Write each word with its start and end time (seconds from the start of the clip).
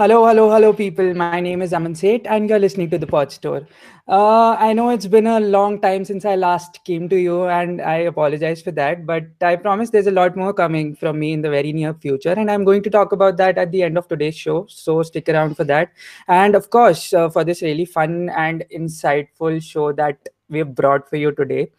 Hello, 0.00 0.26
hello, 0.26 0.48
hello, 0.50 0.72
people. 0.72 1.12
My 1.12 1.40
name 1.40 1.60
is 1.60 1.74
Aman 1.74 1.94
Seth, 1.94 2.22
and 2.24 2.48
you're 2.48 2.58
listening 2.58 2.88
to 2.88 2.96
the 2.96 3.06
Pod 3.06 3.30
Store. 3.30 3.68
Uh, 4.08 4.52
I 4.52 4.72
know 4.72 4.88
it's 4.88 5.06
been 5.06 5.26
a 5.26 5.40
long 5.40 5.78
time 5.78 6.06
since 6.06 6.24
I 6.24 6.36
last 6.36 6.82
came 6.86 7.06
to 7.10 7.16
you, 7.16 7.44
and 7.44 7.82
I 7.82 7.96
apologize 8.12 8.62
for 8.62 8.70
that. 8.70 9.04
But 9.04 9.24
I 9.42 9.56
promise 9.56 9.90
there's 9.90 10.06
a 10.06 10.10
lot 10.10 10.36
more 10.36 10.54
coming 10.54 10.96
from 10.96 11.18
me 11.18 11.34
in 11.34 11.42
the 11.42 11.50
very 11.50 11.74
near 11.74 11.92
future, 11.92 12.32
and 12.32 12.50
I'm 12.50 12.64
going 12.64 12.82
to 12.84 12.88
talk 12.88 13.12
about 13.12 13.36
that 13.36 13.58
at 13.58 13.72
the 13.72 13.82
end 13.82 13.98
of 13.98 14.08
today's 14.08 14.38
show. 14.38 14.64
So 14.70 15.02
stick 15.02 15.28
around 15.28 15.58
for 15.58 15.64
that. 15.64 15.92
And 16.28 16.54
of 16.54 16.70
course, 16.70 17.12
uh, 17.12 17.28
for 17.28 17.44
this 17.44 17.60
really 17.60 17.84
fun 17.84 18.30
and 18.30 18.64
insightful 18.74 19.62
show 19.62 19.92
that 19.92 20.30
we've 20.48 20.74
brought 20.74 21.10
for 21.10 21.16
you 21.16 21.32
today. 21.32 21.72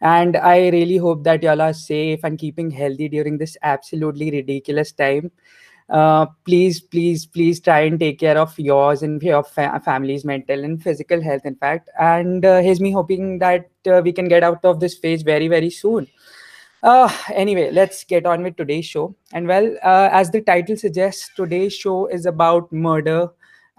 And 0.00 0.36
I 0.36 0.70
really 0.70 0.96
hope 0.96 1.22
that 1.22 1.44
y'all 1.44 1.62
are 1.62 1.72
safe 1.72 2.24
and 2.24 2.36
keeping 2.36 2.72
healthy 2.72 3.08
during 3.08 3.38
this 3.38 3.56
absolutely 3.62 4.32
ridiculous 4.32 4.90
time 4.90 5.30
uh, 5.90 6.26
please 6.44 6.80
please 6.80 7.26
please 7.26 7.60
try 7.60 7.80
and 7.80 7.98
take 7.98 8.20
care 8.20 8.38
of 8.38 8.56
yours 8.58 9.02
and 9.02 9.22
your 9.22 9.42
fa- 9.42 9.80
family's 9.84 10.24
mental 10.24 10.64
and 10.64 10.82
physical 10.82 11.22
health 11.22 11.44
in 11.44 11.56
fact. 11.56 11.90
And 11.98 12.44
uh, 12.44 12.60
here's 12.60 12.80
me 12.80 12.92
hoping 12.92 13.38
that 13.40 13.68
uh, 13.86 14.00
we 14.04 14.12
can 14.12 14.28
get 14.28 14.42
out 14.42 14.64
of 14.64 14.80
this 14.80 14.96
phase 14.96 15.22
very 15.22 15.48
very 15.48 15.70
soon. 15.70 16.06
Uh, 16.82 17.12
anyway 17.34 17.70
let's 17.70 18.04
get 18.04 18.24
on 18.24 18.42
with 18.42 18.56
today's 18.56 18.86
show. 18.86 19.14
And 19.32 19.46
well 19.48 19.76
uh, 19.82 20.08
as 20.12 20.30
the 20.30 20.40
title 20.40 20.76
suggests 20.76 21.30
today's 21.36 21.74
show 21.74 22.06
is 22.06 22.24
about 22.24 22.72
murder 22.72 23.28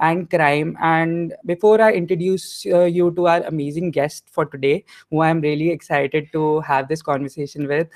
and 0.01 0.29
crime. 0.29 0.75
And 0.81 1.33
before 1.45 1.79
I 1.81 1.93
introduce 1.93 2.65
uh, 2.65 2.83
you 2.85 3.11
to 3.11 3.27
our 3.27 3.43
amazing 3.43 3.91
guest 3.91 4.27
for 4.29 4.45
today, 4.45 4.83
who 5.09 5.21
I'm 5.21 5.39
really 5.39 5.69
excited 5.69 6.27
to 6.33 6.59
have 6.61 6.87
this 6.87 7.01
conversation 7.01 7.67
with, 7.67 7.87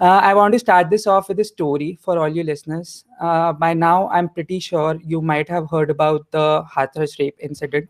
uh, 0.00 0.20
I 0.22 0.34
want 0.34 0.52
to 0.54 0.58
start 0.58 0.90
this 0.90 1.06
off 1.06 1.28
with 1.28 1.38
a 1.38 1.44
story 1.44 1.98
for 2.00 2.18
all 2.18 2.28
you 2.28 2.42
listeners. 2.42 3.04
Uh, 3.20 3.52
by 3.52 3.74
now, 3.74 4.08
I'm 4.08 4.28
pretty 4.28 4.58
sure 4.58 4.98
you 5.04 5.20
might 5.20 5.48
have 5.48 5.70
heard 5.70 5.90
about 5.90 6.30
the 6.30 6.64
Hathras 6.64 7.18
rape 7.18 7.36
incident. 7.38 7.88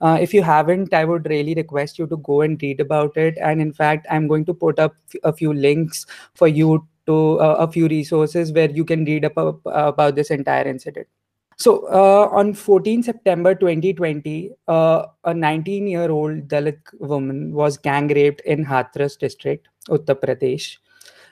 Uh, 0.00 0.18
if 0.20 0.34
you 0.34 0.42
haven't, 0.42 0.94
I 0.94 1.04
would 1.04 1.28
really 1.28 1.54
request 1.54 1.98
you 1.98 2.06
to 2.08 2.16
go 2.16 2.40
and 2.40 2.60
read 2.60 2.80
about 2.80 3.16
it. 3.16 3.36
And 3.40 3.60
in 3.60 3.72
fact, 3.72 4.06
I'm 4.10 4.26
going 4.26 4.44
to 4.46 4.54
put 4.54 4.78
up 4.78 4.96
a 5.22 5.32
few 5.32 5.52
links 5.52 6.06
for 6.34 6.48
you 6.48 6.86
to 7.06 7.40
uh, 7.40 7.56
a 7.58 7.70
few 7.70 7.88
resources 7.88 8.52
where 8.52 8.70
you 8.70 8.84
can 8.84 9.04
read 9.04 9.24
up, 9.24 9.60
about 9.64 10.14
this 10.14 10.30
entire 10.30 10.66
incident. 10.66 11.06
So 11.62 11.86
uh, 11.86 12.28
on 12.32 12.54
14 12.54 13.04
September 13.04 13.54
2020, 13.54 14.50
uh, 14.66 15.06
a 15.22 15.32
19 15.32 15.86
year 15.86 16.10
old 16.10 16.48
Dalit 16.48 16.80
woman 16.98 17.52
was 17.52 17.78
gang 17.78 18.08
raped 18.08 18.40
in 18.40 18.64
Hathras 18.64 19.16
district, 19.16 19.68
Uttar 19.88 20.16
Pradesh, 20.16 20.78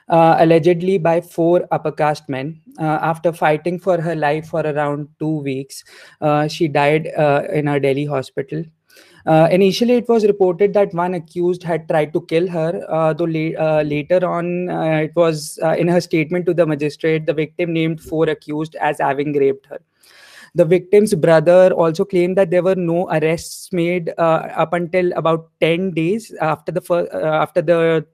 uh, 0.07 0.37
allegedly 0.39 0.97
by 0.97 1.19
four 1.19 1.67
upper 1.71 1.91
caste 1.91 2.29
men. 2.29 2.61
Uh, 2.79 2.99
after 3.11 3.33
fighting 3.33 3.77
for 3.77 3.99
her 3.99 4.15
life 4.15 4.47
for 4.47 4.61
around 4.61 5.09
two 5.19 5.39
weeks, 5.49 5.83
uh, 6.21 6.47
she 6.47 6.69
died 6.69 7.09
uh, 7.17 7.43
in 7.51 7.67
a 7.67 7.77
Delhi 7.77 8.05
hospital. 8.05 8.63
initially, 9.51 9.95
it 9.95 10.07
was 10.07 10.23
reported 10.25 10.73
that 10.75 10.93
one 10.93 11.13
accused 11.15 11.61
had 11.61 11.87
tried 11.89 12.13
to 12.13 12.21
kill 12.31 12.47
her, 12.47 12.71
though 13.17 13.31
la- 13.35 13.81
later 13.81 14.25
on, 14.25 14.69
it 15.03 15.13
was 15.15 15.59
in 15.77 15.89
her 15.89 16.01
statement 16.09 16.45
to 16.45 16.53
the 16.53 16.65
magistrate, 16.65 17.25
the 17.25 17.33
victim 17.33 17.73
named 17.73 18.01
four 18.01 18.29
accused 18.29 18.75
as 18.75 19.07
having 19.09 19.33
raped 19.33 19.65
her. 19.65 19.81
The 20.53 20.65
victim's 20.65 21.15
brother 21.15 21.71
also 21.71 22.03
claimed 22.03 22.37
that 22.37 22.51
there 22.51 22.63
were 22.63 22.75
no 22.75 23.09
arrests 23.09 23.71
made 23.71 24.13
uh, 24.17 24.49
up 24.55 24.73
until 24.73 25.11
about 25.15 25.49
10 25.61 25.91
days 25.91 26.33
after 26.41 26.71
the 26.71 26.81
first, 26.81 27.11
uh, 27.13 27.19
after 27.19 27.61
the 27.61 28.05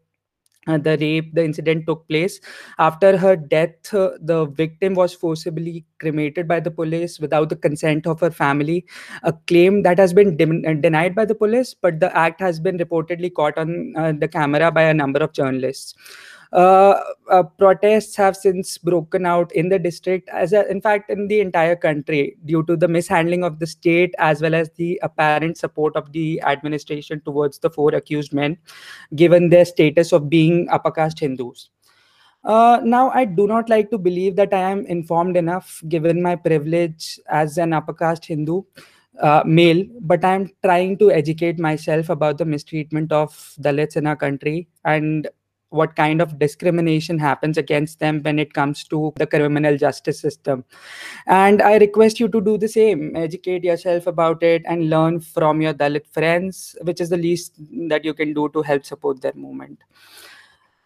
uh, 0.67 0.77
the 0.77 0.97
rape 0.99 1.33
the 1.33 1.43
incident 1.43 1.85
took 1.87 2.07
place. 2.07 2.39
After 2.77 3.17
her 3.17 3.35
death 3.35 3.93
uh, 3.93 4.11
the 4.19 4.45
victim 4.47 4.93
was 4.95 5.13
forcibly 5.13 5.85
cremated 5.99 6.47
by 6.47 6.59
the 6.59 6.71
police 6.71 7.19
without 7.19 7.49
the 7.49 7.55
consent 7.55 8.05
of 8.05 8.19
her 8.19 8.31
family. 8.31 8.85
A 9.23 9.33
claim 9.47 9.83
that 9.83 9.97
has 9.97 10.13
been 10.13 10.35
de- 10.37 10.75
denied 10.75 11.15
by 11.15 11.25
the 11.25 11.35
police 11.35 11.73
but 11.73 11.99
the 11.99 12.15
act 12.15 12.41
has 12.41 12.59
been 12.59 12.77
reportedly 12.77 13.33
caught 13.33 13.57
on 13.57 13.93
uh, 13.97 14.11
the 14.11 14.27
camera 14.27 14.71
by 14.71 14.83
a 14.83 14.93
number 14.93 15.19
of 15.19 15.31
journalists. 15.33 15.95
uh, 15.95 16.03
uh, 16.03 16.36
protests 16.51 18.15
have 18.15 18.35
since 18.35 18.77
broken 18.77 19.25
out 19.25 19.51
in 19.51 19.69
the 19.69 19.79
district, 19.79 20.29
as 20.29 20.53
a, 20.53 20.69
in 20.69 20.81
fact 20.81 21.09
in 21.09 21.27
the 21.27 21.41
entire 21.41 21.75
country, 21.75 22.37
due 22.45 22.63
to 22.63 22.75
the 22.77 22.87
mishandling 22.87 23.43
of 23.43 23.59
the 23.59 23.67
state 23.67 24.15
as 24.17 24.41
well 24.41 24.55
as 24.55 24.69
the 24.75 24.99
apparent 25.03 25.57
support 25.57 25.95
of 25.95 26.11
the 26.11 26.41
administration 26.43 27.21
towards 27.25 27.59
the 27.59 27.69
four 27.69 27.93
accused 27.95 28.33
men, 28.33 28.57
given 29.15 29.49
their 29.49 29.65
status 29.65 30.11
of 30.13 30.29
being 30.29 30.67
upper 30.69 30.91
caste 30.91 31.19
Hindus. 31.19 31.69
Uh, 32.43 32.79
now, 32.83 33.09
I 33.09 33.25
do 33.25 33.45
not 33.45 33.69
like 33.69 33.89
to 33.91 33.97
believe 33.97 34.35
that 34.37 34.53
I 34.53 34.71
am 34.71 34.85
informed 34.85 35.35
enough, 35.35 35.81
given 35.89 36.21
my 36.21 36.35
privilege 36.35 37.19
as 37.27 37.57
an 37.57 37.73
upper 37.73 37.93
caste 37.93 38.25
Hindu. 38.25 38.61
Uh, 39.19 39.41
male, 39.47 39.83
but 40.01 40.23
I'm 40.23 40.51
trying 40.63 40.95
to 40.99 41.09
educate 41.09 41.57
myself 41.57 42.09
about 42.09 42.37
the 42.37 42.45
mistreatment 42.45 43.11
of 43.11 43.31
Dalits 43.59 43.97
in 43.97 44.05
our 44.05 44.15
country 44.15 44.67
and 44.85 45.27
what 45.69 45.95
kind 45.95 46.21
of 46.21 46.39
discrimination 46.39 47.19
happens 47.19 47.57
against 47.57 47.99
them 47.99 48.21
when 48.21 48.39
it 48.39 48.53
comes 48.53 48.83
to 48.85 49.13
the 49.17 49.27
criminal 49.27 49.77
justice 49.77 50.19
system. 50.19 50.63
And 51.25 51.61
I 51.61 51.77
request 51.77 52.19
you 52.19 52.27
to 52.29 52.41
do 52.41 52.57
the 52.57 52.67
same, 52.67 53.15
educate 53.15 53.63
yourself 53.63 54.07
about 54.07 54.43
it 54.43 54.63
and 54.65 54.89
learn 54.89 55.19
from 55.19 55.61
your 55.61 55.73
Dalit 55.73 56.07
friends, 56.07 56.75
which 56.83 57.01
is 57.01 57.09
the 57.09 57.17
least 57.17 57.53
that 57.89 58.05
you 58.05 58.13
can 58.13 58.33
do 58.33 58.49
to 58.49 58.61
help 58.61 58.85
support 58.85 59.21
their 59.21 59.33
movement. 59.33 59.83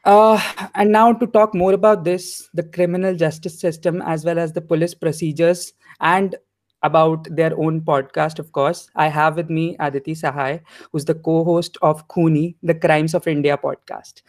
Uh, 0.04 0.42
and 0.74 0.92
now 0.92 1.14
to 1.14 1.28
talk 1.28 1.54
more 1.54 1.74
about 1.74 2.04
this, 2.04 2.50
the 2.54 2.64
criminal 2.64 3.16
justice 3.16 3.60
system, 3.60 4.02
as 4.02 4.26
well 4.26 4.40
as 4.40 4.52
the 4.52 4.62
police 4.62 4.96
procedures 4.96 5.74
and 6.00 6.36
about 6.84 7.28
their 7.36 7.58
own 7.60 7.82
podcast, 7.82 8.40
of 8.40 8.52
course. 8.52 8.90
I 8.96 9.08
have 9.08 9.36
with 9.36 9.50
me 9.50 9.76
Aditi 9.80 10.14
Sahay, 10.14 10.62
who's 10.92 11.06
the 11.06 11.14
co 11.14 11.44
host 11.44 11.78
of 11.82 12.08
Khooni, 12.08 12.56
the 12.64 12.74
Crimes 12.74 13.14
of 13.14 13.28
India 13.28 13.58
podcast. 13.58 14.24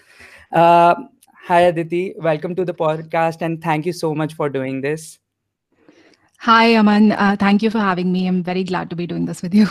Uh, 0.53 0.95
hi, 1.47 1.61
Aditi. 1.63 2.15
Welcome 2.19 2.55
to 2.57 2.65
the 2.65 2.75
podcast, 2.75 3.41
and 3.41 3.63
thank 3.63 3.87
you 3.87 3.93
so 3.93 4.15
much 4.15 4.35
for 4.35 4.51
doing 4.51 4.83
this. 4.83 5.19
Hi, 6.41 6.77
Aman. 6.77 7.13
Uh, 7.13 7.37
thank 7.39 7.63
you 7.63 7.71
for 7.71 7.79
having 7.79 8.13
me. 8.13 8.27
I'm 8.29 8.43
very 8.43 8.65
glad 8.65 8.91
to 8.91 8.97
be 8.97 9.07
doing 9.07 9.25
this 9.25 9.41
with 9.41 9.55
you. 9.55 9.67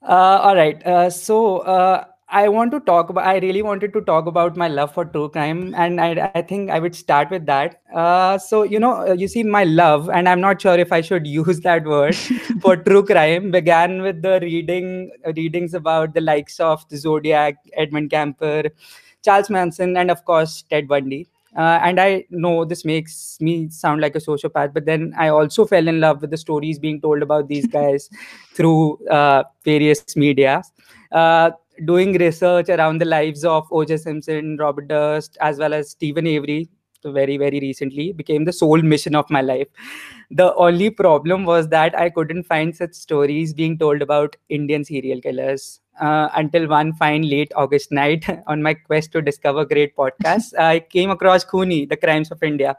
Uh, 0.00 0.38
all 0.42 0.54
right. 0.54 0.86
Uh, 0.86 1.10
so, 1.10 1.58
uh, 1.58 2.04
I 2.28 2.46
want 2.48 2.70
to 2.72 2.80
talk 2.80 3.08
about. 3.08 3.26
I 3.26 3.38
really 3.38 3.62
wanted 3.62 3.94
to 3.94 4.02
talk 4.02 4.26
about 4.26 4.54
my 4.54 4.68
love 4.68 4.92
for 4.92 5.04
true 5.06 5.30
crime, 5.30 5.74
and 5.74 5.98
I, 5.98 6.30
I 6.34 6.42
think 6.42 6.70
I 6.70 6.78
would 6.78 6.94
start 6.94 7.30
with 7.30 7.46
that. 7.46 7.80
Uh, 7.92 8.36
so 8.36 8.64
you 8.64 8.78
know, 8.78 9.08
uh, 9.08 9.14
you 9.14 9.26
see, 9.28 9.42
my 9.42 9.64
love, 9.64 10.10
and 10.10 10.28
I'm 10.28 10.40
not 10.40 10.60
sure 10.60 10.78
if 10.78 10.92
I 10.92 11.00
should 11.00 11.26
use 11.36 11.60
that 11.60 11.84
word 11.84 12.14
for 12.60 12.76
true 12.76 13.04
crime, 13.04 13.50
began 13.50 14.02
with 14.02 14.20
the 14.20 14.38
reading 14.42 15.10
readings 15.34 15.72
about 15.72 16.12
the 16.12 16.20
likes 16.20 16.60
of 16.60 16.86
the 16.90 16.98
Zodiac, 16.98 17.56
Edmund 17.72 18.10
Kemper, 18.10 18.64
Charles 19.24 19.50
Manson, 19.50 19.96
and 19.96 20.10
of 20.10 20.24
course 20.24 20.62
Ted 20.70 20.88
Bundy. 20.88 21.28
Uh, 21.56 21.80
and 21.82 21.98
I 21.98 22.24
know 22.30 22.64
this 22.64 22.84
makes 22.84 23.38
me 23.40 23.68
sound 23.70 24.00
like 24.00 24.14
a 24.14 24.20
sociopath, 24.20 24.74
but 24.74 24.84
then 24.84 25.12
I 25.18 25.28
also 25.28 25.64
fell 25.64 25.88
in 25.88 25.98
love 25.98 26.20
with 26.20 26.30
the 26.30 26.36
stories 26.36 26.78
being 26.78 27.00
told 27.00 27.22
about 27.22 27.48
these 27.48 27.66
guys 27.78 28.10
through 28.54 29.04
uh, 29.08 29.44
various 29.64 30.16
media. 30.16 30.62
Uh, 31.10 31.50
doing 31.84 32.12
research 32.18 32.68
around 32.68 33.00
the 33.00 33.04
lives 33.04 33.44
of 33.44 33.66
O.J. 33.70 33.98
Simpson, 33.98 34.56
Robert 34.58 34.88
Durst, 34.88 35.38
as 35.40 35.58
well 35.58 35.72
as 35.72 35.90
Steven 35.90 36.26
Avery, 36.26 36.68
very 37.04 37.36
very 37.36 37.60
recently 37.60 38.12
became 38.12 38.44
the 38.44 38.52
sole 38.52 38.82
mission 38.82 39.14
of 39.14 39.28
my 39.30 39.40
life 39.40 39.68
the 40.30 40.54
only 40.54 40.90
problem 40.90 41.44
was 41.44 41.68
that 41.68 41.96
i 41.98 42.10
couldn't 42.10 42.42
find 42.42 42.74
such 42.74 42.92
stories 42.92 43.54
being 43.54 43.78
told 43.78 44.02
about 44.02 44.36
indian 44.48 44.84
serial 44.84 45.20
killers 45.20 45.80
uh, 46.00 46.28
until 46.34 46.68
one 46.68 46.92
fine 46.94 47.28
late 47.28 47.52
august 47.56 47.92
night 47.92 48.24
on 48.46 48.62
my 48.62 48.74
quest 48.74 49.12
to 49.12 49.22
discover 49.22 49.64
great 49.64 49.96
podcasts 49.96 50.56
i 50.58 50.80
came 50.80 51.10
across 51.10 51.44
Khooni, 51.44 51.88
the 51.88 51.96
crimes 51.96 52.30
of 52.30 52.42
india 52.42 52.76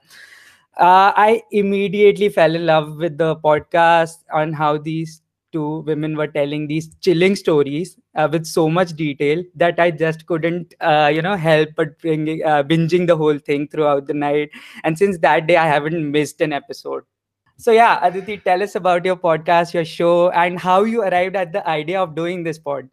uh, 0.78 1.12
i 1.16 1.42
immediately 1.52 2.30
fell 2.30 2.56
in 2.56 2.66
love 2.66 2.98
with 2.98 3.18
the 3.18 3.36
podcast 3.38 4.24
on 4.32 4.54
how 4.54 4.78
these 4.78 5.22
two 5.52 5.80
women 5.88 6.16
were 6.16 6.28
telling 6.28 6.68
these 6.68 6.96
chilling 7.02 7.36
stories 7.36 7.98
uh, 8.16 8.28
with 8.32 8.46
so 8.46 8.70
much 8.70 8.94
detail 8.94 9.44
that 9.56 9.80
I 9.80 9.92
just 9.92 10.26
couldn't, 10.28 10.76
uh, 10.80 11.12
you 11.14 11.22
know, 11.22 11.36
help 11.36 11.70
but 11.76 11.98
bring, 12.00 12.44
uh, 12.44 12.64
binging 12.64 13.08
the 13.08 13.18
whole 13.18 13.38
thing 13.40 13.68
throughout 13.68 14.06
the 14.08 14.14
night. 14.14 14.52
And 14.84 14.98
since 14.98 15.18
that 15.20 15.48
day, 15.48 15.58
I 15.58 15.66
haven't 15.66 16.12
missed 16.12 16.42
an 16.42 16.54
episode. 16.54 17.04
So 17.58 17.72
yeah, 17.72 18.00
Aditi, 18.02 18.38
tell 18.38 18.64
us 18.64 18.76
about 18.76 19.06
your 19.06 19.18
podcast, 19.18 19.74
your 19.74 19.86
show, 19.86 20.30
and 20.30 20.58
how 20.60 20.84
you 20.84 21.02
arrived 21.02 21.36
at 21.36 21.52
the 21.52 21.68
idea 21.68 22.02
of 22.02 22.16
doing 22.16 22.44
this 22.44 22.58
pod. 22.58 22.90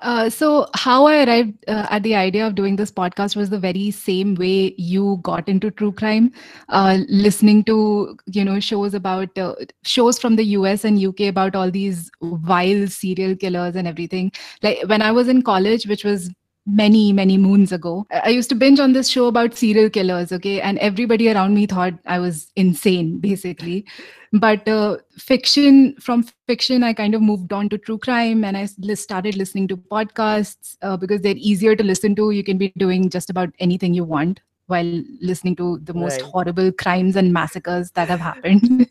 Uh, 0.00 0.30
so 0.30 0.68
how 0.74 1.06
I 1.06 1.24
arrived 1.24 1.64
uh, 1.66 1.86
at 1.90 2.02
the 2.02 2.14
idea 2.14 2.46
of 2.46 2.54
doing 2.54 2.76
this 2.76 2.92
podcast 2.92 3.34
was 3.34 3.50
the 3.50 3.58
very 3.58 3.90
same 3.90 4.36
way 4.36 4.74
you 4.78 5.18
got 5.22 5.48
into 5.48 5.70
true 5.70 5.92
crime, 5.92 6.32
uh, 6.68 6.98
listening 7.08 7.64
to 7.64 8.16
you 8.26 8.44
know 8.44 8.60
shows 8.60 8.94
about 8.94 9.36
uh, 9.36 9.54
shows 9.84 10.18
from 10.20 10.36
the 10.36 10.44
U.S. 10.44 10.84
and 10.84 11.00
U.K. 11.00 11.28
about 11.28 11.56
all 11.56 11.70
these 11.70 12.10
wild 12.20 12.92
serial 12.92 13.34
killers 13.34 13.74
and 13.74 13.88
everything. 13.88 14.30
Like 14.62 14.78
when 14.86 15.02
I 15.02 15.10
was 15.10 15.26
in 15.28 15.42
college, 15.42 15.86
which 15.86 16.04
was 16.04 16.30
many 16.68 17.14
many 17.14 17.38
moons 17.38 17.72
ago 17.72 18.06
i 18.24 18.28
used 18.28 18.50
to 18.50 18.54
binge 18.54 18.78
on 18.78 18.92
this 18.92 19.08
show 19.08 19.26
about 19.26 19.54
serial 19.54 19.88
killers 19.88 20.30
okay 20.30 20.60
and 20.60 20.78
everybody 20.80 21.30
around 21.30 21.54
me 21.54 21.64
thought 21.66 21.94
i 22.04 22.18
was 22.18 22.52
insane 22.56 23.18
basically 23.18 23.86
but 24.32 24.66
uh, 24.68 24.96
fiction 25.16 25.94
from 26.00 26.22
fiction 26.46 26.82
i 26.82 26.92
kind 26.92 27.14
of 27.14 27.22
moved 27.22 27.52
on 27.52 27.68
to 27.68 27.78
true 27.78 27.98
crime 27.98 28.44
and 28.44 28.56
i 28.56 28.64
started 28.94 29.36
listening 29.36 29.66
to 29.66 29.76
podcasts 29.76 30.76
uh, 30.82 30.96
because 30.96 31.20
they're 31.20 31.34
easier 31.36 31.74
to 31.74 31.84
listen 31.84 32.14
to 32.14 32.30
you 32.30 32.44
can 32.44 32.58
be 32.58 32.72
doing 32.76 33.08
just 33.08 33.30
about 33.30 33.50
anything 33.58 33.94
you 33.94 34.04
want 34.04 34.40
while 34.68 35.02
listening 35.20 35.56
to 35.56 35.78
the 35.78 35.94
most 35.94 36.20
right. 36.20 36.30
horrible 36.30 36.70
crimes 36.72 37.16
and 37.16 37.32
massacres 37.32 37.90
that 37.92 38.08
have 38.08 38.20
happened. 38.20 38.86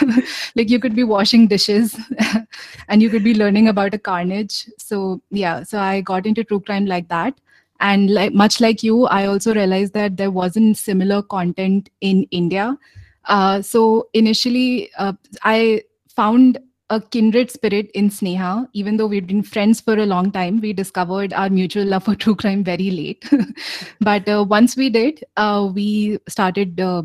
like 0.56 0.70
you 0.70 0.78
could 0.78 0.94
be 0.94 1.02
washing 1.04 1.48
dishes 1.48 1.96
and 2.88 3.02
you 3.02 3.10
could 3.10 3.24
be 3.24 3.34
learning 3.34 3.68
about 3.68 3.92
a 3.92 3.98
carnage. 3.98 4.68
So 4.78 5.20
yeah, 5.30 5.64
so 5.64 5.78
I 5.80 6.00
got 6.00 6.26
into 6.26 6.44
true 6.44 6.60
crime 6.60 6.86
like 6.86 7.08
that. 7.08 7.34
And 7.80 8.10
like 8.10 8.32
much 8.32 8.60
like 8.60 8.82
you, 8.82 9.06
I 9.06 9.26
also 9.26 9.52
realized 9.52 9.92
that 9.94 10.16
there 10.16 10.30
wasn't 10.30 10.78
similar 10.78 11.22
content 11.22 11.90
in 12.00 12.22
India. 12.30 12.78
Uh, 13.26 13.62
so 13.62 14.08
initially, 14.14 14.90
uh, 14.98 15.12
I 15.42 15.82
found 16.14 16.58
a 16.90 17.00
kindred 17.00 17.50
spirit 17.50 17.90
in 17.94 18.10
Sneha. 18.10 18.68
Even 18.72 18.96
though 18.96 19.06
we'd 19.06 19.26
been 19.26 19.42
friends 19.42 19.80
for 19.80 19.94
a 19.94 20.06
long 20.06 20.30
time, 20.30 20.60
we 20.60 20.72
discovered 20.72 21.32
our 21.32 21.50
mutual 21.50 21.84
love 21.84 22.04
for 22.04 22.14
true 22.14 22.36
crime 22.36 22.62
very 22.62 22.90
late. 22.90 23.28
but 24.00 24.28
uh, 24.28 24.44
once 24.48 24.76
we 24.76 24.90
did, 24.90 25.24
uh, 25.36 25.70
we 25.74 26.18
started 26.28 26.80
uh, 26.80 27.02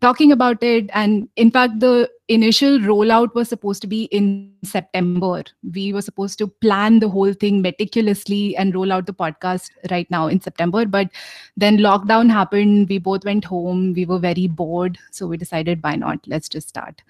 talking 0.00 0.30
about 0.30 0.62
it. 0.62 0.88
And 0.92 1.28
in 1.36 1.50
fact, 1.50 1.80
the 1.80 2.08
initial 2.28 2.78
rollout 2.78 3.34
was 3.34 3.48
supposed 3.48 3.82
to 3.82 3.88
be 3.88 4.04
in 4.04 4.52
September. 4.62 5.42
We 5.74 5.92
were 5.92 6.02
supposed 6.02 6.38
to 6.38 6.46
plan 6.46 7.00
the 7.00 7.08
whole 7.08 7.32
thing 7.32 7.60
meticulously 7.60 8.56
and 8.56 8.74
roll 8.74 8.92
out 8.92 9.06
the 9.06 9.12
podcast 9.12 9.70
right 9.90 10.10
now 10.10 10.28
in 10.28 10.40
September. 10.40 10.86
But 10.86 11.10
then 11.56 11.78
lockdown 11.78 12.30
happened. 12.30 12.88
We 12.88 12.98
both 12.98 13.24
went 13.24 13.44
home. 13.44 13.94
We 13.94 14.06
were 14.06 14.18
very 14.18 14.46
bored. 14.46 14.96
So 15.10 15.26
we 15.26 15.36
decided, 15.36 15.82
why 15.82 15.96
not? 15.96 16.20
Let's 16.26 16.48
just 16.48 16.68
start. 16.68 17.02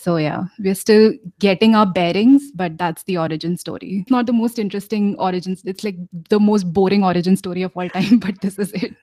So 0.00 0.16
yeah, 0.16 0.44
we're 0.58 0.74
still 0.74 1.12
getting 1.40 1.74
our 1.74 1.84
bearings, 1.84 2.50
but 2.54 2.78
that's 2.78 3.02
the 3.02 3.18
origin 3.18 3.58
story. 3.58 3.98
It's 4.00 4.10
not 4.10 4.24
the 4.24 4.32
most 4.32 4.58
interesting 4.58 5.14
origins. 5.18 5.60
It's 5.66 5.84
like 5.84 5.96
the 6.30 6.40
most 6.40 6.72
boring 6.72 7.04
origin 7.04 7.36
story 7.36 7.60
of 7.60 7.72
all 7.76 7.86
time, 7.90 8.18
but 8.26 8.40
this 8.40 8.58
is 8.58 8.72
it. 8.72 8.94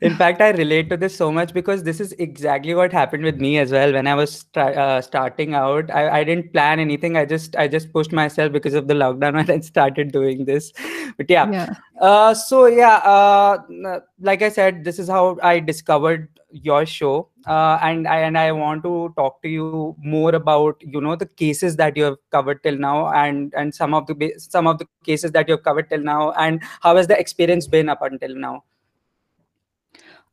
In 0.00 0.16
fact, 0.16 0.40
I 0.40 0.50
relate 0.50 0.90
to 0.90 0.96
this 0.96 1.16
so 1.16 1.30
much 1.30 1.54
because 1.54 1.84
this 1.84 2.00
is 2.00 2.10
exactly 2.18 2.74
what 2.74 2.92
happened 2.92 3.22
with 3.22 3.36
me 3.36 3.58
as 3.58 3.70
well. 3.70 3.92
When 3.92 4.08
I 4.08 4.16
was 4.16 4.44
uh, 4.56 5.00
starting 5.02 5.54
out, 5.54 5.88
I, 5.92 6.18
I 6.18 6.24
didn't 6.24 6.52
plan 6.52 6.80
anything. 6.80 7.16
I 7.16 7.26
just 7.26 7.54
I 7.54 7.68
just 7.68 7.92
pushed 7.92 8.10
myself 8.10 8.50
because 8.50 8.74
of 8.74 8.88
the 8.88 8.94
lockdown 8.94 9.38
and 9.38 9.48
I 9.48 9.60
started 9.60 10.10
doing 10.10 10.46
this. 10.46 10.72
But 11.16 11.30
yeah, 11.30 11.48
yeah. 11.48 11.74
Uh, 12.00 12.34
so 12.34 12.66
yeah, 12.66 12.96
uh, 12.96 14.00
like 14.20 14.42
I 14.42 14.48
said, 14.48 14.82
this 14.82 14.98
is 14.98 15.08
how 15.08 15.38
I 15.44 15.60
discovered 15.60 16.28
your 16.62 16.86
show 16.86 17.28
uh, 17.46 17.78
and 17.82 18.06
I 18.06 18.20
and 18.20 18.38
I 18.38 18.52
want 18.52 18.82
to 18.84 19.12
talk 19.16 19.42
to 19.42 19.48
you 19.48 19.96
more 19.98 20.34
about 20.34 20.76
you 20.80 21.00
know 21.00 21.16
the 21.16 21.26
cases 21.26 21.76
that 21.76 21.96
you 21.96 22.04
have 22.04 22.16
covered 22.30 22.62
till 22.62 22.76
now 22.76 23.08
and 23.12 23.52
and 23.56 23.74
some 23.74 23.94
of 23.94 24.06
the 24.06 24.34
some 24.38 24.66
of 24.66 24.78
the 24.78 24.86
cases 25.04 25.32
that 25.32 25.48
you 25.48 25.54
have 25.54 25.64
covered 25.64 25.90
till 25.90 26.00
now 26.02 26.32
and 26.32 26.62
how 26.80 26.96
has 26.96 27.08
the 27.08 27.18
experience 27.18 27.66
been 27.66 27.88
up 27.88 28.02
until 28.02 28.34
now 28.34 28.62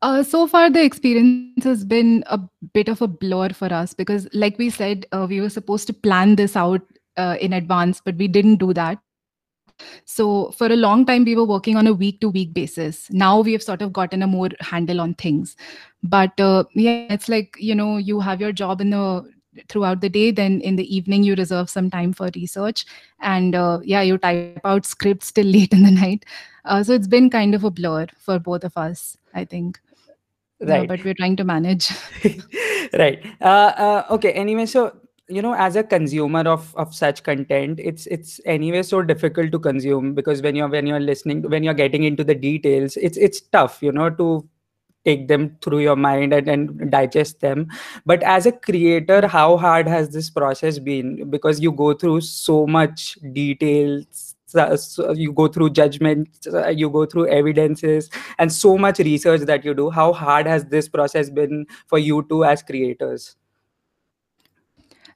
uh, 0.03 0.23
so 0.23 0.47
far, 0.47 0.69
the 0.71 0.83
experience 0.83 1.63
has 1.63 1.85
been 1.85 2.23
a 2.25 2.39
bit 2.73 2.89
of 2.89 3.03
a 3.03 3.07
blur 3.07 3.49
for 3.49 3.71
us 3.71 3.93
because, 3.93 4.27
like 4.33 4.57
we 4.57 4.69
said, 4.71 5.05
uh, 5.11 5.27
we 5.29 5.39
were 5.39 5.49
supposed 5.49 5.85
to 5.85 5.93
plan 5.93 6.35
this 6.35 6.55
out 6.55 6.81
uh, 7.17 7.37
in 7.39 7.53
advance, 7.53 8.01
but 8.03 8.15
we 8.15 8.27
didn't 8.27 8.55
do 8.55 8.73
that. 8.73 8.97
So 10.05 10.51
for 10.51 10.67
a 10.67 10.75
long 10.75 11.05
time, 11.05 11.25
we 11.25 11.35
were 11.35 11.45
working 11.45 11.75
on 11.77 11.87
a 11.87 11.93
week 11.93 12.21
to 12.21 12.29
week 12.29 12.53
basis. 12.53 13.09
Now 13.11 13.41
we 13.41 13.53
have 13.53 13.63
sort 13.63 13.81
of 13.81 13.93
gotten 13.93 14.23
a 14.23 14.27
more 14.27 14.49
handle 14.59 15.01
on 15.01 15.13
things. 15.15 15.55
But 16.03 16.39
uh, 16.39 16.65
yeah, 16.73 17.07
it's 17.09 17.29
like, 17.29 17.55
you 17.59 17.75
know, 17.75 17.97
you 17.97 18.19
have 18.19 18.41
your 18.41 18.51
job 18.51 18.81
in 18.81 18.89
the 18.91 19.29
throughout 19.67 19.99
the 19.99 20.09
day 20.09 20.31
then 20.31 20.61
in 20.61 20.77
the 20.77 20.95
evening 20.95 21.23
you 21.23 21.35
reserve 21.35 21.69
some 21.69 21.89
time 21.89 22.13
for 22.13 22.29
research. 22.35 22.85
And 23.19 23.55
uh, 23.55 23.79
yeah 23.83 24.01
you 24.01 24.17
type 24.17 24.61
out 24.63 24.85
scripts 24.85 25.31
till 25.31 25.45
late 25.57 25.73
in 25.73 25.83
the 25.83 25.91
night. 25.91 26.25
Uh, 26.65 26.83
so 26.83 26.93
it's 26.93 27.07
been 27.07 27.29
kind 27.29 27.55
of 27.55 27.63
a 27.63 27.71
blur 27.71 28.07
for 28.17 28.39
both 28.39 28.63
of 28.63 28.77
us 28.77 29.17
i 29.33 29.45
think. 29.45 29.79
Right. 30.59 30.81
yeah, 30.81 30.85
but 30.85 31.03
we're 31.03 31.15
trying 31.15 31.35
to 31.37 31.43
manage. 31.43 31.89
Right. 32.93 33.25
Uh, 33.39 33.71
uh, 33.77 34.05
okay 34.11 34.33
anyway 34.33 34.65
so 34.65 34.93
you 35.31 35.41
know 35.41 35.53
as 35.53 35.75
a 35.75 35.83
consumer 35.83 36.41
of 36.41 36.75
of 36.75 36.93
such 36.93 37.23
content 37.23 37.79
it's 37.79 38.07
it's 38.07 38.39
anyway 38.45 38.83
so 38.83 39.01
difficult 39.01 39.51
to 39.51 39.59
consume 39.59 40.13
because 40.13 40.41
when 40.41 40.55
you're 40.55 40.69
when 40.69 40.85
you're 40.85 40.99
listening 40.99 41.41
when 41.49 41.63
you're 41.63 41.73
getting 41.73 42.03
into 42.03 42.23
the 42.23 42.35
details 42.35 42.97
it's 42.97 43.17
it's 43.17 43.41
tough 43.41 43.81
you 43.81 43.91
know 43.91 44.09
to 44.09 44.47
take 45.05 45.27
them 45.27 45.57
through 45.61 45.79
your 45.79 45.95
mind 45.95 46.33
and, 46.33 46.47
and 46.47 46.91
digest 46.91 47.39
them. 47.39 47.67
But 48.05 48.21
as 48.23 48.45
a 48.45 48.51
creator 48.51 49.27
how 49.27 49.57
hard 49.57 49.87
has 49.87 50.09
this 50.09 50.29
process 50.29 50.79
been? 50.79 51.29
Because 51.29 51.59
you 51.59 51.71
go 51.71 51.93
through 51.93 52.21
so 52.21 52.67
much 52.67 53.17
details 53.33 54.35
you 55.15 55.31
go 55.31 55.47
through 55.47 55.69
judgments 55.69 56.45
uh, 56.47 56.67
you 56.67 56.89
go 56.89 57.05
through 57.05 57.25
evidences 57.29 58.09
and 58.37 58.51
so 58.51 58.77
much 58.77 58.99
research 58.99 59.41
that 59.41 59.63
you 59.63 59.73
do. 59.73 59.89
How 59.89 60.11
hard 60.11 60.45
has 60.45 60.65
this 60.65 60.89
process 60.89 61.29
been 61.29 61.65
for 61.87 61.97
you 61.97 62.25
two 62.29 62.43
as 62.43 62.61
creators 62.61 63.37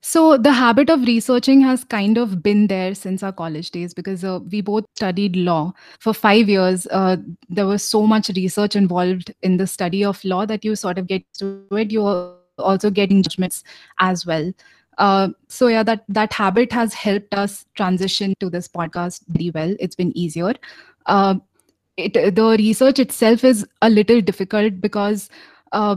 so 0.07 0.37
the 0.37 0.51
habit 0.51 0.91
of 0.91 1.01
researching 1.07 1.61
has 1.61 1.83
kind 1.83 2.19
of 2.19 2.43
been 2.43 2.67
there 2.67 2.93
since 2.93 3.23
our 3.23 3.31
college 3.31 3.71
days 3.71 3.91
because 3.91 4.23
uh, 4.23 4.39
we 4.51 4.61
both 4.61 4.85
studied 4.95 5.35
law 5.35 5.73
for 5.99 6.13
five 6.13 6.47
years. 6.47 6.85
Uh, 6.91 7.17
there 7.49 7.65
was 7.65 7.83
so 7.83 8.05
much 8.05 8.29
research 8.35 8.75
involved 8.75 9.33
in 9.41 9.57
the 9.57 9.65
study 9.65 10.05
of 10.05 10.23
law 10.23 10.45
that 10.45 10.63
you 10.63 10.75
sort 10.75 10.99
of 10.99 11.07
get 11.07 11.23
to 11.39 11.65
it. 11.71 11.89
You're 11.89 12.35
also 12.59 12.91
getting 12.91 13.23
judgments 13.23 13.63
as 13.97 14.27
well. 14.27 14.53
Uh, 14.99 15.29
so 15.47 15.65
yeah, 15.65 15.81
that 15.81 16.03
that 16.07 16.31
habit 16.33 16.71
has 16.71 16.93
helped 16.93 17.33
us 17.33 17.65
transition 17.73 18.35
to 18.39 18.47
this 18.47 18.67
podcast 18.67 19.23
very 19.29 19.49
well. 19.49 19.75
It's 19.79 19.95
been 19.95 20.15
easier. 20.15 20.53
Uh, 21.07 21.39
it, 21.97 22.13
the 22.13 22.55
research 22.59 22.99
itself 22.99 23.43
is 23.43 23.65
a 23.81 23.89
little 23.89 24.21
difficult 24.21 24.79
because 24.81 25.31
uh, 25.71 25.95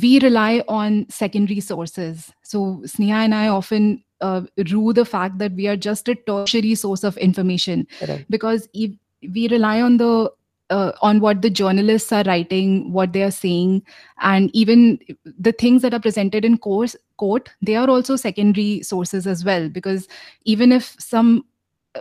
we 0.00 0.20
rely 0.20 0.62
on 0.68 1.06
secondary 1.08 1.60
sources. 1.60 2.32
So 2.42 2.82
Sneha 2.84 3.24
and 3.24 3.34
I 3.34 3.48
often 3.48 4.04
uh, 4.20 4.42
rue 4.70 4.92
the 4.92 5.04
fact 5.04 5.38
that 5.38 5.52
we 5.52 5.66
are 5.66 5.76
just 5.76 6.08
a 6.08 6.14
tertiary 6.14 6.74
source 6.74 7.04
of 7.04 7.16
information 7.16 7.86
right. 8.06 8.26
because 8.28 8.68
if 8.74 8.90
we 9.22 9.48
rely 9.48 9.80
on 9.80 9.96
the 9.96 10.30
uh, 10.68 10.92
on 11.02 11.18
what 11.18 11.42
the 11.42 11.50
journalists 11.50 12.12
are 12.12 12.22
writing, 12.24 12.92
what 12.92 13.12
they 13.12 13.24
are 13.24 13.30
saying, 13.32 13.82
and 14.20 14.54
even 14.54 15.00
the 15.24 15.50
things 15.50 15.82
that 15.82 15.92
are 15.92 15.98
presented 15.98 16.44
in 16.44 16.56
course 16.56 16.94
court, 17.16 17.50
they 17.60 17.74
are 17.74 17.90
also 17.90 18.14
secondary 18.14 18.80
sources 18.82 19.26
as 19.26 19.44
well. 19.44 19.68
Because 19.68 20.06
even 20.44 20.70
if 20.70 20.94
some 21.00 21.44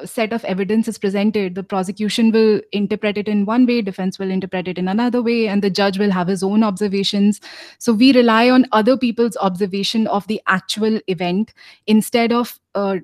set 0.05 0.31
of 0.33 0.45
evidence 0.45 0.87
is 0.87 0.97
presented 0.97 1.55
the 1.55 1.63
prosecution 1.63 2.31
will 2.31 2.61
interpret 2.71 3.17
it 3.17 3.27
in 3.27 3.45
one 3.45 3.65
way 3.65 3.81
defense 3.81 4.19
will 4.19 4.29
interpret 4.29 4.67
it 4.67 4.77
in 4.77 4.87
another 4.87 5.21
way 5.21 5.47
and 5.47 5.63
the 5.63 5.69
judge 5.69 5.97
will 5.97 6.11
have 6.11 6.27
his 6.27 6.43
own 6.43 6.63
observations. 6.63 7.41
So 7.79 7.93
we 7.93 8.13
rely 8.13 8.49
on 8.49 8.67
other 8.71 8.97
people's 8.97 9.37
observation 9.37 10.05
of 10.07 10.27
the 10.27 10.41
actual 10.47 10.99
event 11.07 11.53
instead 11.87 12.31
of 12.31 12.59
uh, 12.75 12.97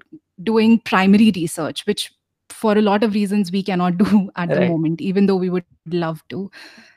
doing 0.43 0.79
primary 0.79 1.31
research 1.35 1.85
which 1.87 2.13
for 2.49 2.77
a 2.77 2.81
lot 2.81 3.03
of 3.03 3.13
reasons 3.15 3.51
we 3.51 3.63
cannot 3.63 3.97
do 4.05 4.29
at 4.35 4.49
right. 4.49 4.59
the 4.59 4.67
moment 4.67 5.01
even 5.01 5.25
though 5.25 5.35
we 5.35 5.49
would 5.49 5.65
love 5.87 6.23
to. 6.29 6.51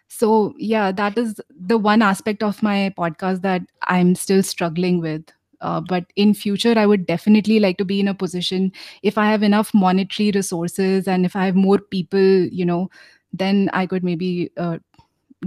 So 0.08 0.54
yeah 0.58 0.92
that 0.92 1.16
is 1.16 1.40
the 1.58 1.78
one 1.78 2.02
aspect 2.02 2.42
of 2.42 2.62
my 2.62 2.92
podcast 2.98 3.42
that 3.42 3.62
i'm 3.82 4.14
still 4.14 4.42
struggling 4.42 5.00
with 5.00 5.22
uh, 5.60 5.80
but 5.80 6.04
in 6.16 6.34
future 6.34 6.74
i 6.76 6.86
would 6.86 7.06
definitely 7.06 7.58
like 7.60 7.78
to 7.78 7.84
be 7.84 8.00
in 8.00 8.08
a 8.08 8.14
position 8.14 8.70
if 9.02 9.18
i 9.18 9.26
have 9.30 9.42
enough 9.42 9.72
monetary 9.74 10.30
resources 10.34 11.08
and 11.08 11.24
if 11.24 11.36
i 11.36 11.46
have 11.46 11.54
more 11.54 11.78
people 11.78 12.20
you 12.60 12.64
know 12.64 12.88
then 13.32 13.70
i 13.72 13.86
could 13.86 14.04
maybe 14.04 14.50
uh, 14.56 14.78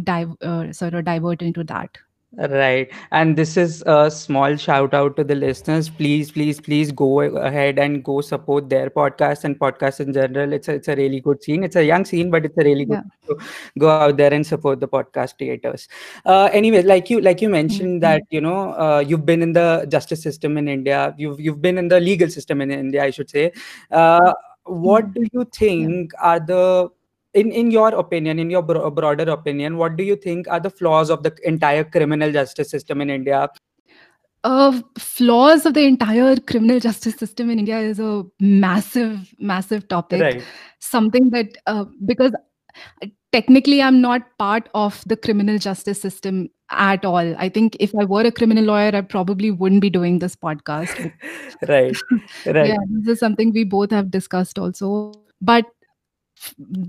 dive 0.03 0.31
uh, 0.41 0.71
sort 0.71 0.93
of 0.93 1.05
divert 1.05 1.41
into 1.41 1.63
that 1.63 1.97
Right. 2.37 2.89
And 3.11 3.35
this 3.35 3.57
is 3.57 3.83
a 3.85 4.09
small 4.09 4.55
shout 4.55 4.93
out 4.93 5.17
to 5.17 5.23
the 5.23 5.35
listeners. 5.35 5.89
Please, 5.89 6.31
please, 6.31 6.61
please 6.61 6.89
go 6.89 7.19
ahead 7.19 7.77
and 7.77 8.05
go 8.05 8.21
support 8.21 8.69
their 8.69 8.89
podcast 8.89 9.43
and 9.43 9.59
podcast 9.59 9.99
in 9.99 10.13
general. 10.13 10.53
It's 10.53 10.69
a, 10.69 10.75
it's 10.75 10.87
a 10.87 10.95
really 10.95 11.19
good 11.19 11.43
scene. 11.43 11.65
It's 11.65 11.75
a 11.75 11.83
young 11.83 12.05
scene, 12.05 12.31
but 12.31 12.45
it's 12.45 12.57
a 12.57 12.63
really 12.63 12.85
good 12.85 13.03
yeah. 13.29 13.35
go 13.77 13.89
out 13.89 14.15
there 14.15 14.33
and 14.33 14.47
support 14.47 14.79
the 14.79 14.87
podcast 14.87 15.37
creators. 15.37 15.89
Uh, 16.25 16.49
anyway, 16.53 16.83
like 16.83 17.09
you 17.09 17.19
like 17.19 17.41
you 17.41 17.49
mentioned 17.49 18.01
mm-hmm. 18.01 18.19
that 18.19 18.23
you 18.29 18.39
know 18.39 18.71
uh, 18.75 19.03
you've 19.05 19.25
been 19.25 19.41
in 19.41 19.51
the 19.51 19.85
justice 19.89 20.23
system 20.23 20.57
in 20.57 20.69
India. 20.69 21.13
You've 21.17 21.39
you've 21.41 21.61
been 21.61 21.77
in 21.77 21.89
the 21.89 21.99
legal 21.99 22.29
system 22.29 22.61
in 22.61 22.71
India, 22.71 23.03
I 23.03 23.11
should 23.11 23.29
say. 23.29 23.51
Uh, 23.91 24.31
what 24.63 25.13
do 25.13 25.27
you 25.33 25.43
think 25.51 26.13
are 26.21 26.39
the 26.39 26.89
in 27.33 27.51
in 27.51 27.71
your 27.71 27.89
opinion 27.95 28.39
in 28.39 28.49
your 28.49 28.61
bro- 28.61 28.89
broader 28.91 29.29
opinion 29.31 29.77
what 29.77 29.95
do 29.95 30.03
you 30.03 30.15
think 30.15 30.47
are 30.47 30.59
the 30.59 30.69
flaws 30.69 31.09
of 31.09 31.23
the 31.23 31.33
entire 31.43 31.83
criminal 31.83 32.31
justice 32.31 32.69
system 32.69 33.01
in 33.01 33.09
india? 33.09 33.49
Uh, 34.43 34.81
flaws 34.97 35.67
of 35.67 35.75
the 35.75 35.85
entire 35.85 36.35
criminal 36.35 36.79
justice 36.79 37.15
system 37.15 37.49
in 37.49 37.59
india 37.59 37.79
is 37.79 37.99
a 37.99 38.23
massive 38.39 39.33
massive 39.39 39.87
topic. 39.87 40.21
Right. 40.21 40.43
something 40.79 41.29
that 41.29 41.57
uh, 41.67 41.85
because 42.05 42.33
technically 43.31 43.81
i'm 43.81 44.01
not 44.01 44.23
part 44.39 44.67
of 44.73 45.03
the 45.05 45.15
criminal 45.15 45.57
justice 45.57 46.01
system 46.01 46.49
at 46.71 47.03
all. 47.05 47.35
I 47.37 47.49
think 47.49 47.75
if 47.79 47.93
i 47.99 48.05
were 48.05 48.21
a 48.21 48.31
criminal 48.31 48.63
lawyer 48.63 48.95
i 48.95 49.01
probably 49.01 49.51
wouldn't 49.51 49.81
be 49.81 49.89
doing 49.89 50.19
this 50.19 50.35
podcast. 50.35 51.11
Right. 51.67 51.95
Right. 52.45 52.67
yeah 52.67 52.77
this 52.89 53.13
is 53.13 53.19
something 53.19 53.51
we 53.51 53.63
both 53.63 53.91
have 53.91 54.09
discussed 54.09 54.57
also. 54.57 55.13
But 55.41 55.65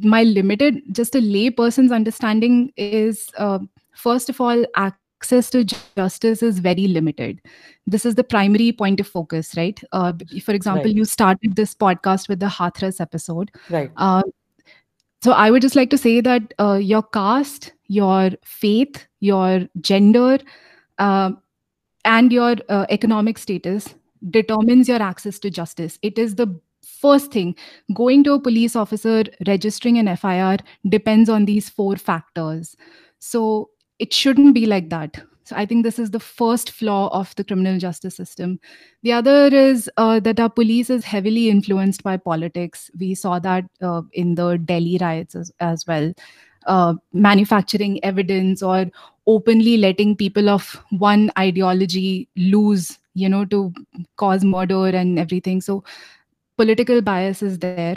my 0.00 0.22
limited 0.22 0.80
just 0.92 1.14
a 1.14 1.20
lay 1.20 1.50
person's 1.50 1.92
understanding 1.92 2.72
is 2.76 3.28
uh, 3.38 3.58
first 3.94 4.28
of 4.28 4.40
all 4.40 4.64
access 4.76 5.50
to 5.50 5.64
justice 5.96 6.42
is 6.42 6.58
very 6.58 6.86
limited. 6.88 7.40
This 7.86 8.04
is 8.04 8.14
the 8.14 8.24
primary 8.24 8.72
point 8.72 9.00
of 9.00 9.06
focus 9.06 9.54
right? 9.56 9.80
Uh, 9.92 10.12
for 10.42 10.52
example 10.52 10.84
right. 10.84 10.94
you 10.94 11.04
started 11.04 11.56
this 11.56 11.74
podcast 11.74 12.28
with 12.28 12.40
the 12.40 12.46
hathras 12.46 13.00
episode. 13.00 13.50
Right. 13.70 13.90
Uh, 13.96 14.22
so 15.22 15.30
i 15.30 15.52
would 15.52 15.62
just 15.62 15.76
like 15.76 15.88
to 15.88 15.96
say 15.96 16.20
that 16.20 16.52
uh, 16.58 16.78
your 16.82 17.00
caste 17.00 17.72
your 17.86 18.30
faith 18.44 19.06
your 19.20 19.68
gender 19.80 20.38
uh, 20.98 21.30
and 22.04 22.32
your 22.32 22.56
uh, 22.68 22.86
economic 22.90 23.38
status 23.38 23.94
determines 24.30 24.88
your 24.88 25.02
access 25.02 25.38
to 25.40 25.50
justice. 25.50 25.98
It 26.02 26.18
is 26.18 26.36
the 26.36 26.60
first 27.04 27.32
thing 27.32 27.54
going 27.94 28.24
to 28.24 28.32
a 28.34 28.40
police 28.40 28.76
officer 28.76 29.24
registering 29.46 29.98
an 29.98 30.14
fir 30.16 30.56
depends 30.88 31.28
on 31.28 31.44
these 31.44 31.68
four 31.68 31.96
factors. 31.96 32.76
So 33.18 33.70
it 33.98 34.12
shouldn't 34.12 34.54
be 34.54 34.66
like 34.66 34.90
that. 34.90 35.22
So 35.44 35.56
i 35.60 35.66
think 35.70 35.84
this 35.84 35.98
is 36.02 36.10
the 36.14 36.20
first 36.24 36.70
flaw 36.70 37.08
of 37.20 37.34
the 37.36 37.44
criminal 37.44 37.78
justice 37.78 38.14
system. 38.16 38.58
The 39.02 39.12
other 39.12 39.46
is 39.62 39.90
uh, 39.96 40.20
that 40.20 40.38
our 40.40 40.50
police 40.58 40.90
is 40.90 41.04
heavily 41.04 41.48
influenced 41.50 42.02
by 42.04 42.16
politics. 42.16 42.90
We 42.98 43.14
saw 43.14 43.38
that 43.40 43.64
uh, 43.80 44.02
in 44.12 44.36
the 44.36 44.56
delhi 44.58 44.98
riots 45.00 45.34
as, 45.34 45.52
as 45.60 45.86
well. 45.86 46.12
Uh, 46.66 46.94
manufacturing 47.12 47.98
evidence 48.04 48.62
or 48.62 48.86
openly 49.26 49.76
letting 49.76 50.16
people 50.16 50.48
of 50.48 50.80
one 50.90 51.30
ideology 51.36 52.28
lose 52.36 52.98
you 53.14 53.28
know 53.28 53.44
to 53.44 53.72
cause 54.16 54.44
murder 54.44 54.86
and 54.86 55.18
everything. 55.18 55.60
So 55.60 55.82
political 56.56 57.00
bias 57.00 57.42
is 57.42 57.58
there 57.58 57.96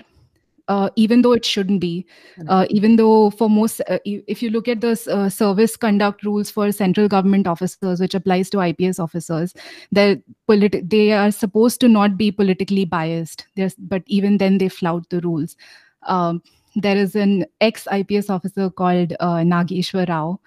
uh, 0.68 0.90
even 0.96 1.22
though 1.22 1.34
it 1.34 1.46
shouldn't 1.46 1.80
be 1.80 2.06
uh, 2.48 2.66
even 2.70 2.96
though 2.96 3.30
for 3.30 3.50
most 3.50 3.82
uh, 3.88 4.00
if 4.06 4.42
you 4.42 4.50
look 4.50 4.68
at 4.68 4.82
the 4.82 5.00
uh, 5.12 5.30
service 5.30 5.78
conduct 5.78 6.24
rules 6.24 6.50
for 6.50 6.72
central 6.72 7.08
government 7.08 7.48
officers 7.48 8.00
which 8.00 8.16
applies 8.16 8.50
to 8.50 8.58
ips 8.58 9.00
officers 9.00 9.54
they 9.92 10.22
politi- 10.50 10.90
they 10.90 11.12
are 11.12 11.32
supposed 11.32 11.80
to 11.82 11.88
not 11.88 12.18
be 12.18 12.32
politically 12.32 12.86
biased. 12.86 13.48
There's, 13.56 13.76
but 13.76 14.04
even 14.08 14.38
then 14.38 14.58
they 14.58 14.70
flout 14.70 15.10
the 15.10 15.20
rules. 15.22 15.56
Um, 16.04 16.42
there 16.76 16.98
is 16.98 17.16
an 17.16 17.46
ex 17.62 17.88
ips 17.92 18.30
officer 18.30 18.70
called 18.70 19.14
uh, 19.20 19.38
nageshwar 19.38 20.08
rao 20.10 20.40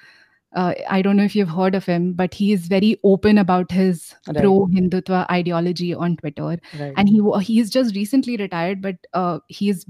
uh, 0.55 0.75
I 0.89 1.03
don't 1.03 1.17
know 1.17 1.25
if 1.25 1.37
you've 1.37 1.49
heard 1.49 1.75
of 1.75 1.85
him, 1.85 2.13
but 2.15 2.33
he 2.35 2.53
is 2.53 2.69
very 2.69 2.99
open 3.05 3.39
about 3.39 3.71
his 3.71 4.15
Right. 4.27 4.37
pro 4.37 4.67
Hindutva 4.69 5.31
ideology 5.31 5.95
on 5.95 6.17
Twitter. 6.17 6.59
right 6.73 6.93
And 6.97 7.09
he 7.09 7.21
he's 7.43 7.71
just 7.71 7.95
recently 7.95 8.37
retired, 8.37 8.81
but 8.81 8.97
uh, 9.15 9.41
he's 9.49 9.85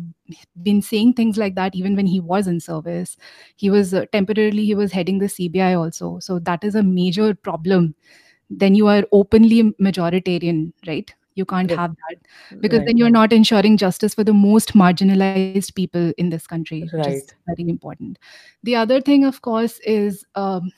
been 0.62 0.82
saying 0.82 1.14
things 1.14 1.36
like 1.38 1.54
that 1.54 1.74
even 1.74 1.94
when 1.96 2.06
he 2.06 2.20
was 2.20 2.46
in 2.48 2.60
service. 2.60 3.16
He 3.56 3.70
was 3.70 3.94
uh, 3.94 4.06
temporarily 4.12 4.64
he 4.64 4.74
was 4.74 4.92
heading 4.92 5.18
the 5.18 5.28
CBI 5.28 5.74
also, 5.74 6.18
so 6.18 6.38
that 6.40 6.64
is 6.64 6.74
a 6.74 6.82
major 6.82 7.34
problem. 7.34 7.94
Then 8.50 8.74
you 8.74 8.86
are 8.88 9.04
openly 9.12 9.62
majoritarian, 9.80 10.72
right? 10.86 11.14
You 11.38 11.44
can't 11.50 11.70
Right. 11.70 11.78
have 11.80 11.94
that 12.08 12.60
because 12.64 12.78
right. 12.80 12.86
then 12.88 12.96
you're 13.02 13.10
not 13.16 13.32
ensuring 13.32 13.76
justice 13.82 14.14
for 14.20 14.24
the 14.24 14.34
most 14.34 14.74
marginalized 14.82 15.74
people 15.80 16.12
in 16.24 16.30
this 16.34 16.46
country 16.54 16.80
which 16.92 17.06
is 17.12 17.24
Right. 17.24 17.34
very 17.46 17.68
important 17.70 18.18
the 18.70 18.74
other 18.84 19.00
thing 19.00 19.24
of 19.24 19.40
course 19.42 19.78
is 19.96 20.24
um, 20.34 20.72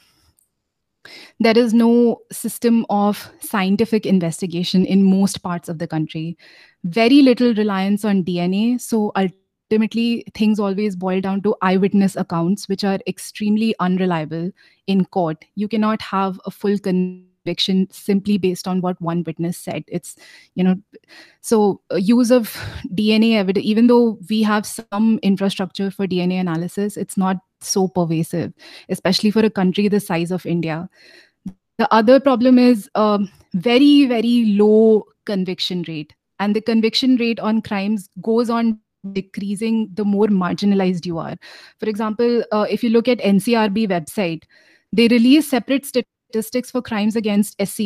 there 1.38 1.57
is 1.57 1.73
no 1.73 2.21
system 2.31 2.85
of 2.90 3.31
scientific 3.40 4.07
investigation 4.07 4.85
in 4.85 5.02
most 5.05 5.43
parts 5.43 5.69
of 5.69 5.79
the 5.79 5.87
country 5.87 6.37
very 6.85 7.23
little 7.23 7.55
reliance 7.55 8.05
on 8.05 8.23
dna 8.25 8.81
so 8.81 9.12
ultimately 9.17 10.25
things 10.35 10.61
always 10.61 10.97
boil 10.97 11.21
down 11.21 11.40
to 11.43 11.57
eyewitness 11.62 12.17
accounts 12.17 12.69
which 12.69 12.85
are 12.85 12.99
extremely 13.07 13.75
unreliable 13.81 14.50
in 14.87 15.05
court 15.05 15.45
you 15.55 15.69
cannot 15.69 16.02
have 16.02 16.38
a 16.47 16.50
full 16.50 16.76
conviction 17.50 17.88
simply 17.90 18.38
based 18.38 18.69
on 18.69 18.80
what 18.80 19.00
one 19.00 19.25
witness 19.25 19.59
said. 19.59 19.85
It's 19.88 20.16
you 20.54 20.64
know 20.64 20.76
so 21.40 21.80
uh, 21.92 21.97
use 21.97 22.30
of 22.30 22.57
dna 22.95 23.37
evidence 23.37 23.66
even 23.66 23.87
though 23.87 24.19
we 24.28 24.42
have 24.42 24.66
some 24.66 25.19
infrastructure 25.23 25.90
for 25.90 26.07
dna 26.07 26.40
analysis 26.40 26.97
it's 26.97 27.16
not 27.16 27.38
so 27.61 27.88
pervasive 27.88 28.52
especially 28.88 29.30
for 29.30 29.45
a 29.45 29.50
country 29.50 29.88
the 29.88 30.00
size 30.00 30.30
of 30.30 30.47
india. 30.47 30.88
The 31.78 31.92
other 31.95 32.21
problem 32.21 32.59
is 32.59 32.88
um, 32.95 33.30
very 33.54 34.07
very 34.07 34.45
low 34.59 35.04
conviction 35.26 35.85
rate. 35.88 36.14
And 36.38 36.57
the 36.57 36.61
conviction 36.61 37.16
rate 37.16 37.40
on 37.40 37.62
crimes 37.62 38.09
goes 38.23 38.50
on 38.50 38.78
decreasing 39.12 39.88
the 39.95 40.04
more 40.04 40.26
marginalized 40.28 41.07
you 41.07 41.19
are. 41.19 41.37
For 41.78 41.88
example 41.88 42.45
uh, 42.52 42.66
if 42.71 42.85
you 42.85 42.90
look 42.90 43.09
at 43.09 43.19
ncrb 43.19 43.88
website 43.88 44.45
they 44.92 45.09
release 45.09 45.49
separate 45.49 45.87
statistics 45.87 46.20
for 46.33 46.53
crimes 46.55 46.85
against 46.85 47.41
sc 47.41 47.81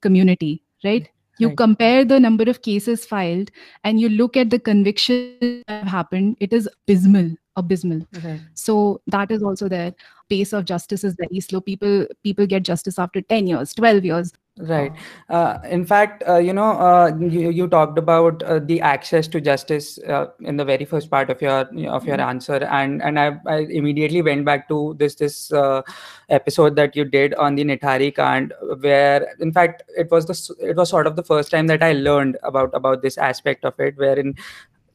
community 0.00 0.62
right 0.84 1.08
you 1.38 1.48
Right. 1.48 1.56
compare 1.56 2.04
the 2.04 2.18
number 2.18 2.44
of 2.50 2.62
cases 2.62 3.06
filed 3.06 3.50
and 3.84 4.00
you 4.00 4.08
look 4.08 4.36
at 4.36 4.50
the 4.50 4.58
conviction 4.58 5.38
that 5.40 5.62
have 5.68 5.86
happened 5.86 6.36
it 6.40 6.52
is 6.52 6.68
abysmal 6.88 7.36
abysmal. 7.58 8.06
Right. 8.24 8.40
so 8.54 9.00
that 9.06 9.30
is 9.30 9.42
also 9.42 9.68
there. 9.68 9.94
Pace 10.28 10.52
of 10.52 10.64
justice 10.64 11.04
is 11.04 11.16
very 11.18 11.40
slow. 11.40 11.60
People 11.60 12.06
people 12.22 12.46
get 12.46 12.62
justice 12.62 12.98
after 12.98 13.20
10 13.22 13.46
years 13.46 13.74
12 13.74 14.04
years. 14.04 14.32
Right. 14.60 14.92
Uh, 15.28 15.58
in 15.64 15.84
fact, 15.84 16.24
uh, 16.28 16.38
you 16.38 16.52
know, 16.52 16.72
uh, 16.72 17.12
you, 17.16 17.50
you 17.50 17.68
talked 17.68 17.96
about 17.96 18.42
uh, 18.42 18.58
the 18.58 18.80
access 18.80 19.28
to 19.28 19.40
justice 19.40 19.98
uh, 19.98 20.26
in 20.40 20.56
the 20.56 20.64
very 20.64 20.84
first 20.84 21.10
part 21.10 21.30
of 21.30 21.40
your 21.40 21.68
of 21.88 22.04
your 22.04 22.20
answer, 22.20 22.64
and 22.64 23.00
and 23.02 23.20
I, 23.20 23.36
I 23.46 23.58
immediately 23.70 24.20
went 24.20 24.44
back 24.44 24.68
to 24.68 24.96
this 24.98 25.14
this 25.14 25.52
uh, 25.52 25.82
episode 26.28 26.74
that 26.74 26.96
you 26.96 27.04
did 27.04 27.34
on 27.34 27.54
the 27.54 27.64
Nithari 27.64 28.14
Kand, 28.14 28.52
where 28.80 29.28
in 29.38 29.52
fact 29.52 29.84
it 29.96 30.10
was 30.10 30.26
the 30.26 30.66
it 30.66 30.76
was 30.76 30.88
sort 30.88 31.06
of 31.06 31.14
the 31.14 31.22
first 31.22 31.52
time 31.52 31.68
that 31.68 31.82
I 31.82 31.92
learned 31.92 32.36
about 32.42 32.70
about 32.74 33.02
this 33.02 33.16
aspect 33.16 33.64
of 33.64 33.78
it, 33.78 33.96
wherein 33.96 34.34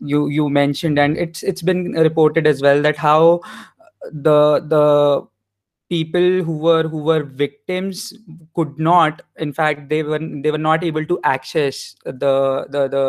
you 0.04 0.28
you 0.28 0.50
mentioned, 0.50 1.00
and 1.00 1.18
it's 1.18 1.44
it's 1.44 1.62
been 1.62 1.94
reported 1.94 2.48
as 2.48 2.62
well 2.62 2.82
that 2.82 2.98
how 2.98 3.42
the 4.12 4.60
the 4.68 5.28
people 5.94 6.28
who 6.50 6.58
were 6.66 6.84
who 6.94 7.00
were 7.10 7.24
victims 7.44 8.04
could 8.56 8.78
not 8.90 9.22
in 9.46 9.52
fact 9.60 9.90
they 9.90 10.02
were 10.04 10.20
they 10.44 10.52
were 10.56 10.64
not 10.70 10.84
able 10.90 11.06
to 11.12 11.20
access 11.36 11.96
the 12.06 12.34
the 12.76 12.82
the 12.96 13.04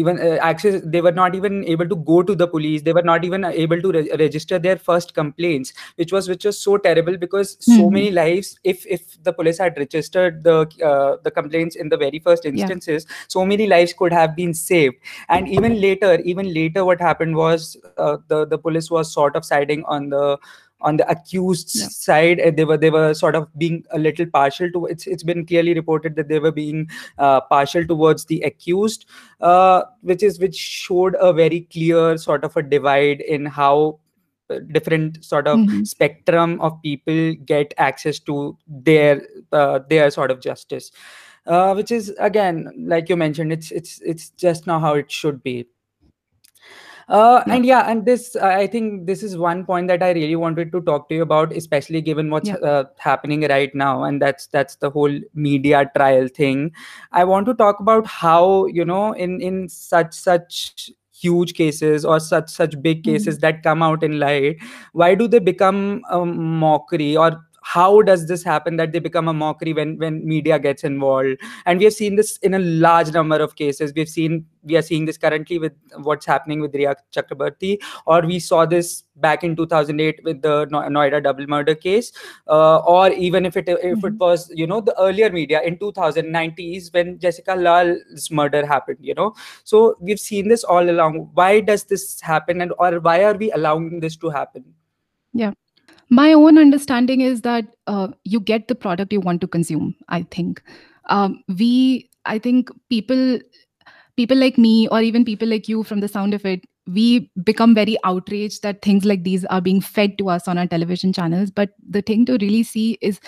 even 0.00 0.18
uh, 0.18 0.38
access 0.50 0.80
they 0.84 1.00
were 1.06 1.12
not 1.12 1.34
even 1.34 1.64
able 1.74 1.88
to 1.88 1.96
go 2.10 2.22
to 2.22 2.34
the 2.42 2.46
police 2.54 2.82
they 2.82 2.92
were 2.98 3.02
not 3.10 3.24
even 3.24 3.44
able 3.44 3.80
to 3.86 3.92
re- 3.96 4.10
register 4.18 4.58
their 4.58 4.76
first 4.88 5.14
complaints 5.14 5.72
which 5.96 6.12
was 6.12 6.28
which 6.28 6.44
was 6.44 6.58
so 6.66 6.76
terrible 6.88 7.16
because 7.24 7.56
so 7.60 7.88
Mhm. 7.88 7.92
many 7.96 8.10
lives 8.18 8.50
if 8.74 8.86
if 8.98 9.06
the 9.28 9.32
police 9.40 9.58
had 9.66 9.76
registered 9.84 10.42
the 10.48 10.56
uh, 10.90 11.16
the 11.28 11.30
complaints 11.40 11.76
in 11.84 11.88
the 11.94 12.00
very 12.04 12.20
first 12.28 12.44
Yeah. 12.52 12.52
instances 12.54 13.06
so 13.36 13.44
many 13.54 13.66
lives 13.74 13.92
could 14.02 14.12
have 14.20 14.36
been 14.40 14.54
saved 14.62 14.96
and 15.28 15.48
even 15.58 15.80
later 15.86 16.12
even 16.34 16.52
later 16.60 16.84
what 16.90 17.00
happened 17.08 17.36
was 17.44 17.68
uh, 17.96 18.16
the 18.28 18.44
the 18.54 18.58
police 18.68 18.90
was 18.98 19.12
sort 19.20 19.36
of 19.36 19.44
siding 19.52 19.84
on 19.96 20.08
the 20.16 20.38
on 20.80 20.96
the 20.98 21.08
accused 21.10 21.70
Yeah. 21.74 21.88
side 21.88 22.40
uh, 22.40 22.50
they 22.50 22.64
were 22.64 22.76
they 22.76 22.90
were 22.90 23.14
sort 23.14 23.34
of 23.34 23.48
being 23.58 23.84
a 23.92 23.98
little 23.98 24.26
partial 24.26 24.70
to 24.72 24.86
it's 24.86 25.06
it's 25.06 25.22
been 25.22 25.46
clearly 25.46 25.74
reported 25.74 26.16
that 26.16 26.28
they 26.28 26.38
were 26.38 26.52
being 26.52 26.88
uh, 27.18 27.40
partial 27.40 27.86
towards 27.86 28.26
the 28.26 28.40
accused 28.42 29.06
uh, 29.40 29.82
which 30.02 30.22
is 30.22 30.38
which 30.38 30.56
showed 30.56 31.16
a 31.20 31.32
very 31.32 31.60
clear 31.72 32.16
sort 32.18 32.44
of 32.44 32.56
a 32.56 32.62
divide 32.62 33.20
in 33.22 33.46
how 33.46 33.98
uh, 34.50 34.58
different 34.72 35.24
sort 35.24 35.48
of 35.48 35.58
Mhm. 35.58 35.86
spectrum 35.86 36.60
of 36.60 36.80
people 36.82 37.34
get 37.44 37.72
access 37.78 38.18
to 38.20 38.56
their 38.68 39.22
uh, 39.52 39.80
their 39.88 40.10
sort 40.10 40.30
of 40.30 40.40
justice 40.40 40.90
uh, 41.46 41.72
which 41.74 41.90
is 41.90 42.14
again 42.18 42.70
like 42.76 43.08
you 43.08 43.16
mentioned 43.16 43.50
it's 43.52 43.70
it's 43.72 44.00
it's 44.02 44.30
just 44.30 44.66
now 44.66 44.78
how 44.78 44.94
it 44.94 45.10
should 45.10 45.42
be 45.42 45.66
uh, 47.08 47.42
Yeah. 47.46 47.54
and 47.54 47.66
yeah 47.66 47.90
and 47.90 48.04
this 48.04 48.34
i 48.36 48.66
think 48.66 49.06
this 49.06 49.22
is 49.22 49.36
one 49.38 49.64
point 49.64 49.86
that 49.88 50.02
i 50.02 50.10
really 50.10 50.34
wanted 50.36 50.72
to 50.72 50.80
talk 50.82 51.08
to 51.08 51.14
you 51.14 51.22
about 51.22 51.52
especially 51.52 52.00
given 52.00 52.30
what's 52.30 52.48
Yeah. 52.48 52.56
uh, 52.56 52.84
happening 52.98 53.42
right 53.52 53.74
now 53.74 54.02
and 54.04 54.20
that's 54.20 54.48
that's 54.48 54.76
the 54.76 54.90
whole 54.90 55.16
media 55.34 55.88
trial 55.96 56.26
thing 56.28 56.72
i 57.12 57.24
want 57.24 57.46
to 57.46 57.54
talk 57.54 57.78
about 57.80 58.06
how 58.06 58.66
you 58.66 58.84
know 58.84 59.12
in 59.12 59.40
in 59.40 59.68
such 59.68 60.12
such 60.14 60.90
huge 61.12 61.54
cases 61.54 62.04
or 62.04 62.18
such 62.20 62.48
such 62.50 62.80
big 62.82 63.02
Mhm. 63.02 63.04
cases 63.12 63.38
that 63.38 63.62
come 63.62 63.82
out 63.82 64.02
in 64.02 64.18
light 64.18 64.56
why 64.92 65.14
do 65.14 65.28
they 65.28 65.38
become 65.38 66.02
a 66.10 66.24
mockery 66.26 67.16
or 67.16 67.30
how 67.74 68.02
does 68.02 68.26
this 68.28 68.42
happen 68.44 68.76
that 68.76 68.92
they 68.92 69.00
become 69.00 69.28
a 69.28 69.32
mockery 69.32 69.72
when 69.72 69.96
when 69.98 70.24
media 70.34 70.58
gets 70.58 70.84
involved 70.84 71.40
and 71.64 71.78
we 71.78 71.84
have 71.84 71.94
seen 71.94 72.16
this 72.16 72.36
in 72.48 72.54
a 72.54 72.58
large 72.86 73.12
number 73.12 73.38
of 73.46 73.56
cases 73.56 73.92
we've 73.96 74.08
seen 74.08 74.44
we 74.66 74.76
are 74.76 74.82
seeing 74.82 75.04
this 75.04 75.16
currently 75.16 75.58
with 75.58 75.72
what's 76.02 76.26
happening 76.26 76.60
with 76.60 76.74
Rhea 76.74 76.94
Chakraborty, 77.14 77.78
or 78.04 78.22
we 78.22 78.38
saw 78.38 78.66
this 78.66 79.04
back 79.16 79.44
in 79.44 79.54
2008 79.56 80.20
with 80.24 80.42
the 80.42 80.66
Noida 80.66 81.22
double 81.22 81.46
murder 81.46 81.74
case, 81.74 82.12
uh, 82.48 82.78
or 82.78 83.10
even 83.12 83.46
if 83.46 83.56
it 83.56 83.68
if 83.68 83.78
mm-hmm. 83.78 84.06
it 84.08 84.14
was 84.14 84.50
you 84.54 84.66
know 84.66 84.80
the 84.80 84.98
earlier 85.00 85.30
media 85.30 85.62
in 85.62 85.76
2090s 85.76 86.92
when 86.92 87.18
Jessica 87.18 87.54
Lal's 87.54 88.30
murder 88.30 88.66
happened. 88.66 88.98
You 89.00 89.14
know, 89.14 89.34
so 89.64 89.96
we've 90.00 90.20
seen 90.20 90.48
this 90.48 90.64
all 90.64 90.90
along. 90.90 91.30
Why 91.34 91.60
does 91.60 91.84
this 91.84 92.20
happen, 92.20 92.60
and 92.60 92.72
or 92.78 92.98
why 93.00 93.22
are 93.24 93.34
we 93.34 93.52
allowing 93.52 94.00
this 94.00 94.16
to 94.16 94.30
happen? 94.30 94.64
Yeah 95.32 95.52
my 96.08 96.32
own 96.32 96.58
understanding 96.58 97.20
is 97.20 97.42
that 97.42 97.64
uh, 97.86 98.08
you 98.24 98.40
get 98.40 98.68
the 98.68 98.74
product 98.74 99.12
you 99.12 99.20
want 99.20 99.40
to 99.40 99.46
consume 99.46 99.94
i 100.08 100.22
think. 100.22 100.62
Um, 101.08 101.42
we 101.58 102.10
i 102.24 102.38
think 102.38 102.70
people 102.90 103.38
people 104.16 104.36
like 104.36 104.58
me 104.58 104.88
or 104.88 105.00
even 105.02 105.24
people 105.24 105.48
like 105.48 105.68
you 105.68 105.82
from 105.84 106.00
the 106.00 106.08
sound 106.08 106.34
of 106.34 106.44
it 106.44 106.64
we 106.86 107.30
become 107.42 107.74
very 107.74 107.96
outraged 108.04 108.62
that 108.62 108.82
things 108.82 109.04
like 109.04 109.24
these 109.24 109.44
are 109.46 109.60
being 109.60 109.80
fed 109.80 110.16
to 110.18 110.28
us 110.28 110.46
on 110.46 110.56
our 110.56 110.66
television 110.66 111.12
channels. 111.12 111.50
But 111.50 111.70
the 111.88 112.02
thing 112.02 112.24
to 112.26 112.38
really 112.40 112.62
see 112.62 112.96
is 113.00 113.20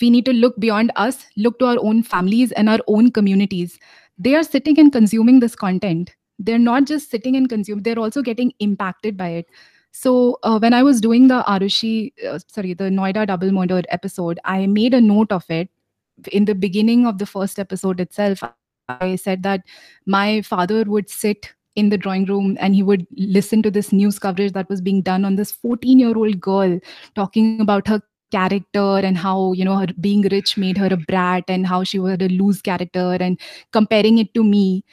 we 0.00 0.10
need 0.10 0.24
to 0.26 0.32
look 0.32 0.58
beyond 0.58 0.92
us 0.96 1.26
look 1.36 1.58
to 1.58 1.66
our 1.66 1.76
own 1.80 2.02
families 2.02 2.52
and 2.52 2.68
our 2.68 2.78
own 2.86 3.10
communities. 3.10 3.78
They 4.18 4.34
are 4.34 4.42
sitting 4.42 4.78
and 4.78 4.92
consuming 4.92 5.40
this 5.40 5.56
content. 5.56 6.14
They're 6.38 6.58
not 6.58 6.86
just 6.86 7.10
sitting 7.10 7.36
and 7.36 7.48
consuming 7.48 7.82
they're 7.82 7.98
also 7.98 8.22
getting 8.22 8.52
impacted 8.60 9.16
by 9.16 9.28
it 9.28 9.46
so 9.92 10.38
uh, 10.42 10.58
when 10.58 10.72
i 10.72 10.82
was 10.82 11.00
doing 11.00 11.28
the 11.28 11.42
aarushi 11.48 12.12
uh, 12.28 12.38
sorry 12.48 12.74
the 12.74 12.84
noida 12.84 13.26
double 13.26 13.52
murder 13.52 13.82
episode 13.88 14.38
i 14.44 14.66
made 14.66 14.94
a 14.94 15.00
note 15.00 15.32
of 15.32 15.44
it. 15.50 15.68
In 16.32 16.44
the 16.44 16.54
beginning 16.54 17.06
of 17.06 17.16
the 17.16 17.24
first 17.24 17.58
episode 17.58 17.98
itself 17.98 18.42
I 18.88 19.16
said 19.16 19.42
that 19.44 19.62
my 20.06 20.42
father 20.42 20.84
would 20.84 21.08
sit 21.08 21.52
in 21.76 21.88
the 21.88 21.98
drawing 21.98 22.24
room 22.24 22.56
and 22.60 22.74
he 22.74 22.82
would 22.82 23.06
listen 23.16 23.62
to 23.62 23.70
this 23.70 23.92
news 23.92 24.18
coverage 24.18 24.52
that 24.52 24.68
was 24.68 24.80
being 24.80 25.02
done 25.02 25.24
on 25.24 25.36
this 25.36 25.52
14 25.52 25.98
year 25.98 26.16
old 26.16 26.40
girl 26.40 26.78
talking 27.14 27.60
about 27.60 27.86
her 27.86 28.02
character 28.30 28.98
and 28.98 29.18
how 29.18 29.52
you 29.52 29.64
know 29.64 29.76
her 29.76 29.86
being 30.00 30.22
rich 30.30 30.56
made 30.56 30.78
her 30.78 30.88
a 30.90 30.96
brat 30.96 31.44
and 31.48 31.66
how 31.66 31.82
she 31.82 31.98
was 31.98 32.18
a 32.20 32.28
loose 32.28 32.60
character 32.60 33.16
and 33.20 33.40
comparing 33.72 34.18
it 34.18 34.34
to 34.34 34.44
me. 34.44 34.84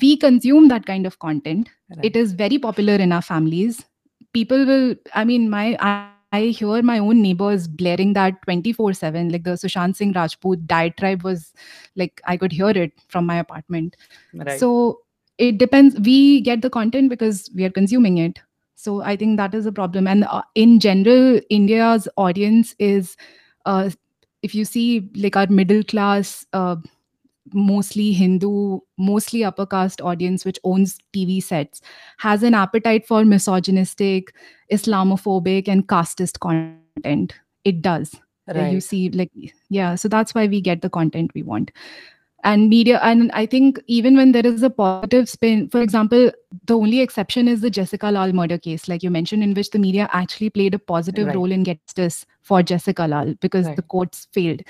We 0.00 0.16
consume 0.16 0.68
that 0.68 0.86
kind 0.86 1.06
of 1.06 1.18
content. 1.18 1.68
Right. 1.90 2.06
it 2.06 2.16
is 2.16 2.32
very 2.32 2.58
popular 2.58 2.94
in 2.94 3.12
our 3.12 3.22
families 3.22 3.84
people 4.34 4.66
will 4.66 4.94
i 5.14 5.24
mean 5.24 5.48
my 5.48 5.76
I, 5.80 6.10
I 6.34 6.46
hear 6.46 6.82
my 6.82 6.98
own 6.98 7.22
neighbors 7.22 7.68
blaring 7.68 8.12
that 8.14 8.42
24 8.42 8.94
7. 8.94 9.28
Like 9.28 9.44
the 9.44 9.52
Sushant 9.52 9.94
Singh 9.94 10.12
Rajput 10.14 10.66
diatribe 10.66 11.22
was 11.22 11.52
like, 11.94 12.20
I 12.24 12.36
could 12.36 12.50
hear 12.50 12.70
it 12.70 12.92
from 13.06 13.24
my 13.24 13.36
apartment. 13.36 13.96
Right. 14.32 14.58
So 14.58 15.00
it 15.38 15.58
depends. 15.58 16.00
We 16.00 16.40
get 16.40 16.62
the 16.62 16.70
content 16.70 17.08
because 17.08 17.50
we 17.54 17.64
are 17.64 17.70
consuming 17.70 18.18
it. 18.18 18.40
So 18.74 19.00
I 19.02 19.14
think 19.14 19.36
that 19.36 19.54
is 19.54 19.64
a 19.66 19.72
problem. 19.72 20.08
And 20.08 20.24
uh, 20.24 20.42
in 20.56 20.80
general, 20.80 21.40
India's 21.50 22.08
audience 22.16 22.74
is, 22.80 23.16
uh, 23.64 23.90
if 24.42 24.56
you 24.56 24.64
see 24.64 25.08
like 25.14 25.36
our 25.36 25.46
middle 25.46 25.84
class, 25.84 26.44
uh, 26.52 26.76
mostly 27.52 28.12
Hindu, 28.12 28.80
mostly 28.96 29.44
upper 29.44 29.66
caste 29.66 30.00
audience 30.00 30.44
which 30.44 30.58
owns 30.64 30.98
TV 31.12 31.42
sets 31.42 31.80
has 32.18 32.42
an 32.42 32.54
appetite 32.54 33.06
for 33.06 33.24
misogynistic, 33.24 34.34
Islamophobic, 34.72 35.68
and 35.68 35.86
casteist 35.86 36.40
content. 36.40 37.34
It 37.64 37.82
does. 37.82 38.14
Right. 38.46 38.72
You 38.72 38.80
see, 38.80 39.10
like, 39.10 39.30
yeah, 39.70 39.94
so 39.94 40.08
that's 40.08 40.34
why 40.34 40.46
we 40.46 40.60
get 40.60 40.82
the 40.82 40.90
content 40.90 41.30
we 41.34 41.42
want. 41.42 41.70
And 42.42 42.68
media, 42.68 43.00
and 43.02 43.32
I 43.32 43.46
think 43.46 43.80
even 43.86 44.18
when 44.18 44.32
there 44.32 44.46
is 44.46 44.62
a 44.62 44.68
positive 44.68 45.30
spin, 45.30 45.70
for 45.70 45.80
example, 45.80 46.30
the 46.66 46.76
only 46.76 47.00
exception 47.00 47.48
is 47.48 47.62
the 47.62 47.70
Jessica 47.70 48.10
Lal 48.10 48.34
murder 48.34 48.58
case, 48.58 48.86
like 48.86 49.02
you 49.02 49.10
mentioned, 49.10 49.42
in 49.42 49.54
which 49.54 49.70
the 49.70 49.78
media 49.78 50.10
actually 50.12 50.50
played 50.50 50.74
a 50.74 50.78
positive 50.78 51.28
right. 51.28 51.36
role 51.36 51.50
in 51.50 51.64
justice 51.64 52.26
for 52.42 52.62
Jessica 52.62 53.06
Lal 53.06 53.34
because 53.40 53.64
right. 53.64 53.76
the 53.76 53.82
courts 53.82 54.28
failed 54.32 54.60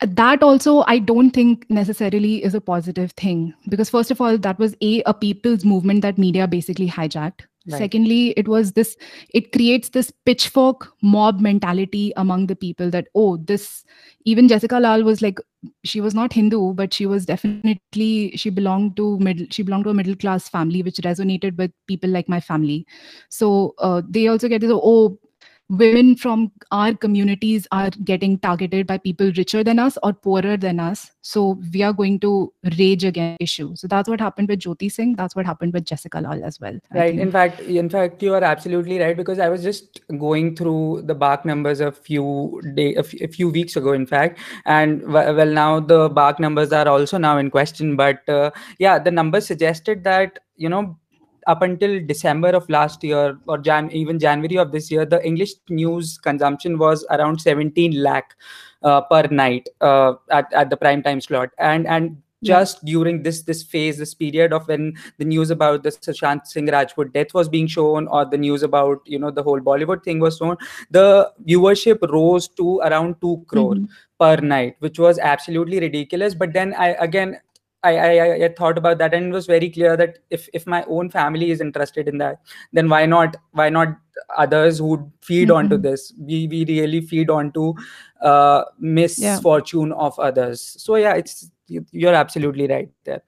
that 0.00 0.42
also 0.42 0.84
i 0.86 0.98
don't 0.98 1.30
think 1.30 1.64
necessarily 1.70 2.44
is 2.44 2.54
a 2.54 2.60
positive 2.60 3.12
thing 3.12 3.54
because 3.68 3.90
first 3.90 4.10
of 4.10 4.20
all 4.20 4.36
that 4.38 4.58
was 4.58 4.74
a 4.82 5.02
a 5.06 5.14
people's 5.14 5.64
movement 5.64 6.02
that 6.02 6.18
media 6.18 6.46
basically 6.46 6.88
hijacked 6.88 7.42
right. 7.70 7.78
secondly 7.78 8.30
it 8.36 8.48
was 8.48 8.72
this 8.72 8.96
it 9.32 9.52
creates 9.52 9.90
this 9.90 10.10
pitchfork 10.24 10.92
mob 11.02 11.40
mentality 11.40 12.12
among 12.16 12.46
the 12.46 12.56
people 12.56 12.90
that 12.90 13.06
oh 13.14 13.36
this 13.38 13.84
even 14.24 14.48
jessica 14.48 14.78
lal 14.78 15.02
was 15.02 15.22
like 15.22 15.38
she 15.84 16.00
was 16.00 16.14
not 16.14 16.32
hindu 16.32 16.72
but 16.74 16.92
she 16.92 17.06
was 17.06 17.26
definitely 17.26 18.36
she 18.36 18.50
belonged 18.50 18.96
to 18.96 19.18
middle 19.18 19.46
she 19.50 19.62
belonged 19.62 19.84
to 19.84 19.90
a 19.90 19.94
middle 19.94 20.16
class 20.16 20.48
family 20.48 20.82
which 20.82 20.96
resonated 20.96 21.56
with 21.56 21.70
people 21.86 22.10
like 22.10 22.28
my 22.28 22.40
family 22.40 22.86
so 23.28 23.74
uh, 23.78 24.02
they 24.08 24.28
also 24.28 24.48
get 24.48 24.60
this 24.60 24.70
oh 24.72 25.18
women 25.68 26.16
from 26.16 26.52
our 26.70 26.94
communities 26.94 27.66
are 27.72 27.90
getting 28.04 28.38
targeted 28.38 28.86
by 28.86 28.98
people 28.98 29.32
richer 29.36 29.64
than 29.64 29.78
us 29.78 29.98
or 30.02 30.12
poorer 30.12 30.56
than 30.56 30.78
us. 30.78 31.10
So 31.22 31.58
we 31.72 31.82
are 31.82 31.92
going 31.92 32.20
to 32.20 32.52
rage 32.78 33.04
against 33.04 33.40
issue. 33.40 33.74
So 33.74 33.88
that's 33.88 34.08
what 34.08 34.20
happened 34.20 34.48
with 34.48 34.60
jyoti 34.60 34.90
singh. 34.90 35.16
That's 35.16 35.34
what 35.34 35.46
happened 35.46 35.72
with 35.72 35.84
jessica 35.84 36.20
lal 36.20 36.44
as 36.44 36.60
well 36.60 36.78
right. 36.94 37.18
in 37.18 37.30
fact 37.30 37.60
in 37.60 37.88
fact 37.88 38.22
you 38.22 38.34
are 38.34 38.44
absolutely 38.44 38.98
right 38.98 39.16
because 39.16 39.38
i 39.38 39.48
was 39.48 39.62
just 39.62 40.00
going 40.18 40.54
through 40.56 41.02
the 41.06 41.14
BARC 41.14 41.44
numbers 41.44 41.80
a 41.80 41.92
few 41.92 42.60
day 42.74 42.94
a, 42.94 43.00
f- 43.00 43.14
a 43.20 43.28
few 43.28 43.48
weeks 43.48 43.76
ago 43.76 43.92
in 43.92 44.06
fact. 44.06 44.38
And 44.64 45.06
well 45.12 45.46
now 45.46 45.80
the 45.80 46.08
BARC 46.08 46.40
numbers 46.40 46.72
are 46.72 46.88
also 46.88 47.18
now 47.18 47.38
in 47.38 47.50
question. 47.50 47.96
But 47.96 48.28
uh, 48.28 48.50
yeah 48.78 48.98
the 48.98 49.10
numbers 49.10 49.46
suggested 49.46 50.04
that 50.04 50.38
you 50.56 50.68
know 50.68 50.98
up 51.46 51.62
until 51.62 52.00
December 52.04 52.48
of 52.48 52.68
last 52.68 53.02
year 53.04 53.38
or 53.46 53.58
Jan 53.58 53.90
even 53.90 54.18
January 54.18 54.56
of 54.56 54.72
this 54.72 54.90
year, 54.90 55.04
the 55.04 55.24
English 55.24 55.52
news 55.68 56.18
consumption 56.18 56.78
was 56.78 57.06
around 57.10 57.40
17 57.40 58.02
lakh 58.02 58.34
uh, 58.82 59.00
per 59.02 59.22
night 59.30 59.68
uh, 59.80 60.14
at, 60.30 60.52
at 60.52 60.70
the 60.70 60.76
prime 60.76 61.02
time 61.02 61.20
slot. 61.20 61.50
And 61.58 61.86
and 61.86 62.22
just 62.42 62.80
yeah. 62.82 62.92
during 62.92 63.22
this 63.22 63.42
this 63.42 63.62
phase, 63.62 63.98
this 63.98 64.14
period 64.14 64.52
of 64.52 64.68
when 64.68 64.94
the 65.18 65.24
news 65.24 65.50
about 65.50 65.82
the 65.82 65.90
Sushant 65.90 66.46
Singh 66.46 66.66
Rajput 66.66 67.12
death 67.12 67.32
was 67.32 67.48
being 67.48 67.66
shown, 67.66 68.08
or 68.08 68.24
the 68.24 68.36
news 68.36 68.62
about 68.62 69.00
you 69.06 69.18
know 69.18 69.30
the 69.30 69.42
whole 69.42 69.60
Bollywood 69.60 70.04
thing 70.04 70.20
was 70.20 70.36
shown, 70.36 70.56
the 70.90 71.32
viewership 71.48 72.06
rose 72.10 72.48
to 72.48 72.78
around 72.80 73.20
two 73.20 73.44
crore. 73.46 73.74
Mm-hmm 73.74 74.02
per 74.18 74.36
night, 74.36 74.76
which 74.78 74.98
was 74.98 75.18
absolutely 75.18 75.80
ridiculous. 75.80 76.34
But 76.34 76.52
then 76.52 76.74
I 76.74 76.88
again 76.94 77.38
I, 77.82 77.96
I, 77.96 78.44
I 78.46 78.48
thought 78.56 78.78
about 78.78 78.98
that 78.98 79.14
and 79.14 79.26
it 79.26 79.32
was 79.32 79.46
very 79.46 79.70
clear 79.70 79.96
that 79.96 80.18
if 80.30 80.48
if 80.52 80.66
my 80.66 80.84
own 80.88 81.10
family 81.10 81.50
is 81.50 81.60
interested 81.60 82.08
in 82.08 82.18
that 82.18 82.40
then 82.72 82.88
why 82.88 83.06
not 83.06 83.36
why 83.52 83.68
not 83.68 83.88
others 84.36 84.78
who 84.78 85.10
feed 85.20 85.48
mm-hmm. 85.48 85.58
onto 85.58 85.76
this 85.76 86.12
we 86.18 86.48
we 86.48 86.64
really 86.64 87.00
feed 87.00 87.30
onto 87.30 87.74
uh 88.22 88.64
misfortune 88.78 89.88
yeah. 89.88 89.94
of 89.94 90.18
others 90.18 90.60
so 90.78 90.96
yeah 90.96 91.14
it's 91.14 91.50
you're 91.68 92.14
absolutely 92.14 92.66
right 92.66 92.90
there 93.04 93.22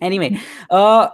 anyway 0.00 0.36
uh 0.70 1.08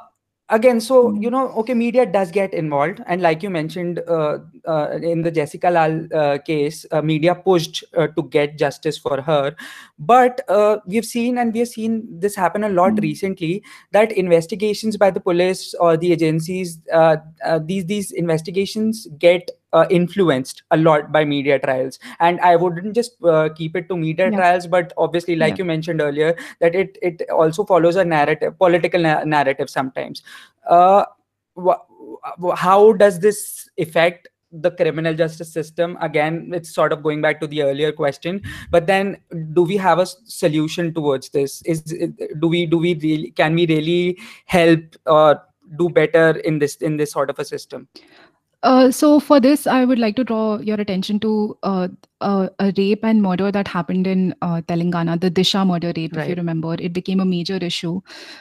again 0.51 0.79
so 0.79 1.11
hmm. 1.11 1.23
you 1.23 1.31
know 1.31 1.49
okay 1.53 1.73
media 1.73 2.05
does 2.05 2.31
get 2.31 2.53
involved 2.53 3.01
and 3.07 3.23
like 3.23 3.43
you 3.43 3.49
mentioned 3.49 4.01
uh, 4.07 4.39
uh, 4.67 4.99
in 5.03 5.23
the 5.23 5.31
jessica 5.31 5.71
lal 5.71 6.07
uh, 6.15 6.37
case 6.39 6.85
uh, 6.93 7.01
media 7.01 7.35
pushed 7.35 7.83
uh, 7.97 8.09
to 8.09 8.23
get 8.25 8.59
justice 8.59 8.99
for 8.99 9.23
her 9.23 9.57
but 9.99 10.43
uh, 10.49 10.77
we've 10.87 11.07
seen 11.07 11.39
and 11.39 11.55
we've 11.55 11.69
seen 11.69 12.07
this 12.21 12.35
happen 12.35 12.63
a 12.63 12.69
lot 12.69 12.93
mm-hmm. 12.93 13.03
recently 13.03 13.63
that 13.93 14.13
investigations 14.13 14.99
by 14.99 15.11
the 15.11 15.21
police 15.21 15.75
or 15.81 15.97
the 15.97 16.13
agencies 16.13 16.79
these 17.63 17.87
these 17.87 18.11
investigations 18.13 19.07
get 19.19 19.51
uh, 19.75 19.87
influenced 19.91 20.63
a 20.71 20.77
lot 20.77 21.13
by 21.13 21.25
media 21.25 21.59
trials. 21.59 21.99
And 22.21 22.41
i 22.41 22.57
wouldn't 22.57 22.95
just 22.95 23.23
uh, 23.25 23.49
keep 23.55 23.77
it 23.77 23.89
to 23.89 23.97
media 23.97 24.31
yeah. 24.31 24.37
trials 24.37 24.67
but 24.67 24.93
obviously 24.97 25.37
like 25.37 25.55
yeah. 25.55 25.63
you 25.63 25.65
mentioned 25.65 26.01
earlier 26.01 26.37
that 26.61 26.75
it 26.75 26.99
it 27.03 27.25
also 27.31 27.65
follows 27.65 27.97
a 27.97 28.05
narrative 28.05 28.59
political 28.59 29.01
na- 29.01 29.25
narrative 29.25 29.71
sometimes. 29.71 30.23
Uh, 30.69 31.05
wh- 31.57 32.57
how 32.57 32.93
does 32.93 33.19
this 33.21 33.69
affect 33.79 34.29
the 34.67 34.71
criminal 34.71 35.15
justice 35.15 35.53
system? 35.53 35.97
Again 36.01 36.53
it's 36.55 36.75
sort 36.75 36.93
of 36.93 37.03
going 37.03 37.21
back 37.21 37.41
to 37.41 37.49
the 37.55 37.63
earlier 37.63 37.91
question 37.93 38.43
but 38.71 38.87
then 38.87 39.17
do 39.53 39.63
we 39.63 39.77
have 39.77 39.99
a 39.99 40.07
solution 40.07 40.95
towards 40.95 41.31
this? 41.31 41.63
Is 41.63 41.83
do 41.83 42.49
we 42.55 42.67
do 42.67 42.79
we 42.79 42.95
really 42.95 43.33
can 43.43 43.55
we 43.55 43.67
really 43.67 44.19
help 44.47 45.03
or 45.07 45.43
do 45.77 45.89
better 45.89 46.31
in 46.51 46.59
this 46.59 46.77
in 46.77 46.97
this 46.97 47.11
sort 47.11 47.31
of 47.31 47.39
a 47.39 47.45
system 47.45 47.89
uh, 48.65 48.91
so 48.91 49.21
for 49.21 49.39
this, 49.41 49.67
I 49.67 49.85
would 49.85 49.99
like 49.99 50.17
to 50.17 50.25
draw 50.25 50.59
your 50.59 50.81
attention 50.81 51.21
to 51.21 51.57
uh, 51.63 51.89
uh, 52.21 52.49
a 52.59 52.73
rape 52.77 53.05
and 53.05 53.23
murder 53.23 53.53
that 53.53 53.69
happened 53.69 54.07
in 54.07 54.35
uh, 54.43 54.63
Telangana, 54.63 55.21
the 55.21 55.31
Disha 55.31 55.67
murder 55.67 55.93
rape, 55.97 56.17
right. 56.17 56.25
if 56.25 56.29
you 56.31 56.35
remember. 56.35 56.75
It 56.79 56.93
became 56.93 57.21
a 57.21 57.25
major 57.25 57.57
issue 57.57 58.01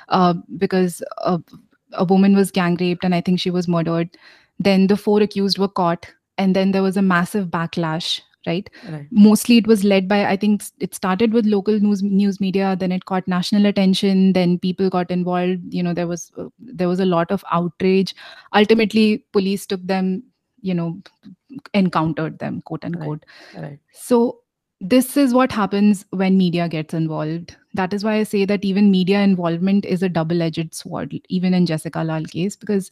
uh, 0.09 0.33
because 0.57 1.03
a 1.25 2.05
woman 2.05 2.35
was 2.35 2.51
gang 2.51 2.77
raped 2.79 3.03
and 3.03 3.13
I 3.13 3.21
think 3.21 3.39
she 3.39 3.51
was 3.51 3.67
murdered. 3.67 4.17
Then 4.59 4.87
the 4.87 4.97
four 4.97 5.21
accused 5.21 5.59
were 5.59 5.67
caught 5.67 6.07
and 6.37 6.55
then 6.55 6.71
there 6.71 6.83
was 6.83 6.97
a 6.97 7.01
massive 7.01 7.47
backlash 7.47 8.21
right? 8.47 8.69
right. 8.89 9.07
Mostly 9.11 9.57
it 9.57 9.67
was 9.67 9.83
led 9.83 10.07
by 10.07 10.25
i 10.25 10.35
think 10.35 10.63
it 10.79 10.93
started 10.93 11.33
with 11.33 11.45
local 11.45 11.79
news 11.79 12.03
news 12.03 12.39
media 12.39 12.75
then 12.79 12.91
it 12.91 13.05
caught 13.05 13.27
national 13.27 13.65
attention 13.65 14.33
then 14.33 14.59
people 14.59 14.89
got 14.89 15.11
involved. 15.11 15.61
You 15.73 15.83
know 15.83 15.93
there 15.93 16.07
was 16.07 16.31
uh, 16.37 16.45
there 16.59 16.89
was 16.89 16.99
a 16.99 17.05
lot 17.05 17.31
of 17.31 17.43
outrage. 17.51 18.15
Ultimately 18.53 19.25
police 19.31 19.65
took 19.65 19.85
them 19.85 20.23
you 20.61 20.73
know 20.73 21.01
encountered 21.73 22.39
them 22.39 22.61
quote 22.61 22.85
unquote. 22.85 23.25
Right, 23.55 23.63
right. 23.63 23.79
so 23.91 24.39
this 24.81 25.15
is 25.15 25.33
what 25.33 25.51
happens 25.51 26.05
when 26.09 26.37
media 26.37 26.67
gets 26.67 26.93
involved. 26.93 27.55
That 27.73 27.93
is 27.93 28.03
why 28.03 28.15
i 28.19 28.23
say 28.23 28.45
that 28.45 28.65
even 28.65 28.91
media 28.91 29.21
involvement 29.21 29.85
is 29.85 30.03
a 30.03 30.09
double 30.09 30.41
edged 30.41 30.75
sword 30.75 31.19
even 31.29 31.53
in 31.53 31.65
jessica 31.65 32.03
lal 32.03 32.23
case 32.25 32.55
because 32.55 32.91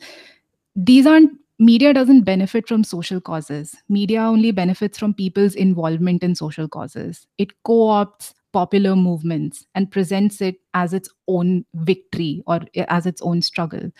these 0.75 1.05
aren't 1.05 1.31
media 1.61 1.93
doesn't 1.93 2.23
benefit 2.23 2.67
from 2.67 2.83
social 2.83 3.21
causes. 3.21 3.75
Media 3.89 4.21
only 4.21 4.51
benefits 4.51 4.99
from 4.99 5.13
people's 5.15 5.55
involvement 5.55 6.23
in 6.23 6.35
social 6.35 6.67
causes. 6.67 7.27
It 7.39 7.53
co 7.65 7.87
opts 7.89 8.33
popular 8.53 8.95
movements 8.97 9.65
and 9.75 9.91
presents 9.91 10.41
it 10.41 10.57
as 10.73 10.93
its 10.93 11.09
own 11.29 11.65
victory 11.75 12.43
or 12.47 12.61
eh, 12.75 12.85
as 12.89 13.05
its 13.07 13.21
own 13.21 13.41
struggle. 13.43 13.91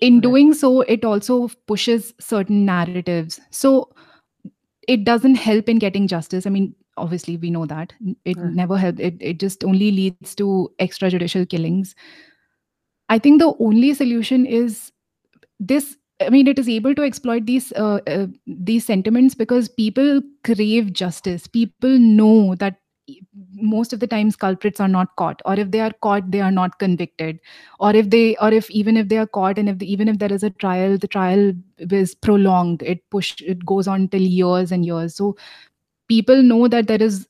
In 0.00 0.20
doing 0.20 0.54
so, 0.54 0.82
it 0.82 1.04
also 1.04 1.48
pushes 1.66 2.14
certain 2.20 2.64
narratives. 2.64 3.40
So 3.50 3.90
it 4.88 5.04
doesn't 5.04 5.36
help 5.36 5.68
in 5.68 5.78
getting 5.78 6.08
justice. 6.08 6.46
I 6.46 6.50
mean, 6.50 6.74
obviously, 6.96 7.38
we 7.38 7.50
know 7.50 7.66
that. 7.66 7.94
It 8.24 8.38
Right. 8.38 8.54
never 8.54 8.78
helped. 8.78 9.00
It, 9.00 9.16
it 9.20 9.40
just 9.40 9.64
only 9.64 9.90
leads 9.92 10.34
to 10.36 10.70
extrajudicial 10.80 11.48
killings. 11.48 11.94
I 13.08 13.18
think 13.18 13.40
the 13.40 13.54
only 13.58 13.94
solution 13.94 14.46
is 14.46 14.92
this 15.58 15.96
i 16.20 16.28
mean 16.30 16.46
it 16.46 16.58
is 16.58 16.68
able 16.68 16.94
to 16.94 17.02
exploit 17.02 17.46
these 17.46 17.72
uh, 17.72 18.00
uh, 18.06 18.26
these 18.46 18.84
sentiments 18.86 19.34
because 19.34 19.68
people 19.68 20.20
crave 20.44 20.92
justice. 20.92 21.46
People 21.46 21.98
know 21.98 22.54
that 22.56 22.76
most 23.54 23.92
of 23.94 24.00
the 24.00 24.06
times 24.06 24.36
culprits 24.36 24.80
are 24.80 24.88
not 24.88 25.14
caught 25.16 25.40
or 25.46 25.54
if 25.58 25.70
they 25.70 25.80
are 25.80 25.92
caught 26.02 26.30
they 26.30 26.40
are 26.40 26.50
not 26.50 26.78
convicted. 26.78 27.38
Or 27.80 27.94
if 27.96 28.10
they 28.10 28.36
or 28.36 28.52
if 28.52 28.70
even 28.70 28.96
if 28.96 29.08
they 29.08 29.16
are 29.18 29.26
caught 29.26 29.58
and 29.58 29.68
if 29.68 29.78
the, 29.78 29.90
even 29.90 30.08
if 30.08 30.18
there 30.18 30.32
is 30.32 30.42
a 30.42 30.50
trial 30.50 30.98
the 30.98 31.08
trial 31.08 31.52
is 31.78 32.14
prolonged. 32.14 32.82
It 32.82 33.08
push 33.10 33.40
it 33.40 33.64
goes 33.64 33.88
on 33.88 34.08
till 34.08 34.20
years 34.22 34.72
and 34.72 34.84
years. 34.84 35.14
So 35.16 35.36
people 36.08 36.42
know 36.42 36.68
that 36.68 36.88
there 36.88 37.02
is 37.02 37.27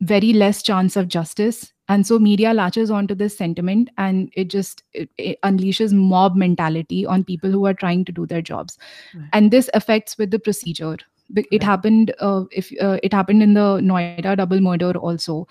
very 0.00 0.32
less 0.32 0.62
chance 0.62 0.96
of 0.96 1.08
justice 1.08 1.72
and 1.88 2.06
so 2.06 2.18
media 2.18 2.52
latches 2.54 2.90
onto 2.90 3.14
this 3.14 3.36
sentiment 3.36 3.90
and 3.98 4.30
it 4.34 4.48
just 4.48 4.82
it, 4.92 5.08
it 5.18 5.38
unleashes 5.42 5.92
mob 5.92 6.34
mentality 6.36 7.04
on 7.06 7.24
people 7.24 7.50
who 7.50 7.66
are 7.66 7.74
trying 7.74 8.04
to 8.04 8.12
do 8.12 8.26
their 8.26 8.42
jobs 8.42 8.78
Right. 9.14 9.28
and 9.32 9.50
this 9.50 9.70
affects 9.74 10.18
with 10.18 10.30
the 10.30 10.38
procedure 10.38 10.96
it 11.36 11.46
Right. 11.52 11.62
happened 11.62 12.14
uh, 12.20 12.44
if 12.52 12.70
uh, 12.80 12.98
it 13.02 13.12
happened 13.12 13.42
in 13.42 13.54
the 13.54 13.68
noida 13.90 14.36
double 14.36 14.60
murder 14.60 14.92
also 14.92 15.46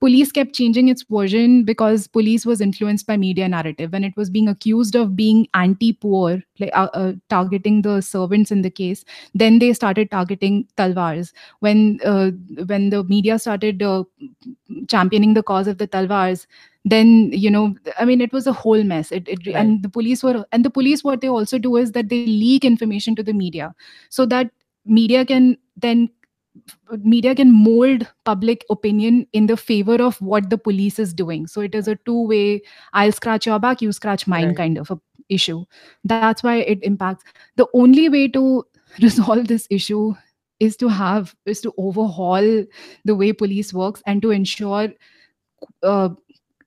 police 0.00 0.30
kept 0.30 0.54
changing 0.54 0.88
its 0.88 1.04
version 1.10 1.64
because 1.64 2.06
police 2.06 2.46
was 2.46 2.60
influenced 2.60 3.06
by 3.06 3.16
media 3.16 3.48
narrative 3.48 3.92
and 3.94 4.04
it 4.04 4.16
was 4.16 4.30
being 4.30 4.48
accused 4.48 4.94
of 4.94 5.16
being 5.16 5.48
anti-poor 5.54 6.40
like 6.60 6.70
uh, 6.74 6.88
uh, 6.94 7.12
targeting 7.28 7.82
the 7.82 8.00
servants 8.00 8.50
in 8.50 8.62
the 8.62 8.70
case. 8.70 9.04
Then 9.34 9.58
they 9.58 9.72
started 9.72 10.10
targeting 10.10 10.66
talwars. 10.76 11.32
When 11.60 11.98
uh, 12.04 12.30
when 12.66 12.90
the 12.90 13.02
media 13.04 13.38
started 13.38 13.82
uh, 13.82 14.04
championing 14.88 15.34
the 15.34 15.42
cause 15.42 15.66
of 15.66 15.78
the 15.78 15.88
talwars 15.88 16.46
then 16.84 17.30
you 17.32 17.50
know 17.50 17.74
i 17.98 18.04
mean 18.04 18.20
it 18.20 18.32
was 18.32 18.46
a 18.46 18.52
whole 18.52 18.82
mess. 18.84 19.10
It, 19.12 19.28
it 19.28 19.40
Right. 19.46 19.56
and 19.56 19.82
the 19.82 19.88
police 19.88 20.22
were 20.22 20.44
and 20.52 20.64
the 20.64 20.70
police 20.70 21.02
what 21.04 21.20
they 21.20 21.28
also 21.28 21.58
do 21.58 21.76
is 21.76 21.92
that 21.92 22.08
they 22.08 22.24
leak 22.26 22.64
information 22.64 23.14
to 23.16 23.22
the 23.22 23.32
media 23.32 23.74
so 24.10 24.26
that 24.26 24.50
media 24.84 25.24
can 25.24 25.58
then 25.76 26.08
media 27.04 27.34
can 27.34 27.52
mold 27.52 28.06
public 28.24 28.64
opinion 28.70 29.26
in 29.32 29.46
the 29.46 29.56
favor 29.56 29.96
of 30.02 30.20
what 30.20 30.50
the 30.50 30.58
police 30.58 30.98
is 30.98 31.12
doing. 31.14 31.46
So 31.46 31.60
it 31.60 31.74
is 31.74 31.88
a 31.88 31.96
two 32.06 32.26
way 32.26 32.62
i'll 32.92 33.12
scratch 33.12 33.46
your 33.46 33.58
back 33.58 33.82
you 33.82 33.92
scratch 33.92 34.26
mine 34.26 34.48
Right. 34.48 34.56
kind 34.56 34.78
of 34.78 34.90
a 34.90 34.98
issue. 35.28 35.64
That's 36.04 36.42
why 36.42 36.56
it 36.56 36.78
impacts. 36.82 37.24
The 37.56 37.66
only 37.74 38.08
way 38.08 38.28
to 38.28 38.64
resolve 39.02 39.48
this 39.48 39.66
issue 39.70 40.14
is 40.60 40.76
to 40.76 40.88
have 40.88 41.34
is 41.46 41.60
to 41.62 41.72
overhaul 41.76 42.64
the 43.04 43.14
way 43.14 43.32
police 43.32 43.72
works 43.72 44.02
and 44.06 44.22
to 44.22 44.30
ensure 44.30 44.88
uh, 45.82 46.08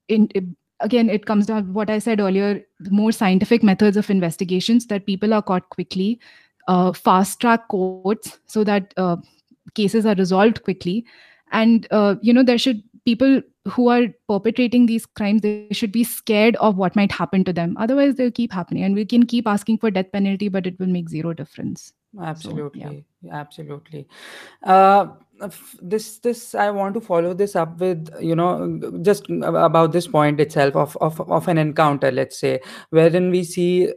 in, 0.08 0.30
again 0.80 1.10
it 1.10 1.26
comes 1.26 1.46
down 1.46 1.66
to 1.66 1.72
what 1.72 1.90
i 1.90 2.00
said 2.00 2.20
earlier 2.20 2.62
more 2.90 3.12
scientific 3.12 3.64
methods 3.64 3.98
of 3.98 4.10
investigations 4.10 4.88
that 4.88 5.06
people 5.06 5.34
are 5.34 5.42
caught 5.42 5.70
quickly 5.70 6.20
uh, 6.68 6.92
fast 6.94 7.40
track 7.40 7.68
courts 7.68 8.40
so 8.48 8.64
that 8.64 8.94
uh, 8.98 9.16
cases 9.76 10.06
are 10.06 10.16
resolved 10.16 10.64
quickly. 10.64 11.06
And 11.52 11.88
uh, 11.92 12.16
you 12.22 12.34
know 12.34 12.44
there 12.44 12.58
should 12.58 12.82
people 13.06 13.42
who 13.68 13.90
are 13.90 14.08
perpetrating 14.28 14.86
these 14.86 15.06
crimes 15.06 15.42
they 15.42 15.68
should 15.72 15.92
be 15.92 16.04
scared 16.04 16.56
of 16.58 16.78
what 16.78 16.96
might 16.96 17.12
happen 17.12 17.44
to 17.44 17.54
them. 17.54 17.76
Otherwise 17.78 18.16
they'll 18.16 18.32
keep 18.32 18.52
happening. 18.52 18.84
And 18.84 18.96
we 18.96 19.06
can 19.06 19.26
keep 19.26 19.48
asking 19.48 19.80
for 19.80 19.92
death 19.92 20.12
penalty 20.12 20.50
but 20.50 20.68
it 20.68 20.80
will 20.80 20.88
make 20.88 21.10
zero 21.10 21.34
difference. 21.34 21.94
Absolutely. 22.22 23.06
absolutely. 23.32 24.08
Uh 24.64 25.08
this 25.82 26.20
this 26.20 26.56
i 26.56 26.70
want 26.70 26.94
to 26.94 27.02
follow 27.02 27.34
this 27.34 27.56
up 27.56 27.80
with 27.80 28.10
you 28.20 28.36
know 28.36 28.80
just 29.02 29.30
about 29.30 29.92
this 29.92 30.08
point 30.08 30.40
itself 30.40 30.76
of 30.76 30.98
of, 31.02 31.20
of 31.30 31.48
an 31.48 31.58
encounter 31.58 32.12
let's 32.12 32.40
say 32.40 32.60
wherein 32.90 33.32
we 33.32 33.44
see 33.44 33.92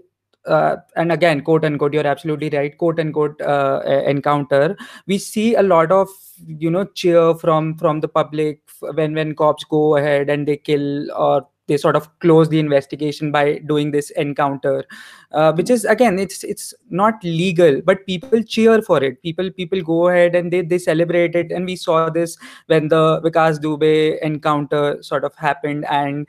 uh, 0.46 0.76
and 0.96 1.12
again 1.12 1.40
quote 1.40 1.64
unquote 1.64 1.94
you're 1.94 2.07
absolutely 2.07 2.50
right 2.50 2.76
quote 2.76 3.00
unquote 3.00 3.40
uh, 3.40 3.80
encounter. 4.07 4.76
We 5.07 5.18
see 5.18 5.54
a 5.54 5.62
lot 5.62 5.92
of 5.92 6.09
you 6.46 6.70
know 6.70 6.85
cheer 6.85 7.35
from 7.35 7.76
from 7.76 8.00
the 8.00 8.09
public 8.09 8.61
when 8.94 9.14
when 9.14 9.35
cops 9.35 9.64
go 9.64 9.96
ahead 9.96 10.30
and 10.30 10.46
they 10.46 10.57
kill 10.57 11.11
or 11.12 11.46
they 11.66 11.76
sort 11.78 11.96
of 11.96 12.09
close 12.18 12.48
the 12.50 12.59
investigation 12.59 13.33
by 13.33 13.59
doing 13.66 13.90
this 13.90 14.11
encounter 14.11 14.85
uh, 15.33 15.52
which 15.52 15.70
is 15.70 15.85
again 15.87 16.18
it's 16.18 16.44
it's 16.44 16.74
not 16.90 17.14
legal 17.24 17.80
but 17.83 18.07
people 18.07 18.42
cheer 18.42 18.83
for 18.83 19.02
it. 19.02 19.22
People 19.22 19.50
people 19.50 19.80
go 19.83 20.09
ahead 20.09 20.35
and 20.35 20.52
they 20.52 20.62
they 20.62 20.78
celebrate 20.78 21.35
it. 21.35 21.50
And 21.50 21.64
we 21.66 21.76
saw 21.76 22.11
this 22.11 22.37
when 22.66 22.88
the 22.88 23.20
vikas 23.22 23.59
dubey 23.59 24.20
encounter 24.20 25.02
sort 25.02 25.24
of 25.24 25.35
happened 25.35 25.87
and 25.88 26.28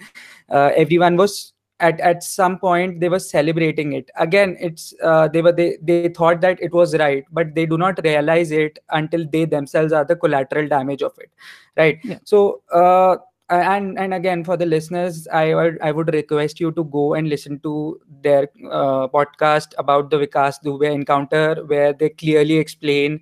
uh, 0.50 0.72
everyone 0.76 1.18
was 1.18 1.54
at 1.80 2.00
at 2.00 2.24
some 2.24 2.58
point 2.60 3.00
they 3.00 3.10
were 3.10 3.20
celebrating 3.20 3.94
it 3.94 4.10
again 4.18 4.56
it's 4.60 4.94
uh, 5.04 5.28
they 5.28 5.42
were 5.42 5.52
they 5.52 5.78
they 5.84 6.00
thought 6.02 6.30
that 6.32 6.50
it 6.52 6.64
was 6.74 6.88
right 6.90 7.16
but 7.32 7.44
they 7.46 7.66
do 7.66 7.78
not 7.78 8.00
realize 8.04 8.52
it 8.52 8.80
until 8.92 9.26
they 9.32 9.44
themselves 9.46 9.92
are 9.92 10.06
the 10.06 10.16
collateral 10.16 10.68
damage 10.68 11.02
of 11.02 11.12
it 11.20 11.30
right 11.76 12.00
Yeah. 12.04 12.20
so 12.24 12.62
uh, 12.72 13.18
and 13.50 14.00
and 14.00 14.14
again 14.14 14.44
for 14.44 14.58
the 14.58 14.66
listeners 14.66 15.28
i 15.32 15.54
would 15.54 15.78
i 15.82 15.92
would 15.92 16.12
request 16.14 16.60
you 16.60 16.72
to 16.72 16.84
go 16.86 17.14
and 17.14 17.30
listen 17.30 17.60
to 17.60 18.00
their 18.22 18.44
uh, 18.72 19.08
podcast 19.08 19.74
about 19.78 20.10
the 20.10 20.18
vikas 20.18 20.56
dubey 20.64 20.92
encounter 20.92 21.64
where 21.68 21.94
they 21.94 22.10
clearly 22.10 22.58
explain 22.58 23.20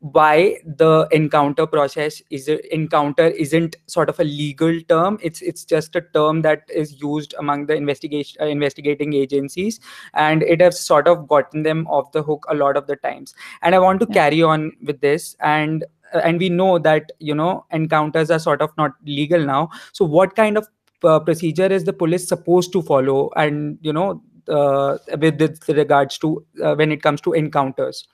why 0.00 0.58
the 0.64 1.08
encounter 1.10 1.66
process 1.66 2.22
is 2.30 2.48
a, 2.48 2.74
encounter 2.74 3.28
isn't 3.28 3.76
sort 3.86 4.08
of 4.08 4.20
a 4.20 4.24
legal 4.24 4.80
term. 4.88 5.18
It's 5.22 5.40
it's 5.40 5.64
just 5.64 5.96
a 5.96 6.02
term 6.02 6.42
that 6.42 6.64
is 6.72 7.00
used 7.00 7.34
among 7.38 7.66
the 7.66 7.74
investigation 7.74 8.40
uh, 8.42 8.46
investigating 8.46 9.14
agencies 9.14 9.80
and 10.14 10.42
it 10.42 10.60
has 10.60 10.78
sort 10.78 11.08
of 11.08 11.26
gotten 11.28 11.62
them 11.62 11.86
off 11.88 12.12
the 12.12 12.22
hook 12.22 12.44
a 12.48 12.54
lot 12.54 12.76
of 12.76 12.86
the 12.86 12.96
times. 12.96 13.34
And 13.62 13.74
i 13.74 13.78
want 13.78 14.00
to 14.00 14.06
Yeah. 14.08 14.14
carry 14.14 14.42
on 14.42 14.72
with 14.84 15.00
this 15.00 15.34
and 15.40 15.84
uh, 16.14 16.18
and 16.18 16.38
we 16.38 16.50
know 16.50 16.78
that 16.78 17.12
you 17.18 17.34
know 17.34 17.64
encounters 17.72 18.30
are 18.30 18.38
sort 18.38 18.60
of 18.62 18.70
not 18.76 18.92
legal 19.06 19.44
now. 19.44 19.70
So 19.92 20.04
what 20.04 20.36
kind 20.36 20.58
of 20.58 20.68
uh, 21.04 21.20
procedure 21.20 21.66
is 21.66 21.84
the 21.84 21.92
police 21.92 22.28
supposed 22.28 22.72
to 22.72 22.82
follow 22.82 23.30
and 23.36 23.78
you 23.80 23.92
know 23.92 24.22
uh, 24.48 24.98
with 25.18 25.40
with 25.40 25.68
regards 25.68 26.18
to 26.18 26.44
uh, 26.62 26.74
when 26.74 26.92
it 26.92 27.02
comes 27.02 27.20
to 27.22 27.32
encounters 27.32 28.06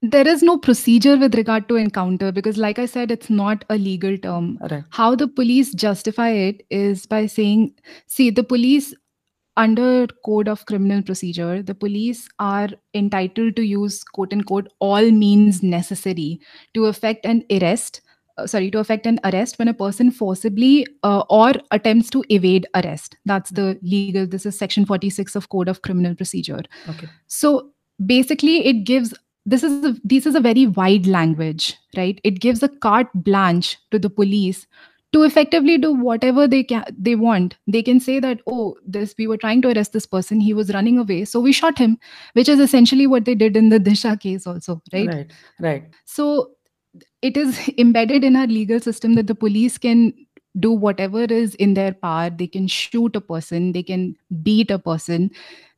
there 0.00 0.28
is 0.28 0.42
no 0.42 0.56
procedure 0.56 1.16
with 1.16 1.34
regard 1.34 1.68
to 1.68 1.74
encounter 1.74 2.30
because 2.30 2.56
like 2.56 2.78
i 2.78 2.86
said 2.86 3.10
it's 3.10 3.28
not 3.28 3.64
a 3.68 3.76
legal 3.76 4.16
term. 4.16 4.58
Right 4.70 4.84
how 4.90 5.14
the 5.14 5.26
police 5.26 5.74
justify 5.74 6.30
it 6.30 6.64
is 6.70 7.06
by 7.06 7.26
saying 7.26 7.74
see 8.06 8.30
the 8.30 8.44
police 8.44 8.94
under 9.56 10.06
code 10.24 10.46
of 10.46 10.64
criminal 10.66 11.02
procedure 11.02 11.62
the 11.62 11.74
police 11.74 12.28
are 12.38 12.68
entitled 12.94 13.56
to 13.56 13.62
use 13.62 14.04
quote 14.04 14.32
unquote 14.32 14.68
all 14.78 15.10
means 15.10 15.62
necessary 15.64 16.40
to 16.74 16.86
effect 16.86 17.26
an 17.26 17.42
arrest 17.50 18.00
uh, 18.38 18.46
sorry 18.46 18.70
to 18.70 18.78
effect 18.78 19.04
an 19.04 19.18
arrest 19.24 19.58
when 19.58 19.66
a 19.66 19.74
person 19.74 20.12
forcibly 20.12 20.86
uh, 21.02 21.24
or 21.28 21.52
attempts 21.72 22.08
to 22.08 22.24
evade 22.28 22.68
arrest. 22.76 23.16
That's 23.24 23.50
the 23.50 23.76
legal 23.82 24.28
this 24.28 24.46
is 24.46 24.56
section 24.56 24.86
46 24.86 25.34
of 25.34 25.48
code 25.48 25.68
of 25.68 25.82
criminal 25.82 26.14
procedure. 26.14 26.62
Okay. 26.88 27.08
So 27.26 27.72
basically 28.06 28.64
it 28.64 28.84
gives 28.84 29.12
this 29.48 29.62
is 29.62 29.84
a, 29.84 29.96
this 30.04 30.26
is 30.26 30.34
a 30.34 30.40
very 30.40 30.66
wide 30.66 31.06
language 31.06 31.76
right? 31.96 32.20
It 32.22 32.40
gives 32.40 32.62
a 32.62 32.68
carte 32.68 33.08
blanche 33.14 33.78
to 33.90 33.98
the 33.98 34.10
police 34.10 34.66
to 35.12 35.22
effectively 35.22 35.78
do 35.78 35.92
whatever 35.92 36.46
they 36.46 36.62
can 36.62 36.84
they 37.06 37.14
want. 37.14 37.56
They 37.66 37.82
can 37.82 37.98
say 37.98 38.20
that 38.20 38.40
oh 38.46 38.76
this 38.86 39.14
we 39.18 39.26
were 39.26 39.38
trying 39.38 39.62
to 39.62 39.72
arrest 39.72 39.94
this 39.94 40.06
person. 40.06 40.40
He 40.40 40.52
was 40.52 40.74
running 40.74 40.98
away. 40.98 41.24
So 41.24 41.40
we 41.40 41.52
shot 41.52 41.78
him 41.78 41.98
which 42.34 42.48
is 42.48 42.60
essentially 42.60 43.06
what 43.06 43.24
they 43.24 43.34
did 43.34 43.56
in 43.56 43.70
the 43.70 43.80
disha 43.80 44.20
case 44.20 44.46
also 44.46 44.82
right? 44.92 45.08
Right 45.08 45.32
right. 45.60 45.84
So 46.04 46.50
it 47.22 47.36
is 47.36 47.70
embedded 47.78 48.24
in 48.24 48.36
our 48.36 48.46
legal 48.46 48.80
system 48.80 49.14
that 49.14 49.28
the 49.28 49.34
police 49.34 49.78
can 49.78 50.12
do 50.58 50.72
whatever 50.72 51.24
is 51.24 51.54
in 51.54 51.74
their 51.74 51.92
power. 51.92 52.30
They 52.30 52.46
can 52.46 52.66
shoot 52.66 53.16
a 53.16 53.20
person. 53.20 53.72
They 53.72 53.82
can 53.82 54.16
beat 54.42 54.70
a 54.70 54.78
person 54.78 55.30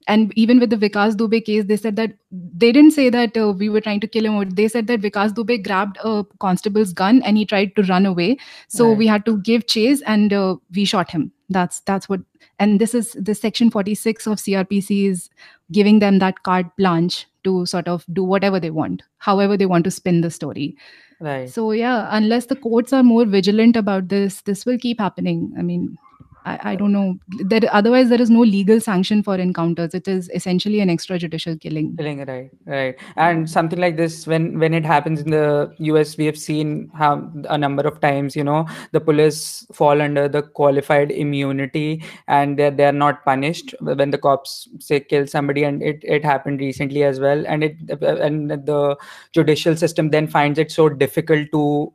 and 0.08 0.32
even 0.36 0.58
with 0.58 0.70
the 0.70 0.76
Vikas 0.76 1.14
Dubey 1.14 1.44
case, 1.44 1.64
they 1.66 1.76
said 1.76 1.96
that 1.96 2.12
they 2.30 2.72
didn't 2.72 2.92
say 2.92 3.10
that 3.10 3.36
uh, 3.36 3.52
we 3.52 3.68
were 3.68 3.80
trying 3.80 4.00
to 4.00 4.08
kill 4.08 4.24
him. 4.24 4.50
They 4.50 4.68
said 4.68 4.86
that 4.86 5.00
Vikas 5.00 5.32
Dubey 5.32 5.62
grabbed 5.62 5.98
a 6.02 6.24
constable's 6.38 6.92
gun 6.92 7.22
and 7.22 7.36
he 7.36 7.44
tried 7.44 7.76
to 7.76 7.82
run 7.82 8.06
away. 8.06 8.38
So 8.68 8.88
right. 8.88 8.98
we 8.98 9.06
had 9.06 9.24
to 9.26 9.38
give 9.38 9.66
chase 9.66 10.02
and 10.02 10.32
uh, 10.32 10.56
we 10.74 10.84
shot 10.84 11.10
him. 11.10 11.32
That's 11.48 11.80
that's 11.80 12.08
what. 12.08 12.20
And 12.58 12.80
this 12.80 12.94
is 12.94 13.12
the 13.12 13.34
section 13.34 13.70
46 13.70 14.26
of 14.26 14.38
CRPC 14.38 15.08
is 15.08 15.30
giving 15.72 15.98
them 15.98 16.18
that 16.18 16.42
carte 16.42 16.74
blanche 16.76 17.26
to 17.44 17.64
sort 17.66 17.88
of 17.88 18.04
do 18.12 18.22
whatever 18.22 18.60
they 18.60 18.70
want, 18.70 19.02
however 19.18 19.56
they 19.56 19.66
want 19.66 19.84
to 19.84 19.90
spin 19.90 20.20
the 20.20 20.30
story. 20.30 20.76
Right. 21.20 21.48
So 21.48 21.72
yeah, 21.72 22.08
unless 22.10 22.46
the 22.46 22.56
courts 22.56 22.92
are 22.92 23.02
more 23.02 23.24
vigilant 23.24 23.76
about 23.76 24.08
this, 24.08 24.40
this 24.42 24.64
will 24.64 24.78
keep 24.78 24.98
happening. 24.98 25.52
I 25.58 25.62
mean, 25.62 25.96
I, 26.44 26.72
I, 26.72 26.76
don't 26.76 26.92
know. 26.92 27.18
There, 27.44 27.60
otherwise, 27.70 28.08
there 28.08 28.20
is 28.20 28.30
no 28.30 28.40
legal 28.40 28.80
sanction 28.80 29.22
for 29.22 29.36
encounters. 29.36 29.94
It 29.94 30.08
is 30.08 30.30
essentially 30.34 30.80
an 30.80 30.88
extrajudicial 30.88 31.60
killing. 31.60 31.96
Killing, 31.96 32.24
right, 32.24 32.50
right. 32.66 32.98
And 33.16 33.48
something 33.48 33.78
like 33.78 33.96
this, 33.96 34.26
when 34.26 34.58
when 34.58 34.72
it 34.72 34.84
happens 34.84 35.20
in 35.20 35.30
the 35.30 35.74
U.S., 35.78 36.16
we 36.16 36.26
have 36.26 36.38
seen 36.38 36.90
how 36.94 37.30
a 37.48 37.58
number 37.58 37.82
of 37.86 38.00
times, 38.00 38.34
you 38.34 38.44
know, 38.44 38.66
the 38.92 39.00
police 39.00 39.66
fall 39.72 40.00
under 40.00 40.28
the 40.28 40.42
qualified 40.42 41.10
immunity, 41.10 42.02
and 42.28 42.58
they're 42.58 42.70
they're 42.70 42.92
not 42.92 43.24
punished 43.24 43.74
when 43.80 44.10
the 44.10 44.18
cops 44.18 44.68
say 44.78 45.00
kill 45.00 45.26
somebody, 45.26 45.64
and 45.64 45.82
it 45.82 46.00
it 46.02 46.24
happened 46.24 46.60
recently 46.60 47.04
as 47.04 47.20
well. 47.20 47.44
And 47.46 47.64
it 47.64 47.76
and 48.00 48.50
the 48.50 48.96
judicial 49.32 49.76
system 49.76 50.10
then 50.10 50.26
finds 50.26 50.58
it 50.58 50.70
so 50.70 50.88
difficult 50.88 51.48
to 51.52 51.92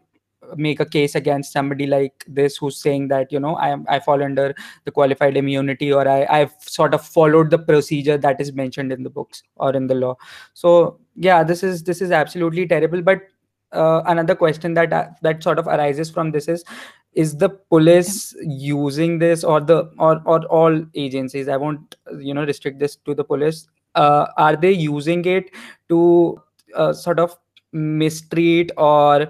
make 0.56 0.80
a 0.80 0.86
case 0.86 1.16
against 1.16 1.52
somebody 1.52 1.88
like 1.88 2.24
this 2.28 2.58
who's 2.58 2.78
saying 2.82 3.08
that 3.08 3.32
you 3.32 3.40
know 3.40 3.56
i 3.56 3.70
am 3.70 3.86
i 3.90 4.00
fall 4.00 4.24
under 4.24 4.54
the 4.86 4.92
qualified 4.92 5.38
immunity 5.38 5.92
or 5.92 6.08
i 6.08 6.26
i've 6.30 6.54
sort 6.60 6.94
of 6.94 7.06
followed 7.06 7.50
the 7.50 7.58
procedure 7.58 8.18
that 8.18 8.40
is 8.40 8.54
mentioned 8.54 8.92
in 8.92 9.04
the 9.04 9.10
books 9.10 9.44
or 9.56 9.76
in 9.76 9.88
the 9.88 9.96
law. 9.96 10.16
So 10.54 11.00
yeah 11.16 11.44
this 11.44 11.64
is 11.64 11.84
this 11.84 12.02
is 12.02 12.12
absolutely 12.12 12.68
terrible. 12.68 13.02
But 13.02 13.22
uh, 13.72 14.02
another 14.06 14.36
question 14.36 14.74
that 14.74 14.94
uh, 14.94 15.08
that 15.22 15.44
sort 15.44 15.60
of 15.60 15.68
arises 15.68 16.10
from 16.10 16.32
this 16.32 16.48
is 16.48 16.64
is 17.14 17.38
the 17.38 17.50
police 17.50 18.36
using 18.42 19.20
this 19.20 19.44
or 19.44 19.62
the 19.62 19.92
or 19.98 20.22
or 20.26 20.46
all 20.46 20.84
agencies? 20.96 21.48
I 21.48 21.58
won't 21.58 21.96
you 22.20 22.34
know 22.34 22.46
restrict 22.46 22.80
this 22.80 22.96
to 22.98 23.16
the 23.16 23.24
police. 23.24 23.68
Uh, 23.96 24.28
are 24.38 24.56
they 24.56 24.72
using 24.72 25.24
it 25.26 25.52
to 25.90 26.42
uh, 26.76 26.94
sort 26.94 27.20
of 27.20 27.38
mistreat 27.72 28.72
or 28.78 29.28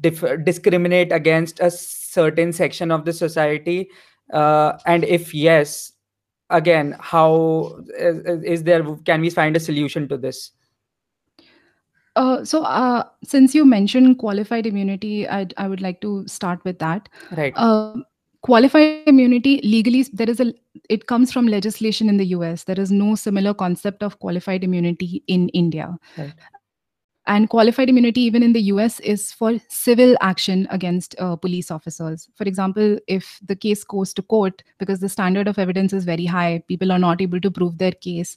dif- 0.00 0.44
discriminate 0.44 1.12
against 1.12 1.60
a 1.60 1.70
certain 1.70 2.52
section 2.52 2.90
of 2.90 3.04
the 3.04 3.12
society 3.12 3.88
uh, 4.32 4.78
and 4.86 5.04
if 5.04 5.34
yes 5.34 5.92
again 6.50 6.96
how 7.00 7.78
is, 7.98 8.42
is, 8.44 8.62
there 8.64 8.84
can 9.04 9.20
we 9.20 9.30
find 9.30 9.56
a 9.56 9.60
solution 9.60 10.08
to 10.08 10.16
this? 10.16 10.52
Uh, 12.14 12.44
so 12.44 12.62
uh, 12.64 13.04
since 13.24 13.54
you 13.54 13.64
mentioned 13.64 14.18
qualified 14.18 14.66
immunity 14.66 15.26
I'd, 15.26 15.54
i 15.56 15.66
would 15.66 15.80
like 15.80 16.00
to 16.02 16.26
start 16.28 16.62
with 16.64 16.78
that. 16.78 17.08
Right. 17.36 17.54
Uh, 17.56 17.96
qualified 18.42 19.04
immunity 19.06 19.60
legally 19.62 20.02
there 20.12 20.28
is 20.28 20.40
a 20.40 20.52
it 20.90 21.06
comes 21.06 21.32
from 21.32 21.46
legislation 21.46 22.08
in 22.08 22.16
the 22.16 22.24
us 22.24 22.64
there 22.64 22.80
is 22.80 22.90
no 22.90 23.14
similar 23.14 23.54
concept 23.54 24.02
of 24.02 24.18
qualified 24.18 24.64
immunity 24.64 25.22
in 25.26 25.48
india. 25.50 25.96
Right. 26.18 26.32
And 27.26 27.48
qualified 27.48 27.88
immunity, 27.88 28.20
even 28.22 28.42
in 28.42 28.52
the 28.52 28.62
US, 28.62 28.98
is 29.00 29.32
for 29.32 29.52
civil 29.68 30.16
action 30.20 30.66
against 30.70 31.14
uh, 31.20 31.36
police 31.36 31.70
officers. 31.70 32.28
For 32.34 32.44
example, 32.44 32.98
if 33.06 33.38
the 33.46 33.54
case 33.54 33.84
goes 33.84 34.12
to 34.14 34.22
court 34.22 34.64
because 34.78 34.98
the 34.98 35.08
standard 35.08 35.46
of 35.46 35.58
evidence 35.58 35.92
is 35.92 36.04
very 36.04 36.26
high, 36.26 36.64
people 36.66 36.90
are 36.90 36.98
not 36.98 37.20
able 37.20 37.40
to 37.40 37.50
prove 37.50 37.78
their 37.78 37.92
case, 37.92 38.36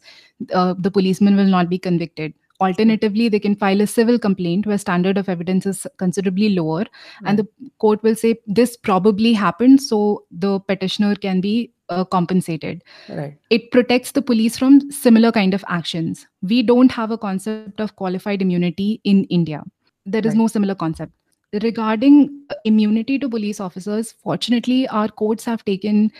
uh, 0.53 0.75
the 0.77 0.91
policeman 0.91 1.35
will 1.35 1.45
not 1.45 1.67
be 1.67 1.79
convicted. 1.79 2.33
Alternatively, 2.61 3.27
they 3.27 3.39
can 3.39 3.55
file 3.55 3.81
a 3.81 3.87
civil 3.87 4.17
complaint 4.17 4.65
where 4.65 4.77
standard 4.77 5.17
of 5.17 5.27
evidence 5.27 5.65
is 5.65 5.85
considerably 5.97 6.49
lower, 6.49 6.85
and 7.25 7.37
the 7.37 7.45
court 7.79 8.01
will 8.01 8.15
say 8.15 8.39
this 8.47 8.77
probably 8.77 9.33
happened, 9.33 9.81
so 9.81 10.23
the 10.31 10.59
petitioner 10.61 11.15
can 11.15 11.41
be 11.41 11.73
uh, 11.89 12.03
compensated. 12.03 12.83
Right. 13.09 13.37
It 13.49 13.71
protects 13.71 14.11
the 14.11 14.21
police 14.21 14.57
from 14.57 14.91
similar 14.91 15.31
kind 15.31 15.53
of 15.53 15.63
actions. 15.67 16.27
We 16.41 16.63
don't 16.63 16.91
have 16.91 17.11
a 17.11 17.17
concept 17.17 17.79
of 17.79 17.95
qualified 17.95 18.41
immunity 18.41 19.01
in 19.03 19.25
India. 19.25 19.63
There 20.05 20.21
is 20.21 20.29
right. 20.29 20.37
no 20.37 20.47
similar 20.47 20.75
concept. 20.75 21.13
Regarding 21.61 22.43
uh, 22.49 22.55
immunity 22.65 23.17
to 23.19 23.29
police 23.29 23.59
officers, 23.59 24.11
fortunately, 24.11 24.87
our 24.89 25.07
courts 25.07 25.45
have 25.45 25.63
taken 25.63 26.11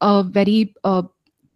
a 0.00 0.22
very 0.22 0.74
uh, 0.84 1.02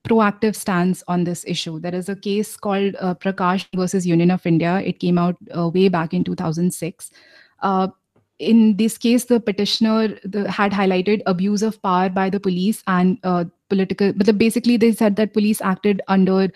proactive 0.06 0.54
stance 0.54 1.02
on 1.08 1.24
this 1.24 1.44
issue. 1.46 1.80
There 1.80 1.94
is 1.94 2.08
a 2.08 2.14
case 2.14 2.56
called 2.56 2.94
uh, 3.00 3.14
Prakash 3.14 3.66
versus 3.74 4.06
Union 4.06 4.30
of 4.30 4.46
India. 4.46 4.80
It 4.80 5.00
came 5.00 5.18
out 5.18 5.36
uh, 5.56 5.68
way 5.68 5.88
back 5.88 6.14
in 6.14 6.22
2006. 6.22 7.10
In 8.38 8.76
this 8.76 8.98
case, 8.98 9.24
the 9.24 9.40
petitioner 9.40 10.08
the, 10.22 10.50
had 10.50 10.72
highlighted 10.72 11.22
abuse 11.26 11.62
of 11.62 11.80
power 11.82 12.08
by 12.08 12.28
the 12.28 12.38
police 12.38 12.82
and 12.86 13.18
uh, 13.24 13.44
political, 13.70 14.12
but 14.12 14.26
the, 14.26 14.32
basically 14.32 14.76
they 14.76 14.92
said 14.92 15.16
that 15.16 15.32
police 15.32 15.60
acted 15.60 16.02
under 16.08 16.52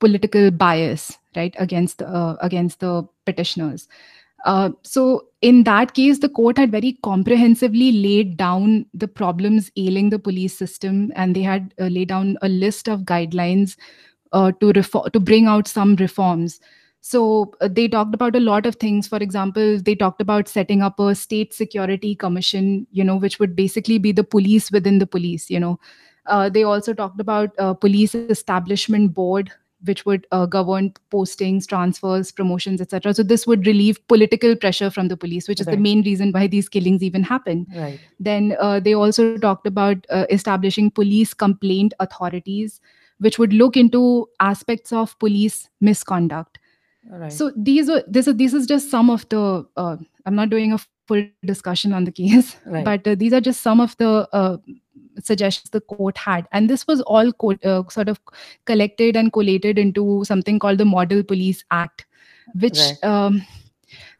political 0.00 0.50
bias, 0.50 1.18
right, 1.36 1.54
against 1.58 2.02
uh, 2.02 2.36
against 2.40 2.80
the 2.80 3.06
petitioners. 3.26 3.86
Uh, 4.44 4.70
so 4.82 5.26
in 5.42 5.64
that 5.64 5.94
case, 5.94 6.18
the 6.18 6.28
court 6.28 6.58
had 6.58 6.72
very 6.72 6.98
comprehensively 7.02 7.92
laid 7.92 8.36
down 8.36 8.86
the 8.94 9.06
problems 9.06 9.70
ailing 9.76 10.10
the 10.10 10.18
police 10.18 10.56
system, 10.56 11.12
and 11.14 11.36
they 11.36 11.42
had 11.42 11.74
uh, 11.80 11.86
laid 11.86 12.08
down 12.08 12.38
a 12.42 12.48
list 12.48 12.88
of 12.88 13.00
guidelines 13.02 13.76
uh, 14.32 14.50
to 14.60 14.72
reform 14.72 15.10
to 15.10 15.20
bring 15.20 15.46
out 15.46 15.68
some 15.68 15.94
reforms. 15.96 16.60
So 17.00 17.52
uh, 17.60 17.68
they 17.68 17.88
talked 17.88 18.14
about 18.14 18.36
a 18.36 18.40
lot 18.40 18.66
of 18.66 18.76
things. 18.76 19.08
For 19.08 19.16
example, 19.16 19.78
they 19.78 19.94
talked 19.94 20.20
about 20.20 20.48
setting 20.48 20.82
up 20.82 21.00
a 21.00 21.14
state 21.14 21.54
security 21.54 22.14
commission, 22.14 22.86
you 22.90 23.02
know, 23.02 23.16
which 23.16 23.38
would 23.38 23.56
basically 23.56 23.98
be 23.98 24.12
the 24.12 24.24
police 24.24 24.70
within 24.70 24.98
the 24.98 25.06
police, 25.06 25.50
you 25.50 25.58
know. 25.58 25.80
Uh, 26.26 26.48
they 26.48 26.62
also 26.62 26.92
talked 26.92 27.20
about 27.20 27.50
uh, 27.58 27.72
police 27.72 28.14
establishment 28.14 29.14
board, 29.14 29.50
which 29.84 30.04
would 30.04 30.26
uh, 30.30 30.44
govern 30.44 30.92
postings, 31.10 31.66
transfers, 31.66 32.30
promotions, 32.30 32.82
etc. 32.82 33.14
So 33.14 33.22
this 33.22 33.46
would 33.46 33.66
relieve 33.66 34.06
political 34.06 34.54
pressure 34.54 34.90
from 34.90 35.08
the 35.08 35.16
police, 35.16 35.48
which 35.48 35.60
is 35.60 35.66
right. 35.66 35.76
the 35.76 35.82
main 35.82 36.02
reason 36.02 36.32
why 36.32 36.46
these 36.46 36.68
killings 36.68 37.02
even 37.02 37.22
happen. 37.22 37.66
Right. 37.74 37.98
Then 38.20 38.54
uh, 38.60 38.80
they 38.80 38.92
also 38.92 39.38
talked 39.38 39.66
about 39.66 40.06
uh, 40.10 40.26
establishing 40.28 40.90
police 40.90 41.32
complaint 41.32 41.94
authorities, 41.98 42.78
which 43.18 43.38
would 43.38 43.54
look 43.54 43.76
into 43.76 44.28
aspects 44.38 44.92
of 44.92 45.18
police 45.18 45.70
misconduct 45.80 46.59
Right. 47.08 47.32
So 47.32 47.52
these 47.56 47.88
are 47.88 48.02
this 48.06 48.26
is 48.28 48.36
this 48.36 48.54
is 48.54 48.66
just 48.66 48.90
some 48.90 49.10
of 49.10 49.28
the. 49.28 49.66
Uh, 49.76 49.96
I'm 50.26 50.34
not 50.34 50.50
doing 50.50 50.72
a 50.72 50.78
full 51.08 51.24
discussion 51.44 51.92
on 51.92 52.04
the 52.04 52.12
case, 52.12 52.56
right. 52.66 52.84
but 52.84 53.06
uh, 53.06 53.14
these 53.14 53.32
are 53.32 53.40
just 53.40 53.62
some 53.62 53.80
of 53.80 53.96
the 53.96 54.28
uh, 54.32 54.58
suggestions 55.22 55.70
the 55.70 55.80
court 55.80 56.18
had, 56.18 56.46
and 56.52 56.68
this 56.68 56.86
was 56.86 57.00
all 57.02 57.32
co- 57.32 57.58
uh, 57.64 57.88
sort 57.88 58.08
of 58.08 58.20
collected 58.66 59.16
and 59.16 59.32
collated 59.32 59.78
into 59.78 60.24
something 60.24 60.58
called 60.58 60.78
the 60.78 60.84
Model 60.84 61.22
Police 61.22 61.64
Act, 61.70 62.06
which. 62.54 62.78
Right. 62.78 63.04
Um, 63.04 63.46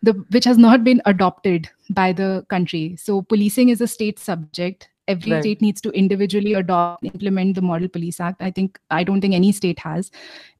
the, 0.02 0.12
which 0.30 0.44
has 0.44 0.58
not 0.58 0.82
been 0.82 1.02
adopted 1.04 1.68
by 1.90 2.12
the 2.12 2.44
country. 2.48 2.96
So 2.96 3.22
policing 3.22 3.68
is 3.68 3.80
a 3.80 3.86
state 3.86 4.18
subject 4.18 4.88
every 5.12 5.32
right. 5.32 5.42
state 5.42 5.62
needs 5.66 5.80
to 5.86 5.90
individually 5.90 6.54
adopt 6.54 7.04
implement 7.04 7.54
the 7.54 7.62
model 7.62 7.88
police 7.96 8.20
act. 8.20 8.42
I 8.48 8.50
think 8.50 8.78
i 8.90 9.02
don't 9.04 9.20
think 9.20 9.34
any 9.34 9.52
state 9.52 9.78
has. 9.86 10.10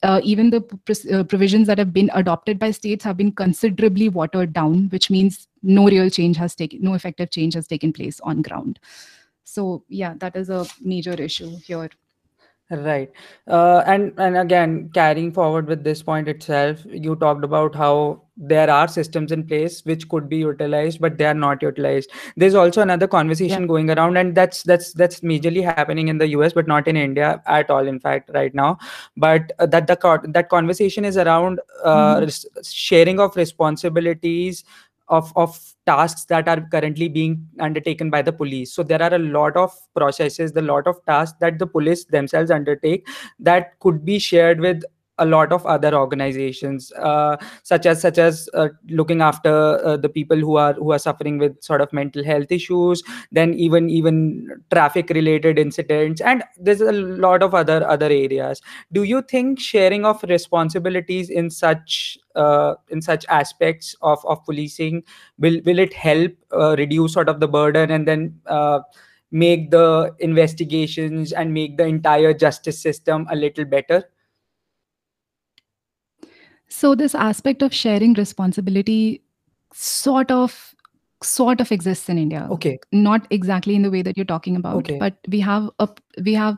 Uh, 0.02 0.20
even 0.32 0.50
the 0.50 0.60
pr- 0.60 1.14
uh, 1.14 1.24
provisions 1.24 1.66
that 1.66 1.78
have 1.78 1.92
been 1.92 2.10
adopted 2.14 2.58
by 2.58 2.70
states 2.70 3.04
have 3.04 3.16
been 3.16 3.32
considerably 3.32 4.08
watered 4.08 4.52
down 4.52 4.88
which 4.96 5.10
means 5.10 5.48
no 5.62 5.86
real 5.86 6.10
change 6.18 6.36
has 6.36 6.54
taken 6.54 6.82
no 6.90 6.94
effective 6.94 7.30
change 7.30 7.54
has 7.54 7.66
taken 7.74 7.92
place 7.92 8.20
on 8.20 8.42
ground. 8.42 8.78
So 9.44 9.84
yeah 9.88 10.14
that 10.18 10.36
is 10.36 10.50
a 10.50 10.66
major 10.94 11.12
issue 11.30 11.56
here 11.56 11.90
Right. 12.70 13.11
Uh, 13.48 13.83
and 13.85 14.12
and 14.18 14.37
again, 14.37 14.90
carrying 14.94 15.33
forward 15.33 15.66
with 15.66 15.83
this 15.83 16.02
point 16.02 16.28
itself, 16.28 16.85
you 16.88 17.16
talked 17.16 17.42
about 17.44 17.74
how 17.74 18.22
there 18.37 18.70
are 18.70 18.87
systems 18.87 19.33
in 19.33 19.44
place 19.46 19.85
which 19.85 20.09
could 20.09 20.28
be 20.28 20.37
utilized, 20.37 21.00
but 21.00 21.18
they 21.18 21.24
are 21.26 21.35
not 21.35 21.62
utilized. 21.62 22.11
There's 22.37 22.54
also 22.54 22.80
another 22.80 23.09
conversation 23.09 23.62
Yeah. 23.62 23.66
going 23.66 23.90
around, 23.90 24.16
and 24.18 24.37
that's 24.37 24.62
that's 24.62 24.92
that's 24.92 25.20
majorly 25.20 25.64
happening 25.64 26.00
in 26.02 26.12
the 26.12 26.22
US, 26.28 26.46
but 26.48 26.61
not 26.62 26.80
in 26.83 26.90
India 26.90 27.35
at 27.40 27.64
all. 27.64 27.85
In 27.85 27.94
fact, 27.98 28.28
right 28.28 28.54
now, 28.54 28.78
but 29.16 29.50
uh, 29.59 29.66
that 29.66 29.88
the 29.88 29.96
co- 29.96 30.22
that 30.38 30.48
conversation 30.48 31.04
is 31.04 31.16
around 31.16 31.61
uh, 31.85 32.20
Mhm. 32.20 32.20
res- 32.20 32.46
sharing 32.62 33.18
of 33.18 33.35
responsibilities 33.37 34.64
of 35.09 35.33
of 35.37 35.59
tasks 35.90 36.24
that 36.26 36.48
are 36.48 36.61
currently 36.72 37.09
being 37.09 37.37
undertaken 37.59 38.11
by 38.11 38.22
the 38.22 38.33
police. 38.33 38.72
So 38.72 38.83
there 38.83 39.03
are 39.03 39.14
a 39.14 39.18
lot 39.18 39.57
of 39.57 39.76
processes 39.96 40.53
the 40.53 40.62
lot 40.62 40.87
of 40.87 41.05
tasks 41.05 41.37
that 41.40 41.59
the 41.59 41.66
police 41.66 42.05
themselves 42.05 42.50
undertake 42.50 43.07
that 43.38 43.79
could 43.81 44.05
be 44.05 44.18
shared 44.18 44.61
with 44.61 44.83
a 45.20 45.26
lot 45.26 45.52
of 45.52 45.64
other 45.66 45.94
organizations 45.94 46.90
uh, 46.92 47.37
such 47.62 47.87
as 47.87 48.00
such 48.00 48.18
as 48.18 48.48
uh, 48.54 48.68
looking 48.88 49.20
after 49.20 49.54
uh, 49.85 49.96
the 49.96 50.09
people 50.09 50.37
who 50.37 50.56
are 50.56 50.72
who 50.74 50.92
are 50.92 50.98
suffering 50.98 51.38
with 51.38 51.62
sort 51.62 51.80
of 51.80 51.92
mental 51.92 52.24
health 52.24 52.50
issues 52.50 53.02
then 53.30 53.54
even 53.54 53.88
even 53.90 54.48
traffic 54.70 55.11
related 55.11 55.59
incidents 55.59 56.20
and 56.20 56.42
there's 56.59 56.80
a 56.80 56.92
lot 56.92 57.42
of 57.42 57.54
other 57.54 57.87
other 57.87 58.06
areas. 58.06 58.61
Do 58.92 59.02
you 59.04 59.22
think 59.22 59.61
sharing 59.61 60.04
of 60.04 60.22
responsibilities 60.24 61.30
in 61.30 61.50
such 61.50 62.18
uh, 62.35 62.74
in 62.88 63.02
such 63.02 63.26
aspects 63.28 63.94
of 64.02 64.24
of 64.24 64.44
policing 64.44 65.02
will 65.38 65.61
will 65.64 65.78
it 65.78 65.92
help 65.92 66.33
uh, 66.52 66.74
reduce 66.78 67.12
sort 67.12 67.28
of 67.28 67.40
the 67.40 67.48
burden 67.48 67.90
and 67.90 68.06
then 68.09 68.40
uh, 68.46 68.80
make 69.30 69.70
the 69.70 70.14
investigations 70.18 71.33
and 71.33 71.54
make 71.54 71.76
the 71.76 71.85
entire 71.85 72.35
justice 72.35 72.80
system 72.80 73.26
a 73.30 73.37
little 73.37 73.64
better 73.64 74.04
so 76.70 76.94
this 76.94 77.14
aspect 77.14 77.62
of 77.62 77.74
sharing 77.74 78.14
responsibility 78.14 79.22
sort 79.74 80.30
of 80.30 80.74
sort 81.22 81.61
of 81.61 81.70
exists 81.70 82.09
in 82.09 82.18
india. 82.18 82.46
Okay. 82.50 82.78
Not 82.92 83.26
exactly 83.30 83.74
in 83.74 83.83
the 83.83 83.90
way 83.90 84.02
that 84.02 84.16
you're 84.16 84.24
talking 84.30 84.56
about 84.56 84.76
Okay. 84.76 84.98
but 84.98 85.18
we 85.28 85.40
have 85.40 85.68
a 85.78 85.88
we 86.28 86.33
have 86.35 86.56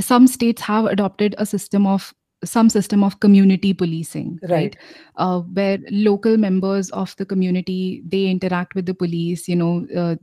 some 0.00 0.26
states 0.26 0.60
have 0.62 0.84
adopted 0.96 1.34
a 1.38 1.46
system 1.46 1.86
of 1.86 2.12
some 2.44 2.68
system 2.74 3.04
of 3.04 3.20
community 3.20 3.72
policing 3.72 4.38
right? 4.50 4.76
Uh, 5.16 5.40
where 5.58 5.78
local 5.90 6.36
members 6.36 6.90
of 6.90 7.16
the 7.16 7.24
community 7.24 8.02
they 8.14 8.26
interact 8.26 8.74
with 8.74 8.84
the 8.86 8.94
police 8.94 9.48
you 9.48 9.56
know 9.56 9.86
uh, 9.96 10.16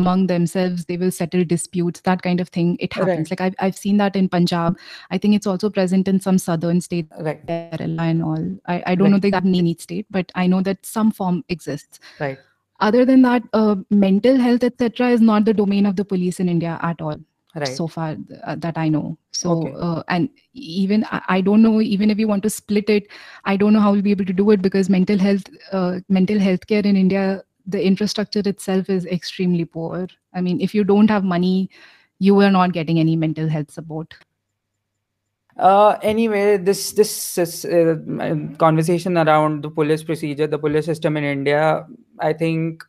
among 0.00 0.26
themselves 0.26 0.84
they 0.86 0.96
will 0.96 1.10
settle 1.10 1.44
disputes 1.44 2.00
that 2.08 2.22
kind 2.22 2.40
of 2.40 2.48
thing 2.48 2.76
it 2.80 2.92
happens. 2.92 3.30
Right. 3.30 3.40
like 3.40 3.40
I've, 3.40 3.54
I've 3.66 3.76
seen 3.76 3.96
that 3.98 4.16
in 4.16 4.28
punjab. 4.28 4.78
I 5.10 5.18
think 5.18 5.34
it's 5.34 5.46
also 5.46 5.70
present 5.70 6.08
in 6.08 6.20
some 6.20 6.38
southern 6.38 6.80
states 6.80 7.12
right. 7.20 7.44
Kerala 7.46 8.08
and 8.10 8.22
all. 8.22 8.46
I, 8.66 8.82
I 8.86 8.94
don't 8.94 9.10
know 9.10 9.18
the 9.18 9.28
exact 9.28 9.46
name 9.46 9.60
in 9.60 9.66
each 9.68 9.82
state 9.82 10.06
but 10.10 10.32
i 10.34 10.46
know 10.46 10.62
that 10.62 10.84
some 10.84 11.10
form 11.10 11.44
exists. 11.48 12.00
Right. 12.20 12.38
Other 12.80 13.04
than 13.04 13.22
that 13.22 13.42
uh, 13.52 13.76
mental 13.90 14.36
health 14.36 14.64
etc 14.64 15.10
is 15.10 15.20
not 15.20 15.44
the 15.44 15.54
domain 15.54 15.86
of 15.86 15.96
the 15.96 16.04
police 16.04 16.40
in 16.40 16.48
india 16.48 16.78
at 16.82 17.00
all 17.00 17.16
right. 17.54 17.76
so 17.76 17.86
far 17.86 18.16
uh, 18.44 18.56
that 18.56 18.76
I 18.76 18.88
know. 18.88 19.18
So, 19.32 19.50
Okay. 19.52 19.74
uh, 19.78 20.02
and 20.08 20.28
even 20.52 21.04
I, 21.10 21.22
I 21.28 21.40
don't 21.40 21.62
know, 21.62 21.80
even 21.80 22.10
if 22.10 22.18
you 22.18 22.28
want 22.28 22.42
to 22.44 22.50
split 22.50 22.90
it, 22.90 23.08
I 23.44 23.56
don't 23.56 23.72
know 23.72 23.80
how 23.80 23.92
we'll 23.92 24.02
be 24.02 24.10
able 24.10 24.24
to 24.24 24.32
do 24.32 24.50
it 24.50 24.62
because 24.62 24.88
mental 24.90 25.18
health, 25.18 25.44
uh, 25.72 26.00
mental 26.08 26.38
health 26.38 26.66
care 26.66 26.80
in 26.84 26.96
India, 26.96 27.42
the 27.66 27.84
infrastructure 27.84 28.42
itself 28.44 28.90
is 28.90 29.06
extremely 29.06 29.64
poor. 29.64 30.06
I 30.34 30.40
mean, 30.40 30.60
if 30.60 30.74
you 30.74 30.84
don't 30.84 31.08
have 31.10 31.24
money, 31.24 31.70
you 32.18 32.38
are 32.40 32.50
not 32.50 32.72
getting 32.72 32.98
any 33.00 33.16
mental 33.16 33.48
health 33.48 33.70
support. 33.70 34.14
Uh, 35.56 35.96
anyway, 36.02 36.56
this 36.56 36.92
this 36.92 37.38
is, 37.38 37.64
uh, 37.64 37.94
conversation 38.58 39.16
around 39.16 39.62
the 39.62 39.70
police 39.70 40.02
procedure, 40.02 40.48
the 40.48 40.58
police 40.58 40.84
system 40.84 41.16
in 41.16 41.22
India, 41.22 41.86
I 42.18 42.32
think 42.32 42.82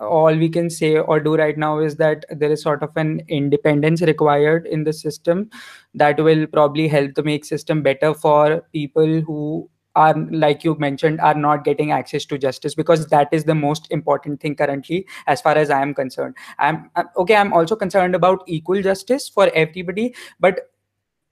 all 0.00 0.34
we 0.36 0.48
can 0.48 0.70
say 0.70 0.98
or 0.98 1.20
do 1.20 1.36
right 1.36 1.56
now 1.56 1.78
is 1.78 1.96
that 1.96 2.24
there 2.30 2.50
is 2.50 2.62
sort 2.62 2.82
of 2.82 2.96
an 2.96 3.22
independence 3.28 4.02
required 4.02 4.66
in 4.66 4.84
the 4.84 4.92
system 4.92 5.50
that 5.94 6.18
will 6.20 6.46
probably 6.46 6.88
help 6.88 7.14
to 7.14 7.22
make 7.22 7.44
system 7.44 7.82
better 7.82 8.14
for 8.14 8.62
people 8.72 9.20
who 9.20 9.68
are 10.04 10.14
like 10.44 10.64
you 10.64 10.74
mentioned 10.84 11.20
are 11.20 11.34
not 11.34 11.64
getting 11.64 11.92
access 11.98 12.24
to 12.32 12.38
justice 12.46 12.74
because 12.74 13.06
that 13.14 13.28
is 13.38 13.44
the 13.44 13.54
most 13.54 13.90
important 13.98 14.40
thing 14.40 14.54
currently 14.62 15.06
as 15.26 15.40
far 15.40 15.54
as 15.64 15.70
i 15.70 15.80
am 15.82 15.94
concerned. 15.94 16.34
I'm 16.58 16.90
I'm- 16.96 17.08
okay 17.24 17.36
i'm 17.36 17.52
also 17.52 17.76
concerned 17.76 18.14
about 18.14 18.42
equal 18.46 18.82
justice 18.82 19.28
for 19.28 19.50
everybody 19.64 20.14
but 20.40 20.60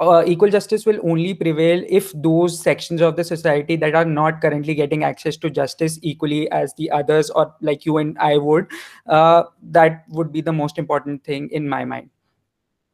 uh, 0.00 0.22
equal 0.26 0.50
justice 0.50 0.84
will 0.84 0.98
only 1.10 1.32
prevail 1.34 1.82
if 1.88 2.12
those 2.14 2.60
sections 2.60 3.00
of 3.00 3.16
the 3.16 3.24
society 3.24 3.76
that 3.76 3.94
are 3.94 4.04
not 4.04 4.40
currently 4.42 4.74
getting 4.74 5.04
access 5.04 5.36
to 5.38 5.48
justice 5.50 5.98
equally 6.02 6.50
as 6.50 6.74
the 6.76 6.90
others 6.90 7.30
or 7.30 7.54
like 7.62 7.86
you 7.86 7.96
and 7.98 8.18
i 8.18 8.36
would 8.36 8.66
uh, 9.08 9.42
that 9.62 10.04
would 10.10 10.32
be 10.32 10.42
the 10.42 10.52
most 10.52 10.78
important 10.78 11.24
thing 11.24 11.48
in 11.50 11.68
my 11.68 11.84
mind 11.84 12.10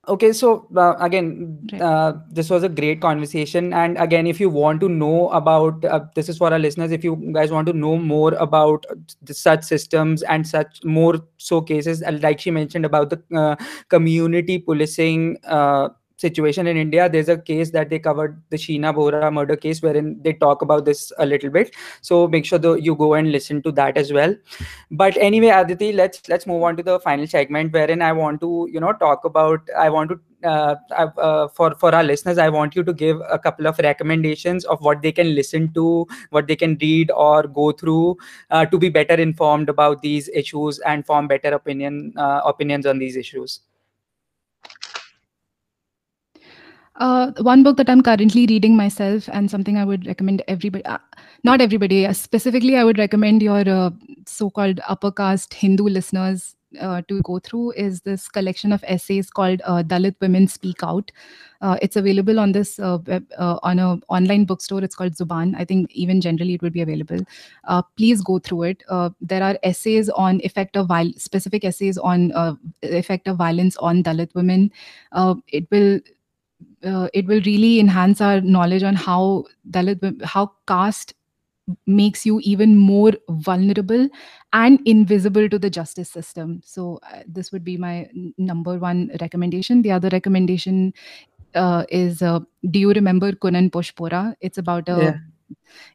okay 0.09 0.33
so 0.33 0.67
uh, 0.77 0.95
again 0.99 1.61
uh, 1.81 2.13
this 2.31 2.51
was 2.51 2.65
a 2.65 2.69
great 2.69 3.01
conversation. 3.01 3.73
And 3.73 3.97
again 3.99 4.27
if 4.27 4.41
you 4.41 4.51
want 4.51 4.81
to 4.81 4.89
know 4.89 5.29
about 5.31 5.85
uh, 5.85 6.01
this 6.15 6.29
is 6.29 6.39
for 6.39 6.53
our 6.53 6.59
listeners 6.59 6.91
if 6.91 7.05
you 7.05 7.17
guys 7.33 7.51
want 7.53 7.67
to 7.69 7.73
know 7.73 7.97
more 7.97 8.35
about 8.35 8.85
the, 9.23 9.33
such 9.35 9.63
systems 9.65 10.23
and 10.25 10.47
such 10.47 10.83
more 10.85 11.21
so 11.39 11.61
cases 11.61 12.03
like 12.21 12.41
she 12.41 12.51
mentioned 12.51 12.85
about 12.85 13.11
the 13.11 13.23
uh, 13.39 13.55
community 13.89 14.59
policing 14.59 15.39
uh, 15.45 15.89
situation 16.23 16.67
in 16.67 16.77
India. 16.77 17.09
There's 17.09 17.29
a 17.29 17.37
case 17.37 17.71
that 17.73 17.91
they 17.91 17.99
covered, 17.99 18.41
the 18.51 18.57
Sheena 18.57 18.95
Bora 18.95 19.31
murder 19.31 19.57
case, 19.57 19.83
wherein 19.83 20.19
they 20.23 20.33
talk 20.33 20.63
about 20.63 20.87
this 20.87 21.13
a 21.19 21.27
little 21.27 21.51
bit. 21.51 21.75
So 22.01 22.27
make 22.27 22.47
sure 22.47 22.59
that 22.59 22.83
you 22.83 22.95
go 23.05 23.15
and 23.15 23.31
listen 23.31 23.63
to 23.63 23.73
that 23.73 23.97
as 23.97 24.13
well. 24.13 24.35
But 24.91 25.17
anyway, 25.31 25.49
Aditi, 25.49 25.93
let's 25.93 26.29
let's 26.29 26.47
move 26.47 26.63
on 26.63 26.77
to 26.79 26.83
the 26.83 26.99
final 27.01 27.27
segment, 27.27 27.73
wherein 27.73 28.03
I 28.11 28.13
want 28.13 28.41
to 28.41 28.69
you 28.73 28.81
know 28.81 28.93
talk 28.93 29.25
about. 29.25 29.61
I 29.87 29.91
want 29.91 30.11
to 30.11 30.21
uh, 30.45 30.77
uh, 30.91 31.49
for 31.49 31.75
for 31.75 31.95
our 31.95 32.03
listeners, 32.03 32.39
I 32.39 32.49
want 32.49 32.75
you 32.75 32.83
to 32.85 32.93
give 32.93 33.21
a 33.31 33.39
couple 33.39 33.67
of 33.67 33.79
recommendations 33.79 34.65
of 34.65 34.81
what 34.81 35.03
they 35.03 35.13
can 35.13 35.35
listen 35.35 35.73
to, 35.75 36.07
what 36.31 36.47
they 36.47 36.57
can 36.57 36.77
read 36.81 37.11
or 37.11 37.43
go 37.45 37.73
through 37.73 38.17
uh, 38.51 38.67
to 38.67 38.79
be 38.79 38.89
better 38.89 39.15
informed 39.15 39.69
about 39.69 40.03
these 40.03 40.29
issues 40.45 40.81
and 40.81 41.07
form 41.07 41.29
better 41.29 41.55
opinion 41.55 42.13
uh, 42.17 42.41
opinions 42.45 42.87
on 42.87 42.99
these 42.99 43.17
issues. 43.17 43.61
Uh, 47.03 47.33
one 47.41 47.65
book 47.65 47.77
that 47.77 47.91
I'm 47.91 48.01
currently 48.01 48.47
reading 48.47 48.77
myself 48.77 49.29
and 49.33 49.51
something 49.51 49.77
I 49.77 49.85
would 49.85 50.07
recommend 50.07 50.41
everybody, 50.47 50.85
uh, 50.85 50.99
not 51.43 51.61
everybody, 51.61 52.07
uh, 52.07 52.13
specifically, 52.13 52.77
I 52.77 52.85
would 52.85 52.97
recommend 52.97 53.43
your 53.43 53.69
uh, 53.69 53.91
so 54.25 54.51
called 54.51 54.79
upper 54.87 55.11
caste 55.11 55.53
Hindu 55.53 55.89
listeners 55.89 56.55
uh, 56.81 57.03
to 57.09 57.21
go 57.23 57.41
through 57.41 57.73
is 57.73 58.03
this 58.03 58.29
collection 58.29 58.71
of 58.71 58.85
essays 58.87 59.31
called 59.31 59.61
uh, 59.65 59.83
Dalit 59.83 60.15
Women 60.21 60.47
Speak 60.47 60.85
Out. 60.85 61.11
It's 61.81 61.97
available 61.97 62.39
on 62.39 62.53
this 62.53 62.79
web, 62.79 63.27
on 63.37 63.81
a 63.81 63.97
online 64.09 64.45
bookstore. 64.45 64.85
It's 64.85 64.95
called 64.95 65.15
Zubaan. 65.15 65.57
I 65.57 65.65
think 65.65 65.91
even 65.93 66.21
generally 66.21 66.55
it 66.55 66.63
would 66.63 66.73
be 66.73 66.83
available. 66.83 67.19
Please 67.97 68.23
go 68.23 68.39
through 68.39 68.63
it. 68.63 68.83
There 69.21 69.43
are 69.43 69.59
essays 69.65 70.09
on 70.09 70.41
effect 70.45 70.77
of 70.77 70.87
viol- 70.87 71.13
specific 71.17 71.65
essays 71.65 71.99
on 71.99 72.33
effect 72.83 73.27
of 73.29 73.37
violence 73.37 73.77
on 73.77 74.03
Dalit 74.03 74.35
women. 74.35 74.73
It 75.49 75.69
will 75.71 76.01
uh, 76.85 77.09
it 77.15 77.27
will 77.27 77.41
really 77.47 77.81
enhance 77.81 78.21
our 78.21 78.41
knowledge 78.41 78.83
on 78.83 78.95
how 78.95 79.45
Dalit, 79.71 80.23
how 80.25 80.53
caste 80.67 81.15
makes 81.87 82.27
you 82.27 82.41
even 82.43 82.77
more 82.77 83.13
vulnerable 83.31 84.09
and 84.53 84.81
invisible 84.85 85.49
to 85.49 85.59
the 85.59 85.71
justice 85.71 86.11
system. 86.11 86.61
So 86.65 86.99
uh, 87.13 87.23
this 87.27 87.53
would 87.53 87.65
be 87.65 87.77
my 87.77 88.09
number 88.39 88.79
one 88.79 89.11
recommendation. 89.21 89.83
The 89.83 89.93
other 89.93 90.09
recommendation 90.13 90.93
uh, 91.55 91.85
is 91.91 92.23
uh, 92.23 92.41
Do 92.71 92.79
you 92.79 92.93
remember 92.93 93.33
Kunan 93.33 93.71
Poshpora? 93.71 94.35
It's 94.41 94.59
about 94.59 94.89
a 94.89 94.99
Yeah. 94.99 95.19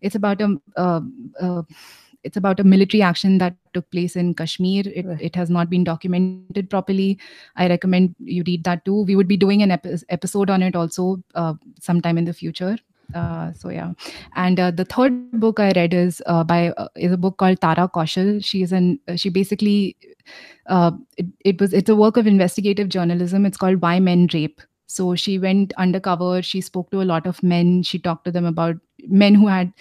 it's 0.02 0.16
about 0.16 0.42
a 0.42 0.58
uh, 0.76 1.02
uh, 1.42 1.64
it's 2.28 2.42
about 2.42 2.60
a 2.64 2.66
military 2.74 3.02
action 3.10 3.38
that 3.44 3.56
took 3.78 3.90
place 3.96 4.16
in 4.24 4.34
Kashmir. 4.42 4.84
It, 5.02 5.06
Right. 5.12 5.22
it 5.30 5.40
has 5.42 5.50
not 5.58 5.70
been 5.74 5.88
documented 5.90 6.70
properly. 6.76 7.08
I 7.56 7.68
recommend 7.74 8.16
you 8.36 8.44
read 8.52 8.64
that 8.70 8.86
too. 8.86 9.02
We 9.12 9.16
would 9.22 9.28
be 9.34 9.38
doing 9.46 9.64
an 9.68 9.72
epi- 9.78 10.04
episode 10.20 10.50
on 10.58 10.68
it 10.70 10.76
also 10.84 11.08
uh, 11.36 11.54
sometime 11.90 12.18
in 12.24 12.30
the 12.32 12.38
future. 12.44 12.78
Uh, 13.16 13.54
so 13.54 13.70
yeah, 13.70 13.92
and 14.36 14.60
uh, 14.60 14.70
the 14.70 14.84
third 14.94 15.14
book 15.44 15.60
I 15.66 15.72
read 15.76 15.94
is 15.94 16.22
uh, 16.26 16.44
by 16.44 16.72
uh, 16.72 16.88
is 16.98 17.14
a 17.14 17.18
book 17.26 17.38
called 17.44 17.62
Tara 17.62 17.90
Kaushal. 18.00 18.44
She 18.44 18.64
is 18.64 18.74
an 18.74 19.00
uh, 19.08 19.16
she 19.16 19.30
basically 19.30 19.96
uh, 20.68 20.92
it, 21.16 21.26
it 21.52 21.62
was 21.62 21.74
it's 21.74 21.90
a 21.90 21.96
work 21.96 22.18
of 22.18 22.28
investigative 22.28 22.90
journalism. 22.90 23.46
It's 23.46 23.58
called 23.58 23.82
Why 23.82 24.00
Men 24.02 24.28
Rape. 24.34 24.62
So 24.88 25.16
she 25.16 25.38
went 25.40 25.74
undercover. 25.78 26.42
She 26.42 26.60
spoke 26.62 26.92
to 26.92 27.02
a 27.02 27.08
lot 27.14 27.26
of 27.26 27.42
men. 27.44 27.84
She 27.84 27.98
talked 28.00 28.26
to 28.26 28.32
them 28.32 28.46
about 28.46 28.76
men 29.08 29.36
who 29.36 29.48
had 29.48 29.72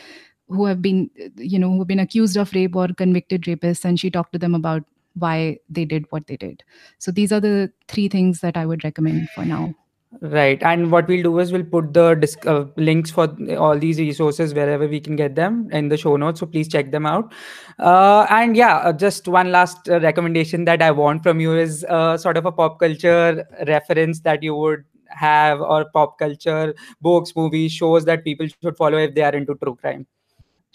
who 0.48 0.66
have 0.66 0.80
been 0.80 1.10
you 1.36 1.58
know 1.58 1.70
who 1.70 1.78
have 1.78 1.88
been 1.88 2.00
accused 2.00 2.36
of 2.36 2.52
rape 2.52 2.76
or 2.76 2.88
convicted 2.88 3.42
rapists, 3.42 3.84
and 3.84 3.98
she 3.98 4.10
talked 4.10 4.32
to 4.32 4.38
them 4.38 4.54
about 4.54 4.84
why 5.14 5.58
they 5.68 5.84
did 5.84 6.04
what 6.10 6.26
they 6.26 6.36
did. 6.36 6.62
So 6.98 7.10
these 7.10 7.32
are 7.32 7.40
the 7.40 7.72
three 7.88 8.08
things 8.08 8.40
that 8.40 8.56
I 8.56 8.66
would 8.66 8.84
recommend 8.84 9.28
for 9.30 9.44
now. 9.44 9.74
Right. 10.20 10.62
And 10.62 10.90
what 10.90 11.08
we'll 11.08 11.22
do 11.22 11.38
is 11.40 11.52
we'll 11.52 11.64
put 11.64 11.92
the 11.92 12.14
disc, 12.14 12.46
uh, 12.46 12.66
links 12.76 13.10
for 13.10 13.36
all 13.56 13.78
these 13.78 13.98
resources 13.98 14.54
wherever 14.54 14.86
we 14.86 15.00
can 15.00 15.16
get 15.16 15.34
them 15.34 15.68
in 15.72 15.88
the 15.88 15.96
show 15.96 16.16
notes. 16.16 16.40
So 16.40 16.46
please 16.46 16.68
check 16.68 16.90
them 16.90 17.04
out. 17.04 17.32
Uh, 17.78 18.26
and 18.30 18.56
yeah, 18.56 18.76
uh, 18.76 18.92
just 18.92 19.28
one 19.28 19.52
last 19.52 19.88
uh, 19.88 20.00
recommendation 20.00 20.64
that 20.66 20.80
I 20.80 20.90
want 20.90 21.22
from 21.22 21.40
you 21.40 21.56
is 21.56 21.84
uh, 21.88 22.16
sort 22.16 22.36
of 22.36 22.46
a 22.46 22.52
pop 22.52 22.78
culture 22.78 23.46
reference 23.66 24.20
that 24.20 24.42
you 24.42 24.54
would 24.54 24.84
have 25.08 25.60
or 25.60 25.86
pop 25.92 26.18
culture 26.18 26.74
books, 27.00 27.34
movies, 27.36 27.72
shows 27.72 28.04
that 28.06 28.24
people 28.24 28.46
should 28.62 28.76
follow 28.76 28.98
if 28.98 29.14
they 29.14 29.22
are 29.22 29.34
into 29.34 29.54
true 29.56 29.76
crime. 29.76 30.06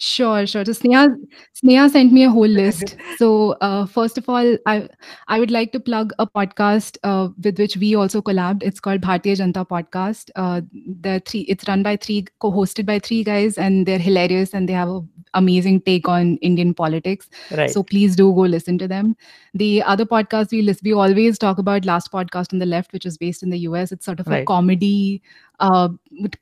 Sure, 0.02 0.48
sure. 0.48 0.64
So 0.64 0.72
Sneha, 0.72 1.16
Sneha 1.54 1.88
sent 1.88 2.12
me 2.12 2.24
a 2.24 2.28
whole 2.28 2.48
list. 2.60 2.96
So 3.18 3.52
uh, 3.60 3.86
first 3.86 4.18
of 4.18 4.28
all, 4.28 4.56
I 4.66 4.88
I 5.28 5.38
would 5.38 5.52
like 5.52 5.70
to 5.72 5.78
plug 5.78 6.12
a 6.18 6.26
podcast 6.26 6.98
uh, 7.04 7.28
with 7.40 7.56
which 7.56 7.76
we 7.76 7.94
also 7.94 8.20
collabed. 8.20 8.64
It's 8.64 8.80
called 8.80 9.00
Bhartiya 9.00 9.36
Janta 9.36 9.64
Podcast. 9.64 10.32
Uh, 10.34 10.62
the 11.02 11.22
three, 11.24 11.42
it's 11.42 11.68
run 11.68 11.84
by 11.84 11.94
three, 11.94 12.24
co-hosted 12.40 12.84
by 12.84 12.98
three 12.98 13.22
guys, 13.22 13.56
and 13.56 13.86
they're 13.86 14.00
hilarious 14.06 14.54
and 14.54 14.68
they 14.68 14.72
have 14.72 14.88
an 14.88 15.08
amazing 15.34 15.80
take 15.82 16.08
on 16.08 16.36
Indian 16.38 16.74
politics. 16.74 17.30
Right. 17.52 17.70
So 17.70 17.84
please 17.84 18.16
do 18.16 18.34
go 18.34 18.40
listen 18.40 18.78
to 18.78 18.88
them. 18.88 19.16
The 19.54 19.84
other 19.84 20.04
podcast 20.04 20.50
we 20.50 20.62
list, 20.62 20.82
we 20.82 20.92
always 20.92 21.38
talk 21.38 21.58
about 21.58 21.84
Last 21.84 22.10
Podcast 22.10 22.52
on 22.52 22.58
the 22.58 22.66
Left, 22.66 22.92
which 22.92 23.06
is 23.06 23.16
based 23.16 23.44
in 23.44 23.50
the 23.50 23.60
US. 23.70 23.92
It's 23.92 24.04
sort 24.04 24.18
of 24.18 24.26
a 24.26 24.44
comedy 24.44 25.22
uh, 25.62 25.88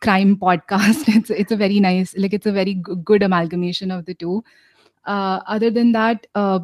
crime 0.00 0.36
podcast. 0.36 1.08
It's 1.20 1.30
it's 1.30 1.52
a 1.52 1.56
very 1.56 1.80
nice, 1.80 2.16
like 2.16 2.34
it's 2.34 2.46
a 2.46 2.52
very 2.52 2.74
g- 2.76 2.96
good 3.04 3.22
amalgamation 3.22 3.90
of 3.92 4.06
the 4.06 4.14
two. 4.14 4.44
Uh, 5.06 5.40
other 5.46 5.70
than 5.70 5.92
that, 5.92 6.26
uh, 6.34 6.60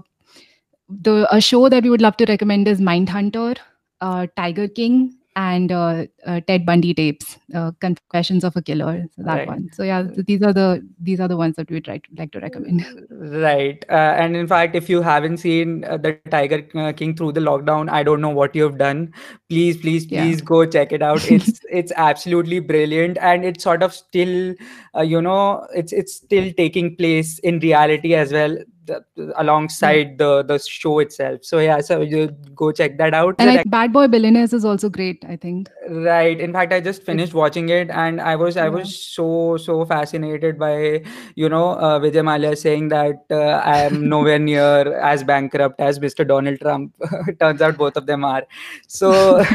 the 0.88 1.26
a 1.34 1.40
show 1.40 1.68
that 1.68 1.82
we 1.82 1.90
would 1.90 2.02
love 2.02 2.16
to 2.18 2.26
recommend 2.26 2.68
is 2.68 2.80
Mindhunter, 2.80 3.56
uh, 4.00 4.26
Tiger 4.36 4.68
King, 4.68 5.16
and 5.36 5.70
uh, 5.70 6.06
uh, 6.26 6.40
Ted 6.46 6.64
Bundy 6.66 6.94
tapes, 6.94 7.38
uh, 7.54 7.70
Confessions 7.80 8.42
of 8.42 8.56
a 8.56 8.62
Killer. 8.62 9.04
So 9.14 9.22
that 9.22 9.34
Right. 9.34 9.46
one. 9.46 9.68
So 9.74 9.82
yeah, 9.84 10.02
th- 10.02 10.24
these 10.26 10.42
are 10.42 10.52
the 10.52 10.82
these 10.98 11.20
are 11.20 11.28
the 11.28 11.36
ones 11.36 11.56
that 11.56 11.70
we'd 11.70 11.86
like 11.86 12.04
to, 12.04 12.10
like 12.18 12.32
to 12.32 12.40
recommend. 12.40 12.84
Right. 13.10 13.84
Uh, 13.90 14.14
and 14.22 14.34
in 14.36 14.46
fact, 14.46 14.74
if 14.74 14.88
you 14.88 15.02
haven't 15.02 15.36
seen 15.38 15.84
uh, 15.84 15.98
the 15.98 16.14
Tiger 16.30 16.66
uh, 16.74 16.92
King 16.92 17.14
through 17.14 17.32
the 17.32 17.40
lockdown, 17.40 17.90
I 17.90 18.02
don't 18.02 18.20
know 18.22 18.30
what 18.30 18.56
you've 18.56 18.78
done. 18.78 19.12
Please, 19.50 19.76
please, 19.76 20.06
Yeah. 20.06 20.22
please 20.24 20.40
go 20.40 20.64
check 20.64 20.90
it 20.92 21.02
out. 21.02 21.30
It's 21.30 21.60
it's 21.70 21.92
absolutely 21.96 22.60
brilliant, 22.60 23.18
and 23.18 23.44
it's 23.44 23.62
sort 23.62 23.82
of 23.82 23.92
still, 23.92 24.54
uh, 24.96 25.02
you 25.02 25.20
know, 25.20 25.66
it's 25.74 25.92
it's 25.92 26.14
still 26.14 26.50
taking 26.56 26.96
place 26.96 27.38
in 27.40 27.58
reality 27.60 28.14
as 28.14 28.32
well, 28.32 28.56
the, 28.86 29.04
alongside 29.36 30.18
the 30.18 30.42
the 30.42 30.58
show 30.58 30.98
itself. 30.98 31.44
So 31.44 31.58
yeah, 31.58 31.80
so 31.80 32.00
you 32.00 32.28
go 32.54 32.72
check 32.72 32.98
that 32.98 33.14
out. 33.14 33.34
And 33.38 33.50
The 33.50 33.60
I, 33.60 33.64
Bad 33.64 33.92
Boy 33.92 34.06
Billionaires 34.08 34.52
is 34.52 34.64
also 34.64 34.88
great. 34.88 35.24
I 35.28 35.36
think. 35.36 35.68
Right. 35.88 36.38
In 36.38 36.52
fact, 36.52 36.72
I 36.72 36.80
just 36.80 37.02
finished 37.02 37.34
watching 37.34 37.68
it, 37.68 37.90
and 37.90 38.20
I 38.20 38.36
was 38.36 38.56
I 38.56 38.68
was 38.68 38.96
so 38.98 39.56
so 39.56 39.84
fascinated 39.84 40.58
by 40.58 41.02
you 41.34 41.48
know 41.48 41.70
uh, 41.70 41.98
Vijay 42.00 42.24
Mallya 42.30 42.56
saying 42.56 42.88
that 42.88 43.24
uh, 43.30 43.62
I 43.74 43.78
am 43.82 44.08
nowhere 44.08 44.38
near 44.38 44.98
as 45.12 45.24
bankrupt 45.24 45.80
as 45.80 45.98
Mr. 45.98 46.26
Donald 46.26 46.60
Trump. 46.60 46.94
Turns 47.40 47.62
out 47.62 47.76
both 47.76 47.96
of 47.96 48.06
them 48.06 48.24
are. 48.24 48.44
So 48.86 49.44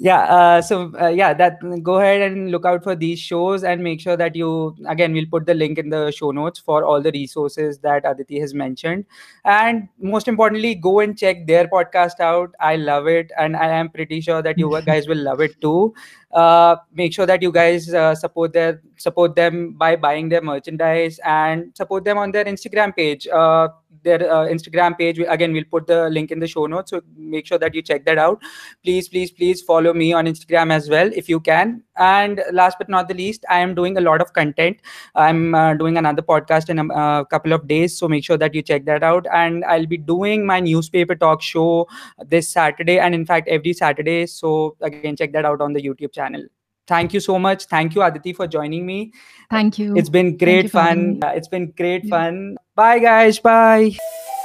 yeah. 0.00 0.20
Uh, 0.20 0.62
so 0.62 0.92
uh, 1.00 1.08
yeah, 1.08 1.34
that 1.34 1.58
go 1.82 1.98
ahead 1.98 2.22
and 2.22 2.52
look 2.52 2.64
out 2.64 2.84
for 2.84 2.94
these 2.94 3.18
shows 3.18 3.64
and 3.64 3.82
make 3.82 4.00
sure 4.00 4.16
that 4.16 4.36
you 4.36 4.76
again 4.86 5.12
we'll 5.12 5.26
put 5.26 5.44
the 5.44 5.54
link 5.54 5.76
in 5.76 5.90
the 5.90 6.12
show 6.12 6.30
notes 6.30 6.60
for 6.60 6.84
all 6.84 7.02
the 7.02 7.10
resources 7.10 7.78
that 7.80 8.04
Aditi 8.04 8.38
has 8.38 8.54
mentioned. 8.54 9.04
And 9.44 9.88
most 10.00 10.28
importantly 10.28 10.76
go 10.76 11.00
and 11.00 11.18
check 11.18 11.48
their 11.48 11.66
podcast 11.66 12.20
out. 12.20 12.54
I 12.60 12.76
love 12.76 13.08
it. 13.08 13.32
And 13.36 13.56
i 13.56 13.66
am 13.66 13.88
pretty 13.88 14.20
sure 14.20 14.40
that 14.40 14.56
you 14.56 14.80
guys 14.82 15.08
will 15.08 15.18
love 15.18 15.40
it 15.40 15.60
too 15.60 15.94
uh, 16.32 16.76
make 16.92 17.12
sure 17.14 17.26
that 17.26 17.42
you 17.42 17.50
guys 17.50 17.92
uh, 17.92 18.14
support 18.14 18.52
their 18.52 18.82
support 18.96 19.34
them 19.34 19.72
by 19.72 19.96
buying 19.96 20.28
their 20.28 20.42
merchandise 20.42 21.18
and 21.24 21.74
support 21.76 22.04
them 22.04 22.18
on 22.18 22.32
their 22.32 22.44
instagram 22.44 22.94
page. 22.94 23.26
Uh, 23.28 23.68
their 24.04 24.30
uh, 24.32 24.46
instagram 24.46 24.96
page 24.96 25.18
again 25.18 25.52
we'll 25.52 25.64
put 25.64 25.86
the 25.86 26.08
link 26.10 26.30
in 26.30 26.38
the 26.38 26.46
show 26.46 26.66
notes. 26.66 26.90
So 26.90 27.00
make 27.16 27.46
sure 27.46 27.58
that 27.58 27.74
you 27.74 27.82
check 27.82 28.04
that 28.04 28.18
out. 28.18 28.40
Please 28.84 29.08
please 29.08 29.30
please 29.30 29.62
follow 29.62 29.92
me 29.92 30.12
on 30.12 30.26
instagram 30.26 30.70
as 30.70 30.88
well 30.88 31.10
if 31.14 31.28
you 31.28 31.40
can. 31.40 31.82
And 31.96 32.42
last 32.52 32.78
but 32.78 32.88
not 32.88 33.08
the 33.08 33.14
least 33.14 33.44
i 33.50 33.58
am 33.58 33.74
doing 33.74 33.96
a 33.96 34.00
lot 34.00 34.20
of 34.20 34.32
content. 34.32 34.78
I'm 35.14 35.54
uh, 35.54 35.74
doing 35.74 35.96
another 35.96 36.22
podcast 36.22 36.68
in 36.68 36.78
a 36.78 37.24
couple 37.28 37.52
of 37.52 37.66
days. 37.66 37.96
So 37.98 38.08
make 38.08 38.24
sure 38.24 38.36
that 38.36 38.54
you 38.54 38.62
check 38.62 38.84
that 38.84 39.02
out. 39.02 39.26
And 39.32 39.64
i'll 39.64 39.86
be 39.86 39.96
doing 39.96 40.46
my 40.46 40.60
newspaper 40.60 41.14
talk 41.14 41.42
show 41.42 41.88
this 42.26 42.48
saturday 42.48 42.98
and 42.98 43.14
in 43.14 43.26
fact 43.26 43.48
every 43.48 43.72
saturday. 43.72 44.26
So 44.26 44.76
again 44.80 45.16
check 45.16 45.32
that 45.32 45.44
out 45.44 45.60
on 45.60 45.72
the 45.72 45.82
youtube 45.82 46.12
channel. 46.18 46.46
Thank 46.92 47.12
you 47.18 47.20
so 47.20 47.38
much. 47.38 47.66
Thank 47.74 47.94
you 47.94 48.02
aditi 48.02 48.32
for 48.40 48.46
joining 48.58 48.86
me. 48.92 48.98
Thank 49.56 49.78
you. 49.78 49.96
it's 50.02 50.12
been 50.18 50.36
great 50.44 50.72
having 50.72 51.20
fun. 51.20 51.30
Uh, 51.30 51.32
it's 51.40 51.52
been 51.56 51.70
great 51.82 52.04
Yeah. 52.04 52.16
fun. 52.16 52.56
Bye 52.82 52.98
guys. 53.10 53.38
Bye 53.50 54.36